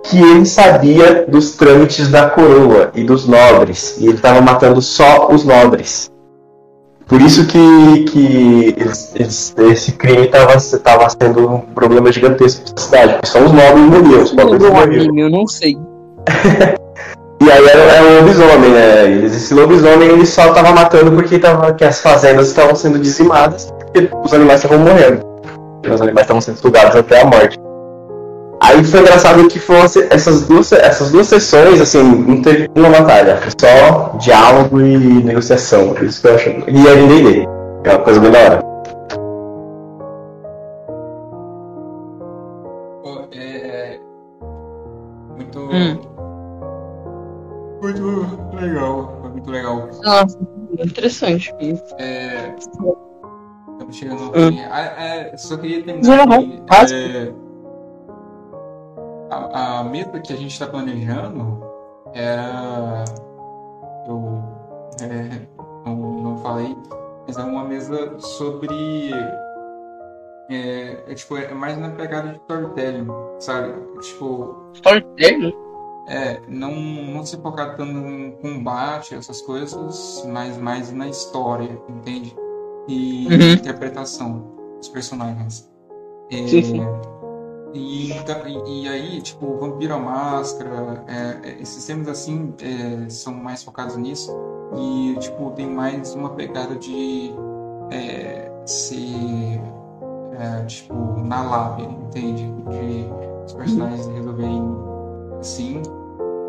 [0.03, 5.29] que ele sabia dos trâmites da coroa e dos nobres, e ele estava matando só
[5.31, 6.11] os nobres.
[7.07, 10.57] Por isso que, que eles, esse crime estava
[11.09, 15.19] sendo um problema gigantesco para a cidade, porque só os nobres morriam, os pobres morriam.
[15.19, 15.77] Eu não sei.
[17.41, 19.25] e aí era, era um lobisomem, né?
[19.25, 24.09] Esse lobisomem ele só estava matando porque tava, que as fazendas estavam sendo dizimadas, porque
[24.23, 25.21] os animais estavam morrendo.
[25.93, 27.59] Os animais estavam sendo sugados até a morte.
[28.63, 33.37] Aí foi engraçado que foram essas duas, essas duas sessões, assim, não teve uma batalha,
[33.37, 35.95] foi só diálogo e negociação.
[36.03, 36.49] Isso que eu acho.
[36.49, 37.47] E a D&D,
[37.85, 38.61] é uma coisa bem da hora.
[43.01, 43.45] Pô, é,
[43.95, 43.99] é
[45.35, 45.59] muito.
[45.59, 45.99] Hum.
[47.81, 49.17] Muito legal.
[49.21, 49.89] Foi muito legal.
[50.03, 50.37] Nossa,
[50.79, 51.83] interessante isso.
[51.97, 52.53] É.
[52.59, 52.95] Estamos
[53.97, 54.51] chegando ao Hum.
[54.51, 54.61] fim.
[54.69, 56.37] Ah, é, só queria terminar vai.
[56.37, 56.61] aqui.
[56.67, 56.95] Quase.
[56.95, 57.31] É,
[59.31, 61.63] a, a meta que a gente está planejando
[62.13, 63.05] era.
[64.07, 64.43] Eu
[65.01, 65.47] é,
[65.85, 66.75] não, não falei,
[67.25, 69.11] mas é uma mesa sobre.
[70.49, 73.07] É, é, tipo, é mais na pegada de storytelling,
[73.39, 73.73] sabe?
[74.01, 75.53] Tipo, Storytelling?
[76.07, 82.35] é, não, não se focar tanto em combate, essas coisas, mas mais na história, entende?
[82.87, 83.53] E Uhum.
[83.53, 84.43] interpretação
[84.77, 85.71] dos personagens.
[86.31, 86.81] É, Sim, sim.
[87.73, 93.09] E, então- e, e aí, tipo, Vampiro à Máscara, é, é, esses temas assim é,
[93.09, 94.31] são mais focados nisso.
[94.75, 97.33] E, tipo, tem mais uma pegada de
[97.91, 99.61] é, ser,
[100.37, 100.93] é, tipo,
[101.23, 102.43] na lábia, entende?
[102.69, 103.05] De
[103.45, 104.61] os personagens resolverem
[105.39, 105.81] assim.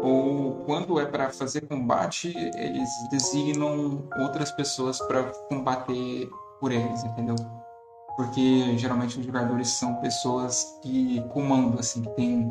[0.02, 6.28] Ou quando é para fazer combate, eles designam outras pessoas para combater
[6.60, 7.36] por eles, entendeu?
[8.16, 12.48] Porque geralmente os jogadores são pessoas que comandam, assim, que tem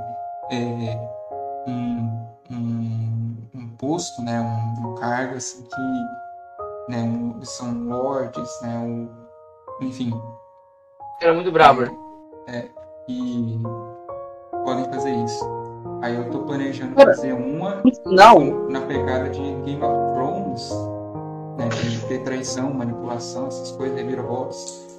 [0.49, 0.99] é,
[1.67, 8.77] um, um, um, posto, né, um, um cargo, assim, que né, um, são lords, né,
[8.79, 9.09] um,
[9.81, 10.11] enfim.
[11.21, 11.83] Era muito brabo.
[12.47, 12.69] É, é,
[13.07, 13.59] e
[14.65, 15.45] podem fazer isso.
[16.01, 18.67] Aí eu tô planejando fazer uma não.
[18.67, 20.71] na pegada de Game of Thrones,
[21.57, 24.90] né, de ter traição, manipulação, essas coisas, reviravoltas,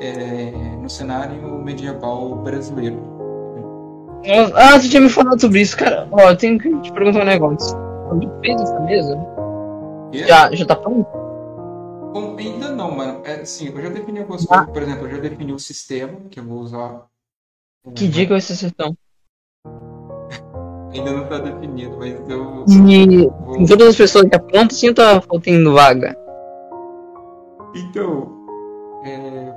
[0.00, 0.50] é,
[0.80, 3.16] no cenário medieval brasileiro.
[4.54, 6.08] Ah, você tinha me falado sobre isso, cara.
[6.10, 7.78] Ó, eu tenho que te perguntar um negócio.
[8.08, 9.18] Você fez essa mesa?
[10.12, 11.06] Já, já tá pronto?
[12.12, 13.20] Bom, ainda não, mano.
[13.24, 14.64] É, sim, eu já defini algumas ah.
[14.64, 14.72] coisas.
[14.72, 17.06] Por exemplo, eu já defini o sistema que eu vou usar.
[17.94, 18.96] Que dia que vai ser a sessão?
[20.92, 22.64] Ainda não está definido, mas eu.
[22.68, 23.66] E vou...
[23.66, 26.16] todas as pessoas já prontas sim tá faltando vaga?
[27.74, 28.35] Então,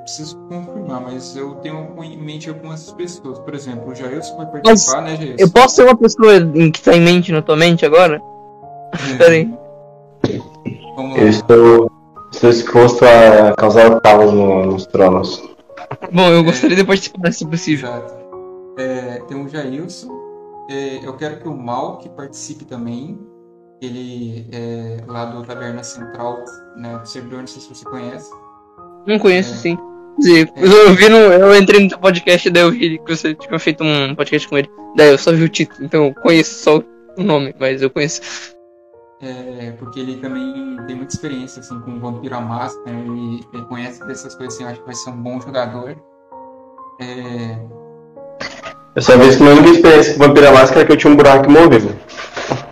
[0.09, 3.37] preciso confirmar, mas eu tenho em mente algumas pessoas.
[3.39, 5.43] Por exemplo, o Jailson vai participar, mas né, Jailson?
[5.43, 8.19] Eu posso ser uma pessoa que está em mente na tua mente agora?
[9.13, 9.17] É.
[9.17, 9.53] Peraí.
[11.15, 11.91] Eu estou,
[12.31, 15.47] estou exposto a causar o caos no, nos tronos.
[16.11, 17.89] Bom, eu gostaria de participar, se possível.
[17.89, 18.13] Exato.
[18.77, 20.09] É, tem o Jailson,
[20.69, 23.19] é, eu quero que o Mal que participe também.
[23.81, 26.43] Ele é lá do Taberna Central,
[26.75, 28.29] né, do servidor, não sei se você conhece.
[29.07, 29.88] Não conheço, é, sim.
[30.21, 30.47] Sim, é.
[30.63, 33.83] eu vi no, eu entrei no teu podcast, daí eu vi que você tinha feito
[33.83, 34.69] um podcast com ele.
[34.95, 36.83] Daí eu só vi o título, então eu conheço só
[37.17, 38.21] o nome, mas eu conheço.
[39.21, 43.65] É, porque ele também tem muita experiência assim, com o Vampiro à Máscara, ele, ele
[43.65, 45.95] conhece dessas coisas assim, eu acho que vai ser um bom jogador.
[47.01, 47.57] É,
[48.95, 51.15] eu só vi que minha única experiência com Vampira Máscara é que eu tinha um
[51.15, 51.91] buraco morreu.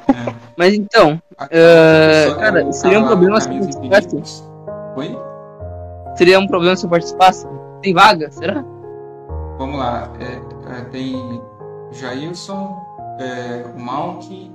[0.09, 0.33] É.
[0.57, 3.61] Mas então, uh, cara, seria um problema se eu?
[4.97, 5.26] Oi?
[6.17, 7.47] Seria um problema se eu participasse?
[7.81, 8.65] Tem vaga, será?
[9.59, 11.41] Vamos lá, é, é, tem
[11.91, 12.75] Jailson,
[13.19, 14.51] é, o Malk,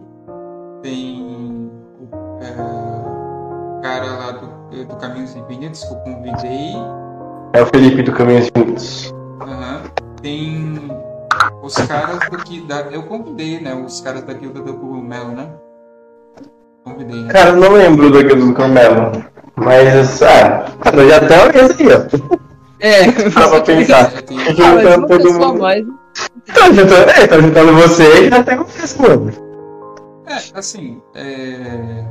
[0.82, 1.70] tem
[2.10, 6.72] o é, cara lá do, do Caminhos Infinitos que eu convidei.
[7.52, 9.10] É o Felipe do Caminhos Infinitos.
[9.10, 9.82] Uhum.
[10.20, 10.90] Tem
[11.62, 12.80] os caras daqui da.
[12.90, 13.74] Eu convidei, né?
[13.74, 15.48] Os caras da guilda do Cogumelo, né?
[16.84, 17.32] Convidei, né?
[17.32, 19.31] Cara, eu não lembro da guilda do Cogumelo.
[19.56, 22.42] Mas, ah, eu já até olhei aí, ó.
[22.80, 24.12] É, Dá pra pensar.
[24.16, 25.60] Ah, juntando todo mundo.
[25.60, 25.86] Mais...
[26.52, 29.32] Tá juntando, é, tá juntando você e já até começo, mano.
[30.26, 32.04] É, assim, é.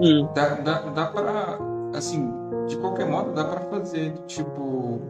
[0.00, 0.28] Hum.
[0.34, 1.58] Dá, dá, dá pra.
[1.94, 2.32] Assim,
[2.66, 5.00] de qualquer modo, dá pra fazer, tipo.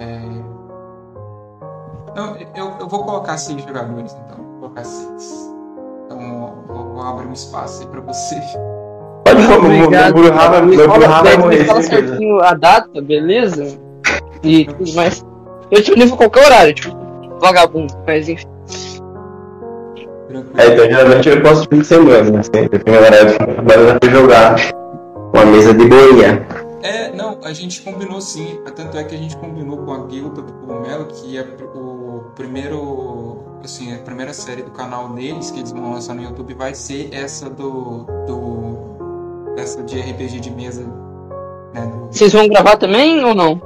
[0.00, 0.58] É
[2.18, 4.44] então, eu, eu vou colocar seis jogadores, então.
[4.44, 5.54] Vou colocar seis.
[6.04, 8.40] Então, vou, vou abrir um espaço aí pra você.
[9.34, 10.16] Pode falar, Obrigado.
[10.16, 11.64] Meu vai morrer.
[11.64, 13.78] Fala certinho a data, beleza?
[14.42, 15.24] E tudo mais.
[15.70, 16.96] Eu te livro qualquer horário, tipo,
[17.40, 18.46] vagabundo, mas enfim.
[20.56, 22.42] É, então geralmente eu posso fim de semana, né?
[22.70, 24.56] Eu tenho horário de pra jogar
[25.32, 26.46] uma mesa de boinha.
[26.82, 28.60] É, não, a gente combinou sim.
[28.76, 33.38] Tanto é que a gente combinou com a guilda do Cogumelo, que é o primeiro.
[33.64, 37.10] Assim, a primeira série do canal deles que eles vão lançar no YouTube vai ser
[37.12, 38.04] essa do.
[38.26, 38.87] do
[39.58, 40.82] essa de RPG de mesa.
[41.74, 42.06] Né, do...
[42.10, 43.60] Vocês vão gravar também ou não?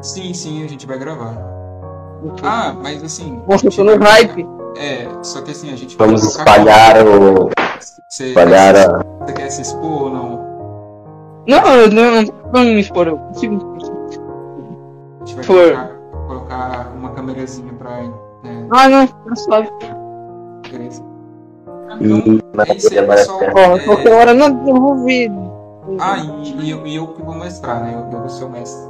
[0.00, 1.36] Sim, sim, a gente vai gravar.
[2.42, 3.40] Ah, mas assim.
[3.48, 4.46] Nossa, eu tô no hype.
[4.76, 7.50] É, só que assim, a gente Vamos espalhar o.
[8.08, 9.24] Você, espalhar quer, a.
[9.24, 10.48] Você quer se expor ou não?
[11.48, 13.76] Não, eu não, não, não me expor, eu consigo.
[15.20, 15.88] A gente vai colocar,
[16.26, 18.02] colocar, uma câmerazinha pra.
[18.02, 18.68] Né?
[18.70, 19.68] Ah, não, tá suave.
[20.70, 21.07] Beleza.
[22.00, 23.40] Então, é isso aí, pessoal.
[23.54, 23.78] Ó, é...
[23.80, 25.30] qualquer hora não, eu ver.
[25.98, 27.94] Ah, e, e, eu, e eu que vou mestrar, né?
[27.94, 28.88] Eu, eu vou ser o mestre.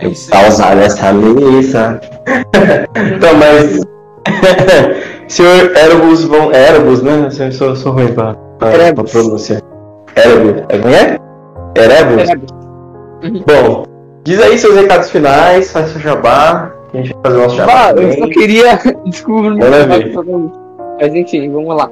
[0.00, 0.42] É isso aí.
[0.42, 2.00] Pausar essa missa.
[3.16, 3.80] então, mas.
[5.28, 6.52] Senhor Erebus vão.
[6.52, 7.28] Erebus, né?
[7.38, 9.62] Eu sou, sou ruim pra, pra, pra pronunciar.
[10.16, 10.64] Erebus.
[10.68, 11.18] É como é?
[11.76, 12.30] Erebus?
[13.22, 13.44] Uhum.
[13.46, 13.84] Bom,
[14.24, 16.72] diz aí seus recados finais, faz seu jabá.
[16.90, 17.72] Que a gente vai fazer o nosso jabá.
[17.88, 18.78] Ah, eu só queria.
[19.06, 20.65] Desculpa, não
[21.00, 21.90] Mas enfim, vamos lá.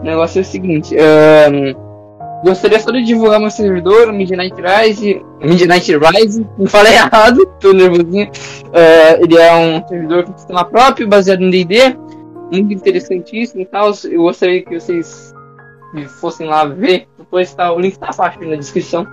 [0.00, 0.94] O negócio é o seguinte.
[0.94, 5.22] Um, gostaria só de divulgar meu servidor, Midnight Rise.
[5.40, 8.26] Midnight Rise, não falei errado, tô nervosinho.
[8.26, 11.96] Uh, ele é um servidor com sistema próprio, baseado em DD.
[12.50, 13.92] Muito interessantíssimo e tal.
[14.04, 15.32] Eu gostaria que vocês
[16.20, 19.06] fossem lá ver, depois tá, o link tá abaixo na descrição.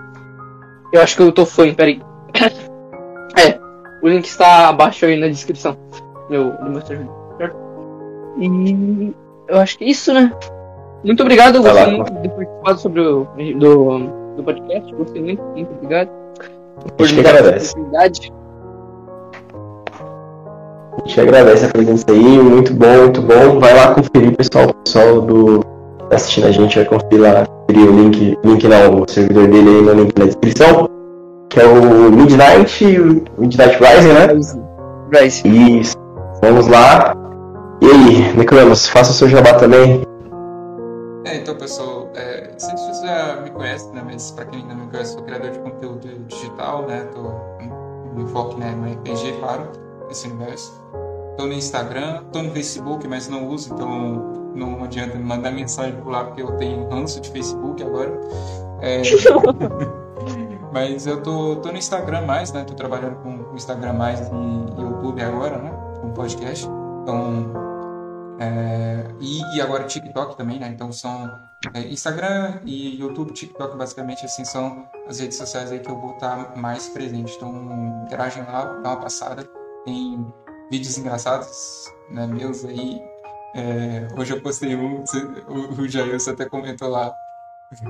[0.92, 2.00] Eu acho que eu tô fã, peraí.
[3.38, 3.58] é,
[4.02, 5.76] o link está abaixo aí na descrição
[6.28, 7.14] meu, do meu servidor.
[7.36, 7.69] Certo?
[8.38, 9.12] E
[9.48, 10.32] eu acho que é isso, né?
[11.04, 13.26] Muito obrigado, eu gostei muito de sobre o,
[13.58, 14.94] do do podcast.
[14.94, 16.10] Gostei muito, muito obrigado.
[16.98, 17.74] A gente que agradece.
[20.92, 23.58] A gente agradece a presença aí, muito bom, muito bom.
[23.58, 24.68] Vai lá conferir, pessoal.
[24.68, 25.60] O pessoal do
[26.08, 29.68] tá assistindo a gente vai conferir lá, conferir o link, link não, o servidor dele
[29.68, 30.88] aí no link na descrição.
[31.48, 32.84] Que é o Midnight,
[33.38, 34.28] Midnight Rising, né?
[35.12, 35.80] Rising.
[35.80, 35.96] Isso.
[36.42, 37.19] Vamos lá.
[37.82, 40.02] E aí, Necronos, faça o seu jabá também.
[41.24, 44.02] É, então, pessoal, é, sei se você já me conhece, né?
[44.04, 47.08] Mas pra quem ainda não me conhece, sou criador de conteúdo digital, né?
[47.14, 47.30] Tô,
[48.14, 49.70] me foco né, no RPG, claro,
[50.08, 50.82] nesse universo.
[51.38, 55.96] Tô no Instagram, tô no Facebook, mas não uso, então não adianta me mandar mensagem
[56.02, 58.12] por lá, porque eu tenho ranço de Facebook agora.
[58.82, 59.00] É...
[60.70, 62.64] mas eu tô, tô no Instagram mais, né?
[62.64, 65.72] Tô trabalhando com o Instagram mais e YouTube agora, né?
[66.00, 66.68] Com podcast.
[67.02, 67.69] Então,
[68.40, 70.68] é, e, e, agora TikTok também, né?
[70.68, 71.30] Então são
[71.74, 76.14] é, Instagram e YouTube, TikTok basicamente assim são as redes sociais aí que eu vou
[76.14, 77.34] estar mais presente.
[77.36, 79.46] Então interagem lá, dá uma passada.
[79.84, 80.26] Tem
[80.70, 83.02] vídeos engraçados, né, meus aí.
[83.54, 85.04] É, hoje eu postei um,
[85.46, 87.12] o, o Jailson até comentou lá.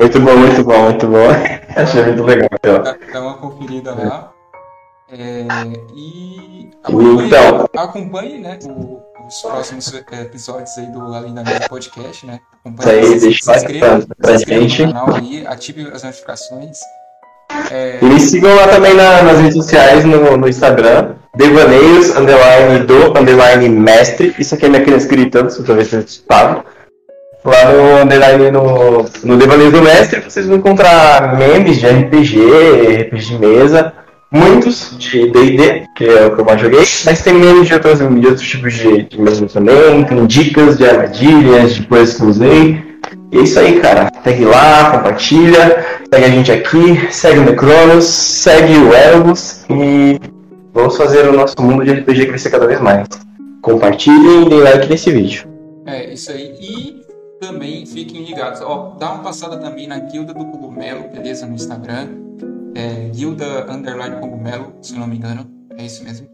[0.00, 1.28] Muito bom, muito bom, muito bom.
[1.80, 2.48] Achei muito legal.
[2.60, 4.32] Dá, dá uma conferida lá.
[5.08, 5.46] É,
[5.94, 12.26] e acompanhe, então, acompanhe né, o, os próximos episódios aí do Além da Mesa Podcast,
[12.26, 12.40] né?
[12.60, 16.78] Acompanhe, aí, se, se, inscreva, pra se inscreva no canal aí, ative as notificações.
[17.70, 17.98] É...
[18.00, 23.18] E me sigam lá também na, nas redes sociais, no, no Instagram, devaneios, underline do,
[23.18, 24.34] underline mestre.
[24.38, 26.64] Isso aqui é minha criança gritando, se talvez vocês escutado.
[27.44, 32.38] Lá no underline no, no Devaneios do Mestre, vocês vão encontrar memes de RPG,
[33.02, 33.92] RPG de mesa,
[34.34, 37.98] muitos de D&D, que é o que eu mais joguei, mas tem menos de, outros,
[37.98, 42.28] de outros tipos de, de mesmo também, tem dicas de armadilhas, de coisas que eu
[42.28, 42.84] usei.
[43.30, 44.10] E é isso aí, cara.
[44.24, 50.18] Segue lá, compartilha, segue a gente aqui, segue o Necronos, segue o Elvos e
[50.72, 53.06] vamos fazer o nosso mundo de RPG crescer cada vez mais.
[53.62, 55.48] Compartilhem e deem like nesse vídeo.
[55.86, 56.54] É, isso aí.
[56.60, 57.02] E
[57.40, 58.60] também fiquem ligados.
[58.62, 61.46] Ó, dá uma passada também na Guilda do Cogumelo, beleza?
[61.46, 62.24] No Instagram
[62.74, 66.28] é, Guilda Underline Cogumelo, se não me engano, é isso mesmo.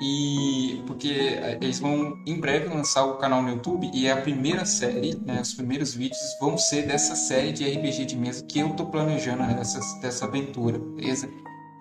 [0.00, 4.20] E porque é, eles vão em breve lançar o canal no YouTube e é a
[4.20, 8.58] primeira série, né, os primeiros vídeos vão ser dessa série de RPG de mesa que
[8.58, 11.28] eu tô planejando né, dessa, dessa aventura, beleza?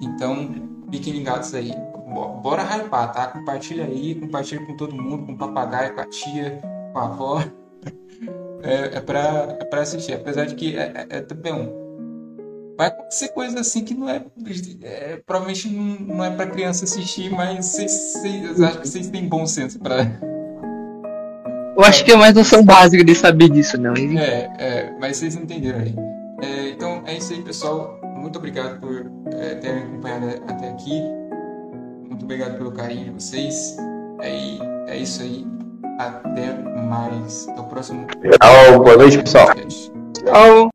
[0.01, 1.73] Então fiquem ligados aí.
[2.41, 3.27] Bora hypar, tá?
[3.27, 6.61] Compartilha aí, compartilha com todo mundo, com o papagaio, com a tia,
[6.93, 7.43] com a avó.
[8.63, 11.84] É, é, pra, é pra assistir, apesar de que é, é, é também um
[12.77, 14.23] vai acontecer coisa assim que não é,
[14.83, 19.27] é provavelmente não, não é para criança assistir, mas vocês, vocês acho que vocês têm
[19.27, 20.03] bom senso para
[21.75, 23.93] Eu acho que é mais noção básica de saber disso, não.
[23.95, 25.95] É, é, mas vocês entenderam aí.
[26.41, 27.99] É, então é isso aí, pessoal.
[28.17, 31.01] Muito obrigado por é, terem acompanhado até aqui.
[32.07, 33.77] Muito obrigado pelo carinho de vocês.
[34.21, 35.45] É, é isso aí.
[35.99, 36.53] Até
[36.87, 37.47] mais.
[37.49, 38.07] Até o próximo.
[38.07, 39.47] Tchau, boa noite, pessoal.
[40.13, 40.71] Tchau.